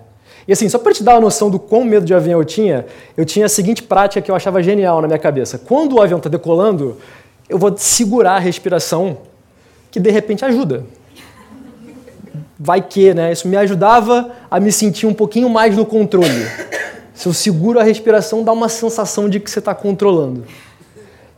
E 0.48 0.52
assim, 0.52 0.68
só 0.68 0.78
para 0.78 0.94
te 0.94 1.04
dar 1.04 1.14
uma 1.14 1.22
noção 1.22 1.50
do 1.50 1.58
quão 1.58 1.86
medo 1.86 2.06
de 2.06 2.14
avião 2.14 2.40
eu 2.40 2.46
tinha, 2.46 2.86
eu 3.16 3.26
tinha 3.26 3.46
a 3.46 3.50
seguinte 3.50 3.82
prática 3.82 4.22
que 4.22 4.30
eu 4.30 4.36
achava 4.36 4.62
genial 4.62 5.02
na 5.02 5.08
minha 5.08 5.20
cabeça. 5.20 5.58
Quando 5.58 5.94
o 5.94 6.02
avião 6.02 6.18
está 6.18 6.30
decolando, 6.30 6.98
eu 7.48 7.58
vou 7.58 7.76
segurar 7.78 8.36
a 8.36 8.40
respiração, 8.40 9.20
que 9.90 10.00
de 10.00 10.12
repente 10.12 10.44
ajuda. 10.44 10.86
Vai 12.60 12.82
que, 12.82 13.14
né? 13.14 13.32
Isso 13.32 13.48
me 13.48 13.56
ajudava 13.58 14.32
a 14.50 14.60
me 14.60 14.72
sentir 14.72 15.06
um 15.06 15.14
pouquinho 15.14 15.50
mais 15.50 15.76
no 15.76 15.86
controle. 15.86 16.48
Se 17.14 17.28
eu 17.28 17.34
seguro 17.34 17.80
a 17.80 17.84
respiração, 17.84 18.44
dá 18.44 18.52
uma 18.52 18.70
sensação 18.70 19.30
de 19.30 19.40
que 19.40 19.50
você 19.50 19.60
está 19.60 19.74
controlando. 19.74 20.44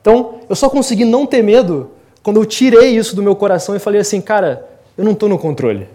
Então, 0.02 0.36
eu 0.48 0.56
só 0.56 0.70
consegui 0.70 1.04
não 1.04 1.26
ter 1.26 1.44
medo 1.44 1.92
quando 2.26 2.38
eu 2.38 2.46
tirei 2.48 2.98
isso 2.98 3.16
do 3.16 3.22
meu 3.22 3.36
coração 3.36 3.76
e 3.76 3.80
falei 3.80 4.02
assim, 4.02 4.20
cara, 4.20 4.68
eu 4.98 5.06
não 5.06 5.12
estou 5.12 5.30
no 5.30 5.38
controle. 5.38 5.88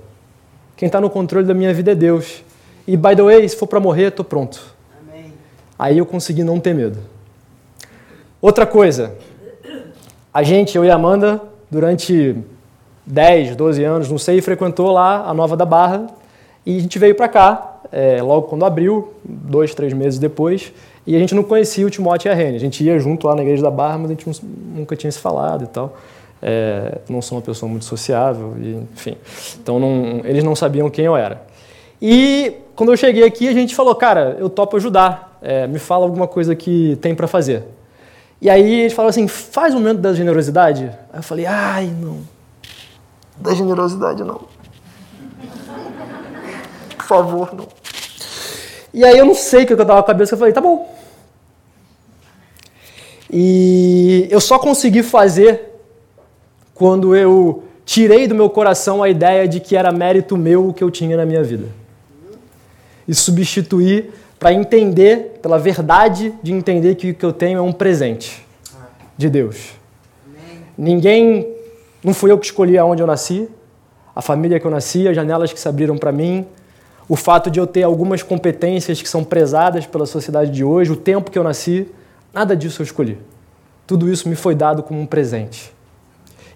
Quem 0.77 0.87
está 0.87 1.01
no 1.01 1.11
controle 1.11 1.45
da 1.45 1.53
minha 1.53 1.75
vida 1.75 1.90
é 1.90 1.95
Deus. 1.97 2.45
E, 2.87 2.97
by 2.97 3.16
the 3.16 3.23
way, 3.25 3.49
se 3.49 3.57
for 3.57 3.66
para 3.66 3.81
morrer, 3.81 4.11
estou 4.11 4.25
pronto. 4.25 4.62
Amém. 5.03 5.33
Aí 5.77 5.99
eu 5.99 6.07
consegui 6.07 6.45
não 6.45 6.61
ter 6.61 6.73
medo. 6.73 7.01
Outra 8.40 8.64
coisa, 8.64 9.12
a 10.33 10.45
gente, 10.45 10.77
eu 10.77 10.85
e 10.85 10.90
a 10.90 10.95
Amanda, 10.95 11.43
durante 11.69 12.37
10, 13.05 13.57
12 13.57 13.83
anos, 13.83 14.09
não 14.09 14.16
sei, 14.16 14.40
frequentou 14.40 14.93
lá 14.93 15.29
a 15.29 15.35
Nova 15.35 15.57
da 15.57 15.66
Barra 15.66 16.07
e 16.64 16.77
a 16.77 16.81
gente 16.81 16.97
veio 16.97 17.16
para 17.16 17.27
cá, 17.27 17.81
é, 17.90 18.23
logo 18.23 18.43
quando 18.43 18.64
abriu, 18.64 19.14
dois, 19.25 19.75
três 19.75 19.93
meses 19.93 20.21
depois, 20.21 20.73
e 21.05 21.16
a 21.16 21.19
gente 21.19 21.35
não 21.35 21.43
conhecia 21.43 21.85
o 21.85 21.90
Timóteo 21.90 22.29
e 22.29 22.31
a 22.31 22.35
Rene. 22.37 22.55
A 22.55 22.61
gente 22.61 22.85
ia 22.85 23.01
junto 23.01 23.27
lá 23.27 23.35
na 23.35 23.43
Igreja 23.43 23.64
da 23.64 23.71
Barra, 23.71 23.99
mas 23.99 24.12
a 24.12 24.14
gente 24.14 24.45
nunca 24.73 24.95
tinha 24.95 25.11
se 25.11 25.19
falado 25.19 25.64
e 25.64 25.66
tal. 25.66 25.97
É, 26.42 26.98
não 27.09 27.20
sou 27.20 27.37
uma 27.38 27.42
pessoa 27.42 27.68
muito 27.68 27.85
sociável, 27.85 28.55
e, 28.59 28.74
enfim. 28.92 29.16
Então 29.62 29.79
não, 29.79 30.22
eles 30.24 30.42
não 30.42 30.57
sabiam 30.57 30.88
quem 30.88 31.05
eu 31.05 31.16
era. 31.16 31.42
E 32.00 32.55
quando 32.74 32.92
eu 32.92 32.96
cheguei 32.96 33.24
aqui, 33.24 33.46
a 33.48 33.53
gente 33.53 33.74
falou, 33.74 33.94
cara, 33.94 34.37
eu 34.38 34.48
topo 34.48 34.76
ajudar, 34.76 35.38
é, 35.42 35.66
me 35.66 35.79
fala 35.79 36.05
alguma 36.05 36.26
coisa 36.26 36.55
que 36.57 36.96
tem 37.03 37.14
para 37.14 37.29
fazer. 37.29 37.64
E 38.40 38.48
aí 38.48 38.81
eles 38.81 38.94
falaram 38.94 39.11
assim, 39.11 39.29
faz 39.29 39.74
um 39.74 39.79
momento 39.79 40.00
da 40.00 40.14
generosidade. 40.14 40.85
Aí 41.12 41.18
eu 41.18 41.22
falei, 41.22 41.44
ai, 41.44 41.92
não. 42.00 42.20
Da 43.37 43.53
generosidade, 43.53 44.24
não. 44.24 44.40
Por 46.96 47.07
favor, 47.07 47.55
não. 47.55 47.68
E 48.94 49.05
aí 49.05 49.18
eu 49.18 49.26
não 49.26 49.35
sei 49.35 49.64
o 49.64 49.66
que 49.66 49.74
eu 49.74 49.76
tava 49.76 49.92
com 49.92 49.98
a 49.98 50.03
cabeça, 50.05 50.35
eu 50.35 50.38
falei, 50.38 50.55
tá 50.55 50.61
bom. 50.61 50.96
E 53.31 54.26
eu 54.31 54.40
só 54.40 54.59
consegui 54.59 55.03
fazer 55.03 55.70
quando 56.81 57.14
eu 57.14 57.64
tirei 57.85 58.27
do 58.27 58.35
meu 58.35 58.49
coração 58.49 59.03
a 59.03 59.11
ideia 59.11 59.47
de 59.47 59.61
que 59.61 59.77
era 59.77 59.93
mérito 59.93 60.35
meu 60.35 60.69
o 60.69 60.73
que 60.73 60.83
eu 60.83 60.90
tinha 60.90 61.14
na 61.14 61.27
minha 61.27 61.43
vida. 61.43 61.66
E 63.07 63.14
substituí 63.14 64.11
para 64.38 64.55
entender, 64.55 65.40
pela 65.43 65.59
verdade 65.59 66.33
de 66.43 66.55
entender 66.55 66.95
que 66.95 67.11
o 67.11 67.14
que 67.14 67.23
eu 67.23 67.35
tenho 67.35 67.59
é 67.59 67.61
um 67.61 67.71
presente 67.71 68.43
de 69.14 69.29
Deus. 69.29 69.73
Ninguém, 70.79 71.55
não 72.03 72.14
fui 72.14 72.33
eu 72.33 72.38
que 72.38 72.47
escolhi 72.47 72.79
aonde 72.79 73.03
eu 73.03 73.07
nasci, 73.07 73.47
a 74.16 74.23
família 74.23 74.59
que 74.59 74.66
eu 74.66 74.71
nasci, 74.71 75.07
as 75.07 75.14
janelas 75.14 75.53
que 75.53 75.61
se 75.61 75.69
abriram 75.69 75.99
para 75.99 76.11
mim, 76.11 76.47
o 77.07 77.14
fato 77.14 77.51
de 77.51 77.61
eu 77.61 77.66
ter 77.66 77.83
algumas 77.83 78.23
competências 78.23 79.03
que 79.03 79.09
são 79.11 79.23
prezadas 79.23 79.85
pela 79.85 80.07
sociedade 80.07 80.51
de 80.51 80.64
hoje, 80.64 80.93
o 80.93 80.97
tempo 80.97 81.31
que 81.31 81.38
eu 81.38 81.45
nasci, 81.45 81.87
nada 82.33 82.57
disso 82.57 82.81
eu 82.81 82.85
escolhi. 82.85 83.19
Tudo 83.87 84.11
isso 84.11 84.27
me 84.31 84.35
foi 84.35 84.55
dado 84.55 84.83
como 84.83 84.99
um 84.99 85.05
presente. 85.05 85.79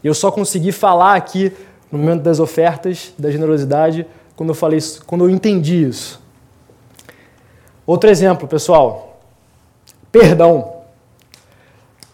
E 0.04 0.06
eu 0.06 0.12
só 0.12 0.30
consegui 0.30 0.70
falar 0.70 1.14
aqui, 1.14 1.50
no 1.90 1.98
momento 1.98 2.20
das 2.20 2.38
ofertas, 2.38 3.14
da 3.18 3.30
generosidade, 3.30 4.06
quando 4.36 4.50
eu 4.50 4.54
falei 4.54 4.78
isso, 4.78 5.02
quando 5.06 5.24
eu 5.24 5.30
entendi 5.30 5.88
isso. 5.88 6.20
Outro 7.86 8.10
exemplo, 8.10 8.46
pessoal. 8.46 9.18
Perdão. 10.12 10.74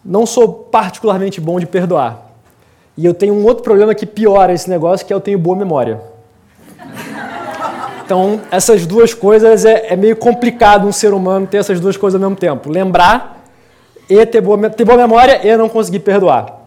Não 0.05 0.25
sou 0.25 0.49
particularmente 0.49 1.41
bom 1.41 1.59
de 1.59 1.67
perdoar. 1.67 2.31
E 2.97 3.05
eu 3.05 3.13
tenho 3.13 3.35
um 3.35 3.45
outro 3.45 3.65
problema 3.65 3.93
que 3.93 4.07
piora 4.07 4.53
esse 4.53 4.71
negócio, 4.71 5.05
que 5.05 5.13
é 5.13 5.17
eu 5.17 5.21
tenho 5.21 5.39
boa 5.39 5.57
memória. 5.57 6.01
Então, 8.05 8.41
essas 8.51 8.87
duas 8.87 9.15
coisas 9.15 9.65
é, 9.65 9.93
é 9.93 9.97
meio 9.97 10.17
complicado 10.17 10.87
um 10.87 10.93
ser 10.93 11.13
humano 11.13 11.47
ter 11.47 11.59
essas 11.59 11.81
duas 11.81 11.97
coisas 11.97 12.21
ao 12.21 12.29
mesmo 12.29 12.39
tempo. 12.39 12.69
Lembrar 12.71 13.45
e 14.09 14.25
ter 14.27 14.41
boa, 14.41 14.71
ter 14.71 14.85
boa 14.85 14.99
memória 14.99 15.41
e 15.47 15.57
não 15.57 15.69
conseguir 15.69 16.01
perdoar. 16.01 16.60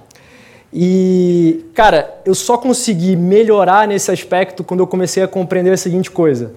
E, 0.75 1.65
cara, 1.75 2.19
eu 2.25 2.33
só 2.33 2.57
consegui 2.57 3.15
melhorar 3.15 3.88
nesse 3.88 4.09
aspecto 4.09 4.63
quando 4.63 4.79
eu 4.79 4.88
comecei 4.88 5.21
a 5.21 5.27
compreender 5.27 5.71
a 5.71 5.77
seguinte 5.77 6.09
coisa. 6.09 6.55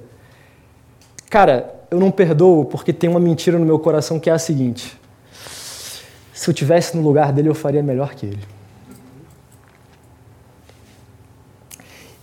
Cara, 1.28 1.74
eu 1.90 2.00
não 2.00 2.10
perdoo 2.10 2.64
porque 2.64 2.94
tem 2.94 3.10
uma 3.10 3.20
mentira 3.20 3.58
no 3.58 3.66
meu 3.66 3.78
coração 3.78 4.18
que 4.18 4.30
é 4.30 4.32
a 4.32 4.38
seguinte: 4.38 4.98
se 6.32 6.48
eu 6.48 6.54
tivesse 6.54 6.96
no 6.96 7.02
lugar 7.02 7.30
dele, 7.30 7.50
eu 7.50 7.54
faria 7.54 7.82
melhor 7.82 8.14
que 8.14 8.24
ele. 8.24 8.56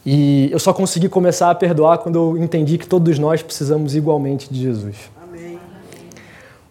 E 0.03 0.49
eu 0.51 0.59
só 0.59 0.73
consegui 0.73 1.07
começar 1.07 1.51
a 1.51 1.55
perdoar 1.55 1.99
quando 1.99 2.15
eu 2.15 2.37
entendi 2.43 2.79
que 2.79 2.87
todos 2.87 3.19
nós 3.19 3.43
precisamos 3.43 3.95
igualmente 3.95 4.51
de 4.51 4.59
Jesus. 4.59 4.95
Amém. 5.21 5.59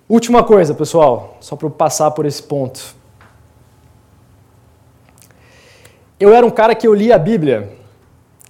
Última 0.08 0.42
coisa, 0.42 0.74
pessoal, 0.74 1.38
só 1.40 1.54
para 1.54 1.66
eu 1.66 1.70
passar 1.70 2.10
por 2.10 2.26
esse 2.26 2.42
ponto. 2.42 3.01
Eu 6.22 6.32
era 6.32 6.46
um 6.46 6.50
cara 6.50 6.72
que 6.72 6.86
eu 6.86 6.94
lia 6.94 7.16
a 7.16 7.18
Bíblia 7.18 7.68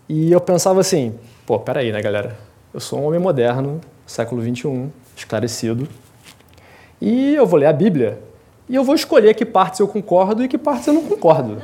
e 0.07 0.31
eu 0.31 0.39
pensava 0.43 0.79
assim: 0.79 1.15
pô, 1.47 1.59
peraí, 1.59 1.91
né, 1.91 2.03
galera? 2.03 2.37
Eu 2.75 2.79
sou 2.79 2.99
um 2.99 3.07
homem 3.07 3.19
moderno, 3.19 3.81
século 4.07 4.43
21, 4.43 4.91
esclarecido, 5.17 5.89
e 7.01 7.35
eu 7.35 7.47
vou 7.47 7.59
ler 7.59 7.65
a 7.65 7.73
Bíblia 7.73 8.21
e 8.69 8.75
eu 8.75 8.85
vou 8.85 8.95
escolher 8.95 9.33
que 9.33 9.47
partes 9.47 9.81
eu 9.81 9.89
concordo 9.89 10.45
e 10.45 10.49
que 10.49 10.59
partes 10.59 10.87
eu 10.87 10.93
não 10.93 11.03
concordo. 11.03 11.63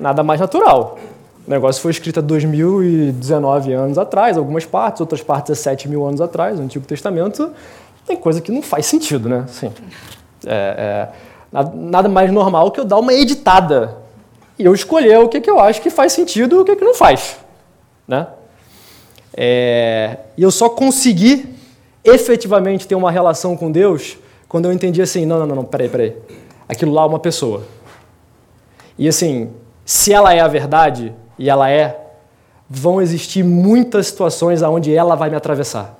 Nada 0.00 0.24
mais 0.24 0.40
natural. 0.40 0.98
O 1.46 1.48
negócio 1.48 1.80
foi 1.80 1.92
escrito 1.92 2.18
há 2.18 2.20
2019 2.20 3.72
anos 3.72 3.98
atrás, 3.98 4.36
algumas 4.36 4.64
partes, 4.64 5.00
outras 5.00 5.22
partes 5.22 5.52
há 5.52 5.54
7 5.54 5.88
mil 5.88 6.04
anos 6.04 6.20
atrás, 6.20 6.58
no 6.58 6.64
Antigo 6.64 6.86
Testamento. 6.86 7.52
Tem 8.04 8.16
coisa 8.16 8.40
que 8.40 8.50
não 8.50 8.62
faz 8.62 8.86
sentido, 8.86 9.28
né? 9.28 9.44
Assim, 9.44 9.70
é, 10.44 11.08
é, 11.52 11.62
nada 11.72 12.08
mais 12.08 12.32
normal 12.32 12.72
que 12.72 12.80
eu 12.80 12.84
dar 12.84 12.98
uma 12.98 13.14
editada 13.14 14.02
e 14.58 14.64
eu 14.64 14.74
escolher 14.74 15.18
o 15.18 15.28
que, 15.28 15.40
que 15.40 15.50
eu 15.50 15.58
acho 15.58 15.80
que 15.80 15.90
faz 15.90 16.12
sentido 16.12 16.56
e 16.56 16.58
o 16.60 16.64
que, 16.64 16.76
que 16.76 16.84
não 16.84 16.94
faz. 16.94 17.36
Né? 18.06 18.26
É, 19.36 20.18
e 20.36 20.42
eu 20.42 20.50
só 20.50 20.68
consegui 20.68 21.54
efetivamente 22.04 22.86
ter 22.86 22.94
uma 22.94 23.10
relação 23.10 23.56
com 23.56 23.70
Deus 23.70 24.16
quando 24.48 24.66
eu 24.66 24.72
entendi 24.72 25.02
assim: 25.02 25.26
não, 25.26 25.40
não, 25.40 25.46
não, 25.46 25.56
não 25.56 25.64
peraí, 25.64 25.88
peraí. 25.88 26.16
Aquilo 26.68 26.92
lá 26.92 27.02
é 27.02 27.06
uma 27.06 27.18
pessoa. 27.18 27.64
E 28.96 29.08
assim, 29.08 29.50
se 29.84 30.12
ela 30.12 30.32
é 30.32 30.40
a 30.40 30.48
verdade, 30.48 31.12
e 31.38 31.50
ela 31.50 31.68
é, 31.70 32.00
vão 32.68 33.02
existir 33.02 33.42
muitas 33.42 34.06
situações 34.06 34.62
aonde 34.62 34.94
ela 34.94 35.14
vai 35.14 35.28
me 35.28 35.36
atravessar. 35.36 35.98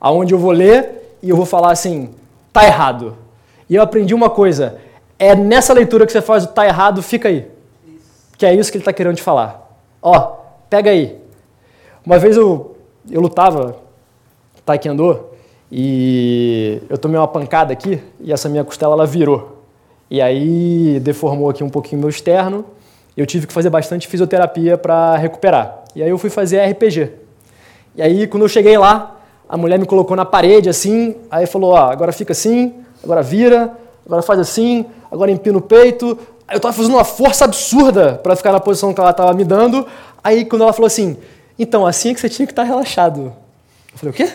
Aonde 0.00 0.32
eu 0.32 0.38
vou 0.38 0.52
ler 0.52 1.16
e 1.22 1.28
eu 1.28 1.36
vou 1.36 1.44
falar 1.44 1.72
assim, 1.72 2.10
tá 2.52 2.64
errado. 2.64 3.16
E 3.68 3.74
eu 3.74 3.82
aprendi 3.82 4.14
uma 4.14 4.30
coisa, 4.30 4.78
é 5.18 5.34
nessa 5.34 5.72
leitura 5.72 6.06
que 6.06 6.12
você 6.12 6.22
faz 6.22 6.44
o 6.44 6.48
tá 6.48 6.66
errado, 6.66 7.02
fica 7.02 7.28
aí. 7.28 7.50
Que 8.36 8.46
é 8.46 8.54
isso 8.54 8.70
que 8.70 8.78
ele 8.78 8.82
está 8.82 8.92
querendo 8.92 9.16
te 9.16 9.22
falar. 9.22 9.68
Ó, 10.00 10.36
pega 10.70 10.90
aí. 10.90 11.18
Uma 12.04 12.18
vez 12.18 12.36
eu, 12.36 12.76
eu 13.10 13.20
lutava 13.20 13.76
taekwondo 14.64 15.26
e 15.70 16.80
eu 16.88 16.96
tomei 16.96 17.18
uma 17.18 17.28
pancada 17.28 17.72
aqui 17.72 18.00
e 18.20 18.32
essa 18.32 18.48
minha 18.48 18.64
costela 18.64 18.94
ela 18.94 19.06
virou. 19.06 19.62
E 20.10 20.20
aí 20.20 21.00
deformou 21.00 21.50
aqui 21.50 21.64
um 21.64 21.70
pouquinho 21.70 22.00
meu 22.00 22.08
externo 22.08 22.64
eu 23.18 23.26
tive 23.26 23.48
que 23.48 23.52
fazer 23.52 23.68
bastante 23.68 24.06
fisioterapia 24.06 24.78
para 24.78 25.16
recuperar. 25.16 25.82
E 25.92 26.04
aí 26.04 26.08
eu 26.08 26.16
fui 26.18 26.30
fazer 26.30 26.64
RPG. 26.64 27.10
E 27.96 28.00
aí, 28.00 28.28
quando 28.28 28.44
eu 28.44 28.48
cheguei 28.48 28.78
lá, 28.78 29.16
a 29.48 29.56
mulher 29.56 29.76
me 29.76 29.86
colocou 29.86 30.16
na 30.16 30.24
parede 30.24 30.68
assim, 30.68 31.16
aí 31.28 31.44
falou: 31.44 31.72
ó, 31.72 31.90
agora 31.90 32.12
fica 32.12 32.30
assim, 32.30 32.74
agora 33.02 33.20
vira, 33.20 33.76
agora 34.06 34.22
faz 34.22 34.38
assim, 34.38 34.86
agora 35.10 35.30
empina 35.30 35.58
o 35.58 35.60
peito. 35.60 36.18
Eu 36.50 36.56
estava 36.56 36.74
fazendo 36.74 36.94
uma 36.94 37.04
força 37.04 37.44
absurda 37.44 38.14
para 38.22 38.34
ficar 38.34 38.52
na 38.52 38.60
posição 38.60 38.94
que 38.94 39.00
ela 39.00 39.10
estava 39.10 39.32
me 39.34 39.44
dando. 39.44 39.86
Aí, 40.22 40.44
quando 40.44 40.62
ela 40.62 40.72
falou 40.72 40.86
assim: 40.86 41.16
então, 41.58 41.86
assim 41.86 42.10
é 42.10 42.14
que 42.14 42.20
você 42.20 42.28
tinha 42.28 42.46
que 42.46 42.52
estar 42.52 42.62
tá 42.62 42.68
relaxado. 42.68 43.32
Eu 43.92 43.98
falei: 43.98 44.10
o 44.10 44.14
quê? 44.14 44.30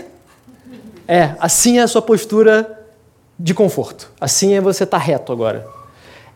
É, 1.07 1.31
assim 1.39 1.79
é 1.79 1.81
a 1.81 1.87
sua 1.87 2.01
postura 2.01 2.85
de 3.37 3.53
conforto. 3.53 4.11
Assim 4.19 4.53
é 4.53 4.61
você 4.61 4.83
estar 4.83 4.99
tá 4.99 5.03
reto 5.03 5.31
agora. 5.31 5.65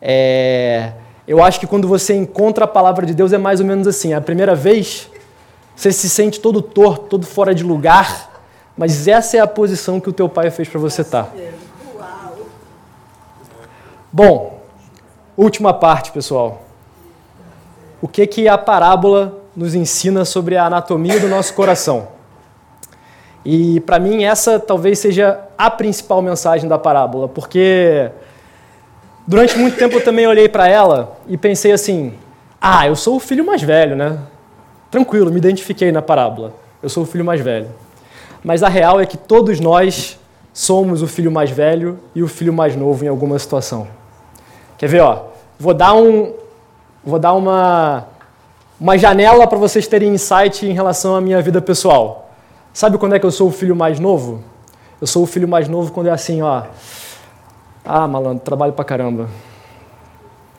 É. 0.01 0.93
Eu 1.27 1.43
acho 1.43 1.59
que 1.59 1.67
quando 1.67 1.87
você 1.87 2.15
encontra 2.15 2.63
a 2.63 2.67
palavra 2.67 3.05
de 3.05 3.13
Deus 3.13 3.33
é 3.33 3.37
mais 3.37 3.59
ou 3.59 3.65
menos 3.65 3.85
assim. 3.85 4.13
A 4.13 4.21
primeira 4.21 4.55
vez, 4.55 5.09
você 5.75 5.91
se 5.91 6.09
sente 6.09 6.39
todo 6.39 6.61
torto, 6.61 7.05
todo 7.05 7.25
fora 7.25 7.53
de 7.53 7.63
lugar, 7.63 8.41
mas 8.77 9.07
essa 9.07 9.35
é 9.35 9.39
a 9.41 9.47
posição 9.47 9.99
que 9.99 10.09
o 10.09 10.13
teu 10.13 10.29
pai 10.29 10.49
fez 10.49 10.69
para 10.69 10.79
você 10.79 11.01
estar. 11.01 11.25
Tá. 11.25 11.31
Bom, 14.17 14.61
última 15.37 15.75
parte, 15.75 16.11
pessoal. 16.11 16.63
O 18.01 18.07
que 18.07 18.25
que 18.25 18.47
a 18.47 18.57
parábola 18.57 19.43
nos 19.55 19.75
ensina 19.75 20.25
sobre 20.25 20.57
a 20.57 20.65
anatomia 20.65 21.19
do 21.19 21.27
nosso 21.27 21.53
coração? 21.53 22.07
E 23.45 23.79
para 23.81 23.99
mim 23.99 24.23
essa 24.23 24.59
talvez 24.59 24.97
seja 24.97 25.39
a 25.55 25.69
principal 25.69 26.19
mensagem 26.23 26.67
da 26.67 26.79
parábola, 26.79 27.27
porque 27.27 28.09
Durante 29.27 29.55
muito 29.55 29.77
tempo 29.77 29.97
eu 29.97 30.03
também 30.03 30.25
olhei 30.25 30.49
para 30.49 30.67
ela 30.67 31.15
e 31.27 31.37
pensei 31.37 31.71
assim: 31.71 32.15
ah, 32.59 32.87
eu 32.87 32.95
sou 32.95 33.17
o 33.17 33.19
filho 33.19 33.45
mais 33.45 33.61
velho, 33.61 33.95
né? 33.95 34.17
Tranquilo, 34.89 35.29
me 35.29 35.37
identifiquei 35.37 35.91
na 35.91 36.01
parábola. 36.01 36.53
Eu 36.81 36.89
sou 36.89 37.03
o 37.03 37.05
filho 37.05 37.23
mais 37.23 37.39
velho. 37.39 37.67
Mas 38.43 38.63
a 38.63 38.67
real 38.67 38.99
é 38.99 39.05
que 39.05 39.15
todos 39.15 39.59
nós 39.59 40.17
somos 40.51 41.03
o 41.03 41.07
filho 41.07 41.31
mais 41.31 41.51
velho 41.51 41.99
e 42.15 42.23
o 42.23 42.27
filho 42.27 42.51
mais 42.51 42.75
novo 42.75 43.05
em 43.05 43.07
alguma 43.07 43.37
situação. 43.37 43.96
Quer 44.77 44.87
ver, 44.87 45.01
ó? 45.01 45.25
Vou 45.59 45.73
dar 45.73 45.93
um 45.93 46.33
vou 47.03 47.17
dar 47.17 47.33
uma 47.33 48.07
uma 48.79 48.97
janela 48.97 49.47
para 49.47 49.57
vocês 49.57 49.87
terem 49.87 50.13
insight 50.13 50.65
em 50.65 50.73
relação 50.73 51.15
à 51.15 51.21
minha 51.21 51.41
vida 51.41 51.61
pessoal. 51.61 52.29
Sabe 52.73 52.97
quando 52.97 53.15
é 53.15 53.19
que 53.19 53.25
eu 53.25 53.31
sou 53.31 53.47
o 53.47 53.51
filho 53.51 53.75
mais 53.75 53.99
novo? 53.99 54.43
Eu 55.01 55.07
sou 55.07 55.23
o 55.23 55.25
filho 55.25 55.47
mais 55.47 55.67
novo 55.67 55.91
quando 55.91 56.07
é 56.07 56.11
assim, 56.11 56.41
ó. 56.41 56.63
Ah, 57.83 58.07
malandro, 58.07 58.43
trabalho 58.43 58.73
pra 58.73 58.85
caramba. 58.85 59.29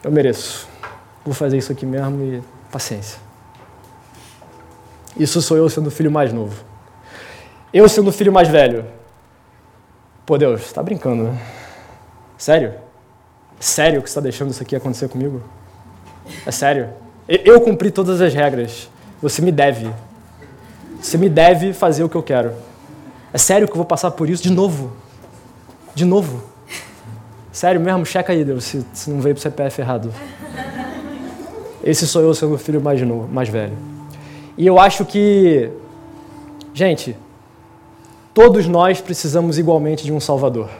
Eu 0.02 0.10
mereço. 0.10 0.66
Vou 1.24 1.34
fazer 1.34 1.58
isso 1.58 1.70
aqui 1.70 1.86
mesmo 1.86 2.24
e 2.24 2.42
paciência. 2.72 3.20
Isso 5.16 5.42
sou 5.42 5.56
eu 5.56 5.68
sendo 5.68 5.88
o 5.88 5.90
filho 5.90 6.10
mais 6.10 6.32
novo. 6.32 6.64
Eu 7.72 7.88
sendo 7.88 8.08
o 8.08 8.12
filho 8.12 8.32
mais 8.32 8.48
velho. 8.48 8.84
Pô, 10.24 10.38
Deus, 10.38 10.62
está 10.62 10.82
brincando, 10.82 11.24
né? 11.24 11.38
Sério? 12.36 12.74
Sério 13.60 14.02
que 14.02 14.08
você 14.08 14.12
está 14.12 14.20
deixando 14.20 14.50
isso 14.50 14.62
aqui 14.62 14.76
acontecer 14.76 15.08
comigo? 15.08 15.42
É 16.46 16.50
sério? 16.50 16.90
Eu 17.28 17.60
cumpri 17.60 17.90
todas 17.90 18.20
as 18.20 18.32
regras. 18.32 18.88
Você 19.20 19.42
me 19.42 19.50
deve. 19.50 19.90
Você 21.00 21.18
me 21.18 21.28
deve 21.28 21.72
fazer 21.72 22.04
o 22.04 22.08
que 22.08 22.16
eu 22.16 22.22
quero. 22.22 22.52
É 23.32 23.38
sério 23.38 23.66
que 23.66 23.72
eu 23.72 23.76
vou 23.76 23.84
passar 23.84 24.10
por 24.12 24.30
isso 24.30 24.42
de 24.42 24.50
novo? 24.50 24.92
De 25.94 26.04
novo? 26.04 26.42
Sério 27.52 27.80
mesmo? 27.80 28.06
Checa 28.06 28.32
aí, 28.32 28.44
Deus, 28.44 28.64
se, 28.64 28.86
se 28.94 29.10
não 29.10 29.20
veio 29.20 29.34
pro 29.34 29.42
CPF 29.42 29.80
errado. 29.80 30.12
Esse 31.82 32.06
sou 32.06 32.22
eu 32.22 32.32
sendo 32.34 32.54
o 32.54 32.58
filho 32.58 32.80
mais, 32.80 33.00
novo, 33.02 33.28
mais 33.28 33.48
velho. 33.48 33.76
E 34.56 34.66
eu 34.66 34.78
acho 34.78 35.04
que, 35.04 35.70
gente, 36.72 37.16
todos 38.32 38.66
nós 38.66 39.00
precisamos 39.00 39.58
igualmente 39.58 40.04
de 40.04 40.12
um 40.12 40.20
Salvador. 40.20 40.70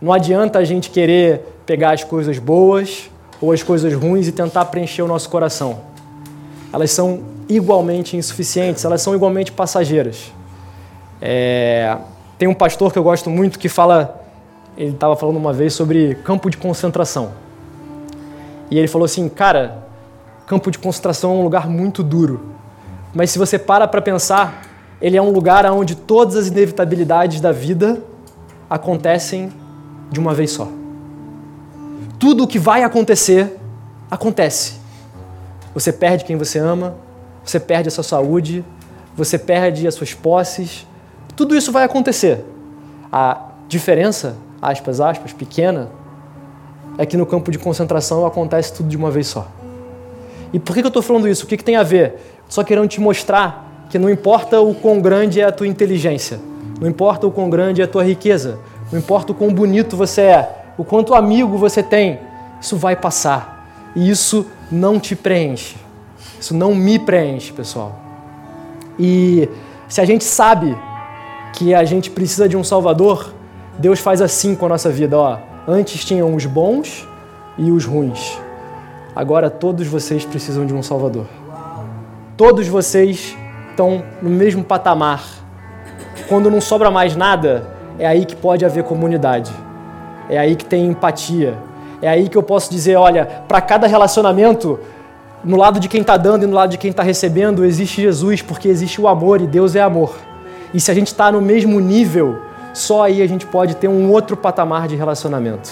Não 0.00 0.12
adianta 0.12 0.58
a 0.58 0.64
gente 0.64 0.90
querer 0.90 1.62
pegar 1.66 1.92
as 1.92 2.02
coisas 2.02 2.38
boas 2.38 3.10
ou 3.40 3.52
as 3.52 3.62
coisas 3.62 3.92
ruins 3.92 4.26
e 4.26 4.32
tentar 4.32 4.64
preencher 4.66 5.02
o 5.02 5.06
nosso 5.06 5.28
coração. 5.28 5.80
Elas 6.72 6.90
são 6.90 7.22
igualmente 7.48 8.16
insuficientes, 8.16 8.84
elas 8.84 9.02
são 9.02 9.14
igualmente 9.14 9.52
passageiras. 9.52 10.32
É... 11.20 11.96
Tem 12.38 12.48
um 12.48 12.54
pastor 12.54 12.92
que 12.92 12.98
eu 12.98 13.02
gosto 13.02 13.28
muito 13.28 13.58
que 13.58 13.68
fala 13.68 14.20
ele 14.76 14.92
estava 14.92 15.14
falando 15.14 15.36
uma 15.36 15.52
vez 15.52 15.74
sobre 15.74 16.14
campo 16.24 16.48
de 16.48 16.56
concentração. 16.56 17.32
E 18.70 18.78
ele 18.78 18.88
falou 18.88 19.04
assim, 19.04 19.28
cara, 19.28 19.84
campo 20.46 20.70
de 20.70 20.78
concentração 20.78 21.32
é 21.32 21.34
um 21.34 21.42
lugar 21.42 21.68
muito 21.68 22.02
duro. 22.02 22.40
Mas 23.12 23.30
se 23.30 23.38
você 23.38 23.58
para 23.58 23.86
para 23.86 24.00
pensar, 24.00 24.62
ele 25.02 25.16
é 25.16 25.22
um 25.22 25.30
lugar 25.30 25.66
onde 25.66 25.94
todas 25.94 26.36
as 26.36 26.46
inevitabilidades 26.46 27.40
da 27.40 27.52
vida 27.52 28.02
acontecem 28.70 29.52
de 30.10 30.18
uma 30.18 30.34
vez 30.34 30.50
só. 30.50 30.68
Tudo 32.18 32.44
o 32.44 32.46
que 32.46 32.58
vai 32.58 32.82
acontecer, 32.82 33.56
acontece. 34.10 34.74
Você 35.72 35.92
perde 35.92 36.24
quem 36.24 36.36
você 36.36 36.58
ama, 36.58 36.96
você 37.44 37.60
perde 37.60 37.88
a 37.88 37.90
sua 37.90 38.04
saúde, 38.04 38.64
você 39.16 39.38
perde 39.38 39.86
as 39.86 39.94
suas 39.94 40.12
posses. 40.12 40.86
Tudo 41.36 41.56
isso 41.56 41.72
vai 41.72 41.84
acontecer. 41.84 42.44
A 43.12 43.48
diferença, 43.68 44.36
aspas, 44.60 45.00
aspas, 45.00 45.32
pequena, 45.32 45.88
é 46.98 47.06
que 47.06 47.16
no 47.16 47.24
campo 47.24 47.50
de 47.50 47.58
concentração 47.58 48.26
acontece 48.26 48.74
tudo 48.74 48.88
de 48.88 48.96
uma 48.96 49.10
vez 49.10 49.26
só. 49.28 49.48
E 50.52 50.58
por 50.58 50.74
que 50.74 50.80
eu 50.80 50.88
estou 50.88 51.02
falando 51.02 51.28
isso? 51.28 51.44
O 51.44 51.46
que, 51.46 51.56
que 51.56 51.64
tem 51.64 51.76
a 51.76 51.82
ver? 51.82 52.16
Só 52.48 52.64
querendo 52.64 52.88
te 52.88 53.00
mostrar 53.00 53.86
que 53.88 53.98
não 53.98 54.10
importa 54.10 54.60
o 54.60 54.74
quão 54.74 55.00
grande 55.00 55.40
é 55.40 55.44
a 55.44 55.52
tua 55.52 55.66
inteligência, 55.66 56.40
não 56.80 56.88
importa 56.88 57.26
o 57.26 57.30
quão 57.30 57.48
grande 57.48 57.80
é 57.80 57.84
a 57.84 57.88
tua 57.88 58.04
riqueza, 58.04 58.58
não 58.90 58.98
importa 58.98 59.32
o 59.32 59.34
quão 59.34 59.52
bonito 59.52 59.96
você 59.96 60.22
é, 60.22 60.60
o 60.76 60.84
quanto 60.84 61.14
amigo 61.14 61.56
você 61.56 61.82
tem, 61.82 62.20
isso 62.60 62.76
vai 62.76 62.96
passar. 62.96 63.66
E 63.94 64.08
isso 64.08 64.46
não 64.70 64.98
te 64.98 65.16
preenche. 65.16 65.76
Isso 66.40 66.54
não 66.54 66.74
me 66.74 66.98
preenche, 66.98 67.52
pessoal. 67.52 67.98
E 68.98 69.48
se 69.88 70.00
a 70.00 70.04
gente 70.04 70.24
sabe 70.24 70.76
que 71.52 71.74
a 71.74 71.84
gente 71.84 72.10
precisa 72.10 72.48
de 72.48 72.56
um 72.56 72.64
Salvador, 72.64 73.32
Deus 73.78 74.00
faz 74.00 74.20
assim 74.20 74.54
com 74.54 74.66
a 74.66 74.68
nossa 74.68 74.90
vida, 74.90 75.18
ó. 75.18 75.38
Antes 75.66 76.04
tinham 76.04 76.34
os 76.34 76.46
bons 76.46 77.06
e 77.58 77.70
os 77.70 77.84
ruins. 77.84 78.38
Agora 79.14 79.50
todos 79.50 79.86
vocês 79.86 80.24
precisam 80.24 80.64
de 80.64 80.72
um 80.72 80.82
Salvador. 80.82 81.26
Todos 82.36 82.66
vocês 82.68 83.36
estão 83.70 84.02
no 84.22 84.30
mesmo 84.30 84.64
patamar. 84.64 85.24
Quando 86.28 86.50
não 86.50 86.60
sobra 86.60 86.90
mais 86.90 87.16
nada, 87.16 87.79
é 88.00 88.06
aí 88.06 88.24
que 88.24 88.34
pode 88.34 88.64
haver 88.64 88.82
comunidade. 88.82 89.52
É 90.30 90.38
aí 90.38 90.56
que 90.56 90.64
tem 90.64 90.86
empatia. 90.86 91.54
É 92.00 92.08
aí 92.08 92.30
que 92.30 92.36
eu 92.36 92.42
posso 92.42 92.70
dizer, 92.70 92.96
olha, 92.96 93.26
para 93.46 93.60
cada 93.60 93.86
relacionamento, 93.86 94.80
no 95.44 95.58
lado 95.58 95.78
de 95.78 95.86
quem 95.86 96.00
está 96.00 96.16
dando 96.16 96.44
e 96.44 96.46
no 96.46 96.54
lado 96.54 96.70
de 96.70 96.78
quem 96.78 96.90
está 96.90 97.02
recebendo, 97.02 97.62
existe 97.62 98.00
Jesus, 98.00 98.40
porque 98.40 98.68
existe 98.68 98.98
o 98.98 99.06
amor 99.06 99.42
e 99.42 99.46
Deus 99.46 99.76
é 99.76 99.82
amor. 99.82 100.14
E 100.72 100.80
se 100.80 100.90
a 100.90 100.94
gente 100.94 101.08
está 101.08 101.30
no 101.30 101.42
mesmo 101.42 101.78
nível, 101.78 102.38
só 102.72 103.04
aí 103.04 103.20
a 103.20 103.26
gente 103.28 103.44
pode 103.44 103.76
ter 103.76 103.88
um 103.88 104.10
outro 104.10 104.34
patamar 104.34 104.88
de 104.88 104.96
relacionamento. 104.96 105.70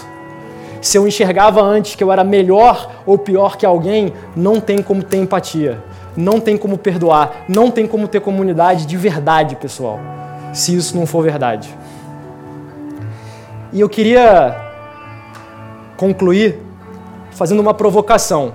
Se 0.82 0.98
eu 0.98 1.08
enxergava 1.08 1.62
antes 1.62 1.94
que 1.94 2.04
eu 2.04 2.12
era 2.12 2.22
melhor 2.22 2.90
ou 3.06 3.16
pior 3.16 3.56
que 3.56 3.64
alguém, 3.64 4.12
não 4.36 4.60
tem 4.60 4.82
como 4.82 5.02
ter 5.02 5.16
empatia, 5.16 5.82
não 6.14 6.40
tem 6.40 6.58
como 6.58 6.76
perdoar, 6.76 7.44
não 7.48 7.70
tem 7.70 7.86
como 7.86 8.06
ter 8.06 8.20
comunidade 8.20 8.84
de 8.84 8.98
verdade, 8.98 9.56
pessoal, 9.56 9.98
se 10.52 10.76
isso 10.76 10.94
não 10.94 11.06
for 11.06 11.22
verdade. 11.22 11.74
E 13.72 13.80
eu 13.80 13.88
queria 13.88 14.56
concluir 15.96 16.58
fazendo 17.32 17.60
uma 17.60 17.74
provocação. 17.74 18.54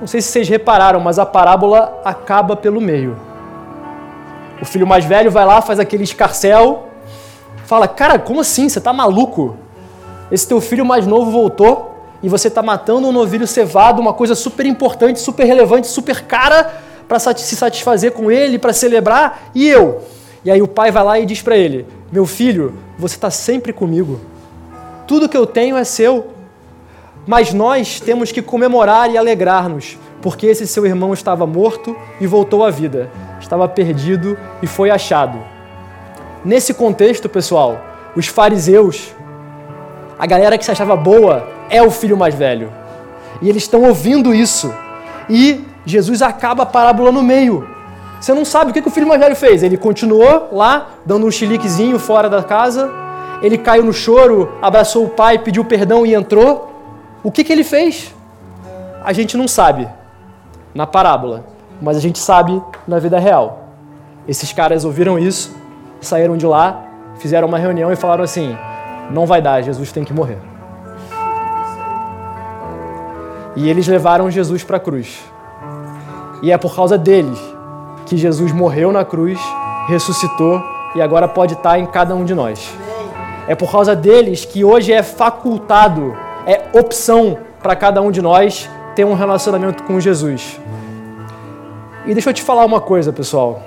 Não 0.00 0.06
sei 0.06 0.20
se 0.20 0.28
vocês 0.28 0.48
repararam, 0.48 1.00
mas 1.00 1.18
a 1.18 1.26
parábola 1.26 2.00
acaba 2.04 2.54
pelo 2.54 2.80
meio. 2.80 3.16
O 4.62 4.64
filho 4.64 4.86
mais 4.86 5.04
velho 5.04 5.30
vai 5.30 5.44
lá, 5.44 5.60
faz 5.60 5.80
aquele 5.80 6.04
escarcel, 6.04 6.88
fala: 7.64 7.88
Cara, 7.88 8.18
como 8.18 8.40
assim? 8.40 8.68
Você 8.68 8.80
tá 8.80 8.92
maluco? 8.92 9.56
Esse 10.30 10.46
teu 10.46 10.60
filho 10.60 10.84
mais 10.84 11.06
novo 11.06 11.30
voltou 11.30 11.94
e 12.22 12.28
você 12.28 12.48
tá 12.48 12.62
matando 12.62 13.08
um 13.08 13.12
novilho 13.12 13.46
cevado, 13.46 14.00
uma 14.00 14.12
coisa 14.12 14.34
super 14.34 14.64
importante, 14.66 15.18
super 15.18 15.44
relevante, 15.44 15.88
super 15.88 16.22
cara 16.22 16.72
para 17.08 17.18
se 17.18 17.56
satisfazer 17.56 18.12
com 18.12 18.30
ele, 18.30 18.56
para 18.56 18.72
celebrar, 18.72 19.50
e 19.52 19.68
eu? 19.68 20.00
E 20.44 20.50
aí 20.50 20.62
o 20.62 20.68
pai 20.68 20.92
vai 20.92 21.02
lá 21.02 21.18
e 21.18 21.26
diz 21.26 21.42
para 21.42 21.56
ele: 21.56 21.86
Meu 22.12 22.26
filho, 22.26 22.74
você 22.98 23.14
está 23.14 23.30
sempre 23.30 23.72
comigo. 23.72 24.20
Tudo 25.06 25.28
que 25.28 25.36
eu 25.36 25.46
tenho 25.46 25.76
é 25.76 25.84
seu. 25.84 26.32
Mas 27.24 27.52
nós 27.52 28.00
temos 28.00 28.32
que 28.32 28.42
comemorar 28.42 29.08
e 29.10 29.16
alegrar-nos, 29.16 29.96
porque 30.20 30.46
esse 30.46 30.66
seu 30.66 30.84
irmão 30.84 31.12
estava 31.12 31.46
morto 31.46 31.96
e 32.20 32.26
voltou 32.26 32.64
à 32.64 32.70
vida, 32.70 33.10
estava 33.40 33.68
perdido 33.68 34.36
e 34.60 34.66
foi 34.66 34.90
achado. 34.90 35.38
Nesse 36.44 36.74
contexto, 36.74 37.28
pessoal, 37.28 37.80
os 38.16 38.26
fariseus, 38.26 39.14
a 40.18 40.26
galera 40.26 40.58
que 40.58 40.64
se 40.64 40.70
achava 40.70 40.96
boa, 40.96 41.48
é 41.68 41.80
o 41.82 41.90
filho 41.90 42.16
mais 42.16 42.34
velho. 42.34 42.72
E 43.40 43.48
eles 43.48 43.62
estão 43.62 43.84
ouvindo 43.84 44.34
isso. 44.34 44.74
E 45.28 45.64
Jesus 45.86 46.22
acaba 46.22 46.64
a 46.64 46.66
parábola 46.66 47.12
no 47.12 47.22
meio. 47.22 47.68
Você 48.20 48.34
não 48.34 48.44
sabe 48.44 48.70
o 48.70 48.74
que, 48.74 48.82
que 48.82 48.88
o 48.88 48.90
filho 48.90 49.08
mais 49.08 49.18
velho 49.18 49.34
fez. 49.34 49.62
Ele 49.62 49.78
continuou 49.78 50.50
lá, 50.52 50.90
dando 51.06 51.26
um 51.26 51.30
chiliquezinho 51.30 51.98
fora 51.98 52.28
da 52.28 52.42
casa. 52.42 52.90
Ele 53.42 53.56
caiu 53.56 53.82
no 53.82 53.94
choro, 53.94 54.52
abraçou 54.60 55.06
o 55.06 55.08
pai, 55.08 55.38
pediu 55.38 55.64
perdão 55.64 56.04
e 56.04 56.14
entrou. 56.14 56.70
O 57.22 57.32
que, 57.32 57.42
que 57.42 57.52
ele 57.52 57.64
fez? 57.64 58.14
A 59.02 59.14
gente 59.14 59.38
não 59.38 59.48
sabe 59.48 59.88
na 60.74 60.86
parábola, 60.86 61.46
mas 61.80 61.96
a 61.96 62.00
gente 62.00 62.18
sabe 62.18 62.62
na 62.86 62.98
vida 62.98 63.18
real. 63.18 63.70
Esses 64.28 64.52
caras 64.52 64.84
ouviram 64.84 65.18
isso, 65.18 65.56
saíram 66.00 66.36
de 66.36 66.46
lá, 66.46 66.84
fizeram 67.18 67.48
uma 67.48 67.58
reunião 67.58 67.90
e 67.90 67.96
falaram 67.96 68.22
assim: 68.22 68.54
não 69.10 69.24
vai 69.24 69.40
dar, 69.40 69.62
Jesus 69.62 69.90
tem 69.90 70.04
que 70.04 70.12
morrer. 70.12 70.38
E 73.56 73.68
eles 73.68 73.88
levaram 73.88 74.30
Jesus 74.30 74.62
para 74.62 74.76
a 74.76 74.80
cruz. 74.80 75.20
E 76.42 76.52
é 76.52 76.58
por 76.58 76.74
causa 76.74 76.96
deles 76.96 77.38
que 78.10 78.16
Jesus 78.16 78.50
morreu 78.50 78.90
na 78.90 79.04
cruz, 79.04 79.38
ressuscitou 79.86 80.60
e 80.96 81.00
agora 81.00 81.28
pode 81.28 81.54
estar 81.54 81.78
em 81.78 81.86
cada 81.86 82.12
um 82.12 82.24
de 82.24 82.34
nós. 82.34 82.74
É 83.46 83.54
por 83.54 83.70
causa 83.70 83.94
deles 83.94 84.44
que 84.44 84.64
hoje 84.64 84.92
é 84.92 85.00
facultado, 85.00 86.16
é 86.44 86.76
opção 86.76 87.38
para 87.62 87.76
cada 87.76 88.02
um 88.02 88.10
de 88.10 88.20
nós 88.20 88.68
ter 88.96 89.04
um 89.04 89.14
relacionamento 89.14 89.84
com 89.84 90.00
Jesus. 90.00 90.60
E 92.04 92.12
deixa 92.12 92.30
eu 92.30 92.34
te 92.34 92.42
falar 92.42 92.64
uma 92.64 92.80
coisa, 92.80 93.12
pessoal. 93.12 93.62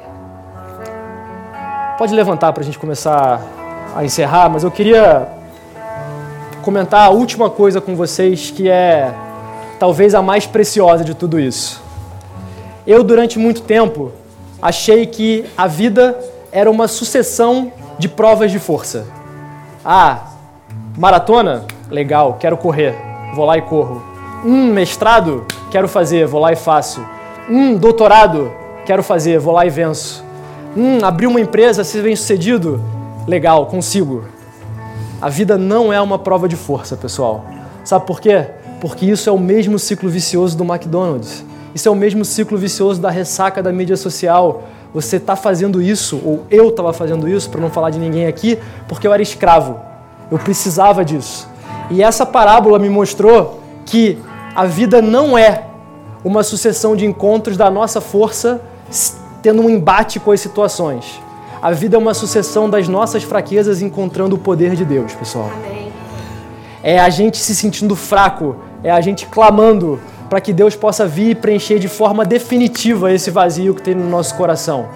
Pode 1.97 2.13
levantar 2.13 2.51
para 2.51 2.63
a 2.63 2.65
gente 2.65 2.77
começar 2.77 3.41
a 3.95 4.03
encerrar, 4.03 4.49
mas 4.49 4.65
eu 4.65 4.71
queria 4.71 5.25
comentar 6.61 7.07
a 7.07 7.09
última 7.11 7.49
coisa 7.49 7.79
com 7.79 7.95
vocês 7.95 8.51
que 8.51 8.67
é 8.69 9.13
talvez 9.79 10.13
a 10.13 10.21
mais 10.21 10.45
preciosa 10.45 11.01
de 11.01 11.13
tudo 11.13 11.39
isso. 11.39 11.81
Eu, 12.85 13.05
durante 13.05 13.39
muito 13.39 13.61
tempo, 13.61 14.11
achei 14.64 15.05
que 15.05 15.43
a 15.57 15.68
vida 15.68 16.18
era 16.49 16.72
uma 16.72 16.88
sucessão 16.88 17.74
de 17.99 18.07
provas 18.07 18.49
de 18.49 18.59
força. 18.59 19.05
Ah, 19.84 20.28
maratona? 20.97 21.66
Legal, 21.91 22.38
quero 22.39 22.55
correr, 22.55 22.95
vou 23.36 23.43
lá 23.43 23.57
e 23.57 23.61
corro. 23.61 24.01
Um 24.45 24.68
mestrado? 24.68 25.45
Quero 25.70 25.89
fazer, 25.89 26.26
vou 26.26 26.39
lá 26.39 26.53
e 26.53 26.55
faço. 26.55 27.05
Um 27.49 27.76
doutorado? 27.76 28.53
Quero 28.86 29.03
fazer, 29.03 29.38
vou 29.38 29.53
lá 29.53 29.66
e 29.66 29.70
venço. 29.70 30.24
Um 30.78 31.03
abrir 31.03 31.28
uma 31.28 31.41
empresa, 31.41 31.84
ser 31.84 32.01
bem 32.01 32.16
sucedido? 32.16 32.82
Legal, 33.28 33.66
consigo. 33.66 34.24
A 35.22 35.28
vida 35.28 35.57
não 35.57 35.91
é 35.91 35.99
uma 35.99 36.18
prova 36.18 36.47
de 36.47 36.55
força, 36.55 36.95
pessoal. 36.95 37.45
Sabe 37.84 38.05
por 38.05 38.22
quê? 38.22 38.45
Porque 38.80 39.05
isso 39.05 39.30
é 39.30 39.34
o 39.34 39.38
mesmo 39.38 39.78
ciclo 39.78 40.09
vicioso 40.09 40.57
do 40.57 40.64
McDonald's. 40.64 41.43
Isso 41.74 41.88
é 41.88 41.91
o 41.91 41.95
mesmo 41.95 42.24
ciclo 42.24 42.57
vicioso 42.57 43.01
da 43.01 43.09
ressaca 43.09 43.63
da 43.63 43.71
mídia 43.71 43.97
social. 43.97 44.63
Você 44.93 45.17
está 45.17 45.36
fazendo 45.36 45.82
isso, 45.82 46.21
ou 46.24 46.45
eu 46.51 46.69
estava 46.69 46.93
fazendo 46.93 47.28
isso, 47.28 47.49
para 47.49 47.59
não 47.59 47.69
falar 47.69 47.89
de 47.89 47.97
ninguém 47.97 48.28
aqui, 48.28 48.59
porque 48.88 49.07
eu 49.07 49.13
era 49.13 49.21
escravo. 49.21 49.80
Eu 50.32 50.38
precisava 50.38 51.03
disso. 51.03 51.47
E 51.89 52.03
essa 52.03 52.26
parábola 52.26 52.78
me 52.78 52.89
mostrou 52.89 53.59
que 53.86 54.19
a 54.55 54.65
vida 54.65 55.01
não 55.01 55.38
é 55.38 55.63
uma 56.24 56.43
sucessão 56.43 56.95
de 56.95 57.05
encontros 57.05 57.57
da 57.57 57.69
nossa 57.69 57.99
força 57.99 58.61
tendo 59.41 59.61
um 59.61 59.69
embate 59.69 60.19
com 60.19 60.32
as 60.32 60.39
situações. 60.39 61.19
A 61.61 61.71
vida 61.71 61.95
é 61.95 61.99
uma 61.99 62.13
sucessão 62.13 62.69
das 62.69 62.88
nossas 62.88 63.24
fraquezas 63.24 63.82
encontrando 63.82 64.36
o 64.36 64.39
poder 64.39 64.76
de 64.76 64.86
Deus, 64.86 65.13
pessoal. 65.13 65.49
É 66.82 66.99
a 66.99 67.09
gente 67.09 67.38
se 67.38 67.55
sentindo 67.55 67.95
fraco, 67.95 68.55
é 68.84 68.91
a 68.91 69.01
gente 69.01 69.26
clamando 69.26 69.99
para 70.34 70.41
que 70.41 70.51
Deus 70.51 70.75
possa 70.75 71.05
vir 71.05 71.29
e 71.29 71.36
preencher 71.36 71.77
de 71.77 71.88
forma 71.88 72.25
definitiva 72.25 73.13
esse 73.13 73.29
vazio 73.29 73.75
que 73.75 73.84
tem 73.84 73.93
no 73.93 74.09
nosso 74.09 74.34
coração. 74.34 74.89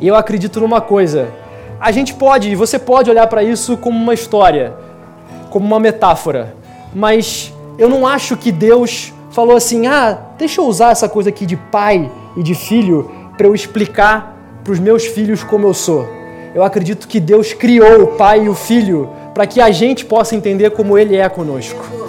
E 0.00 0.08
eu 0.08 0.16
acredito 0.16 0.60
numa 0.60 0.80
coisa: 0.80 1.28
a 1.78 1.92
gente 1.92 2.12
pode, 2.12 2.56
você 2.56 2.76
pode 2.76 3.08
olhar 3.08 3.28
para 3.28 3.44
isso 3.44 3.76
como 3.76 3.96
uma 3.96 4.12
história, 4.12 4.74
como 5.48 5.64
uma 5.64 5.78
metáfora, 5.78 6.56
mas 6.92 7.54
eu 7.78 7.88
não 7.88 8.04
acho 8.04 8.36
que 8.36 8.50
Deus 8.50 9.12
falou 9.30 9.56
assim: 9.56 9.86
ah, 9.86 10.18
deixa 10.36 10.60
eu 10.60 10.66
usar 10.66 10.90
essa 10.90 11.08
coisa 11.08 11.28
aqui 11.28 11.46
de 11.46 11.56
pai 11.56 12.10
e 12.36 12.42
de 12.42 12.56
filho 12.56 13.08
para 13.36 13.46
eu 13.46 13.54
explicar 13.54 14.36
para 14.64 14.72
os 14.72 14.80
meus 14.80 15.06
filhos 15.06 15.44
como 15.44 15.68
eu 15.68 15.72
sou. 15.72 16.04
Eu 16.52 16.64
acredito 16.64 17.06
que 17.06 17.20
Deus 17.20 17.52
criou 17.52 18.02
o 18.02 18.06
pai 18.16 18.46
e 18.46 18.48
o 18.48 18.56
filho 18.56 19.08
para 19.32 19.46
que 19.46 19.60
a 19.60 19.70
gente 19.70 20.04
possa 20.04 20.34
entender 20.34 20.70
como 20.70 20.98
ele 20.98 21.16
é 21.16 21.28
conosco 21.28 22.03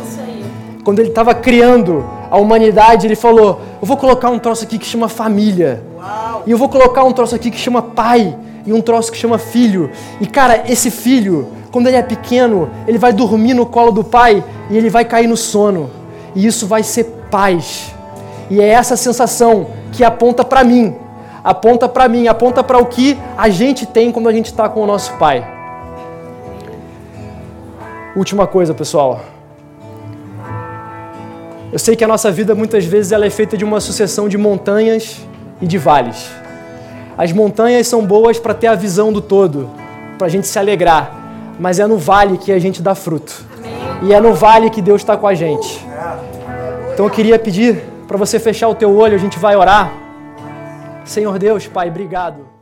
quando 0.85 0.99
ele 0.99 1.09
estava 1.09 1.33
criando 1.33 2.05
a 2.29 2.37
humanidade, 2.37 3.07
ele 3.07 3.15
falou: 3.15 3.59
Eu 3.81 3.87
vou 3.87 3.97
colocar 3.97 4.29
um 4.29 4.37
troço 4.37 4.63
aqui 4.63 4.77
que 4.77 4.85
chama 4.85 5.09
família. 5.09 5.83
Uau. 5.97 6.43
E 6.45 6.51
eu 6.51 6.57
vou 6.59 6.69
colocar 6.69 7.03
um 7.03 7.11
troço 7.11 7.33
aqui 7.33 7.49
que 7.49 7.57
chama 7.57 7.81
pai. 7.81 8.37
E 8.67 8.71
um 8.71 8.81
troço 8.81 9.11
que 9.11 9.17
chama 9.17 9.39
filho. 9.39 9.89
E 10.21 10.27
cara, 10.27 10.63
esse 10.67 10.91
filho, 10.91 11.47
quando 11.71 11.87
ele 11.87 11.97
é 11.97 12.03
pequeno, 12.03 12.69
ele 12.87 12.99
vai 12.99 13.11
dormir 13.11 13.55
no 13.55 13.65
colo 13.65 13.91
do 13.91 14.03
pai 14.03 14.43
e 14.69 14.77
ele 14.77 14.89
vai 14.89 15.03
cair 15.03 15.27
no 15.27 15.35
sono. 15.35 15.89
E 16.35 16.45
isso 16.45 16.67
vai 16.67 16.83
ser 16.83 17.05
paz. 17.31 17.91
E 18.49 18.61
é 18.61 18.67
essa 18.67 18.95
sensação 18.95 19.67
que 19.91 20.03
aponta 20.03 20.45
para 20.45 20.63
mim, 20.63 20.95
aponta 21.43 21.89
para 21.89 22.07
mim, 22.07 22.27
aponta 22.27 22.63
para 22.63 22.77
o 22.77 22.85
que 22.85 23.17
a 23.35 23.49
gente 23.49 23.87
tem 23.87 24.11
quando 24.11 24.29
a 24.29 24.33
gente 24.33 24.47
está 24.47 24.69
com 24.69 24.81
o 24.81 24.85
nosso 24.85 25.13
Pai. 25.13 25.47
Última 28.15 28.45
coisa, 28.45 28.73
pessoal. 28.73 29.34
Eu 31.75 31.79
sei 31.79 31.93
que 31.93 32.05
a 32.05 32.07
nossa 32.07 32.31
vida 32.31 32.55
muitas 32.55 32.85
vezes 32.85 33.11
ela 33.11 33.25
é 33.25 33.29
feita 33.29 33.57
de 33.57 33.65
uma 33.65 33.81
sucessão 33.81 34.29
de 34.29 34.37
montanhas 34.37 35.19
e 35.59 35.67
de 35.67 35.77
vales. 35.77 36.31
As 37.17 37.33
montanhas 37.33 37.85
são 37.85 38.05
boas 38.05 38.39
para 38.39 38.53
ter 38.53 38.67
a 38.67 38.75
visão 38.75 39.11
do 39.11 39.19
todo, 39.19 39.69
para 40.17 40.27
a 40.27 40.29
gente 40.29 40.47
se 40.47 40.57
alegrar, 40.57 41.13
mas 41.59 41.77
é 41.77 41.85
no 41.85 41.97
vale 41.97 42.37
que 42.37 42.53
a 42.53 42.59
gente 42.59 42.81
dá 42.81 42.95
fruto. 42.95 43.45
E 44.03 44.13
é 44.13 44.21
no 44.21 44.33
vale 44.33 44.69
que 44.69 44.81
Deus 44.81 45.01
está 45.01 45.17
com 45.17 45.27
a 45.27 45.33
gente. 45.33 45.85
Então 46.93 47.07
eu 47.07 47.11
queria 47.11 47.37
pedir 47.37 47.83
para 48.07 48.15
você 48.15 48.39
fechar 48.39 48.69
o 48.69 48.75
teu 48.75 48.95
olho, 48.95 49.13
a 49.13 49.19
gente 49.19 49.37
vai 49.37 49.57
orar. 49.57 49.91
Senhor 51.03 51.37
Deus, 51.37 51.67
Pai, 51.67 51.89
obrigado. 51.89 52.54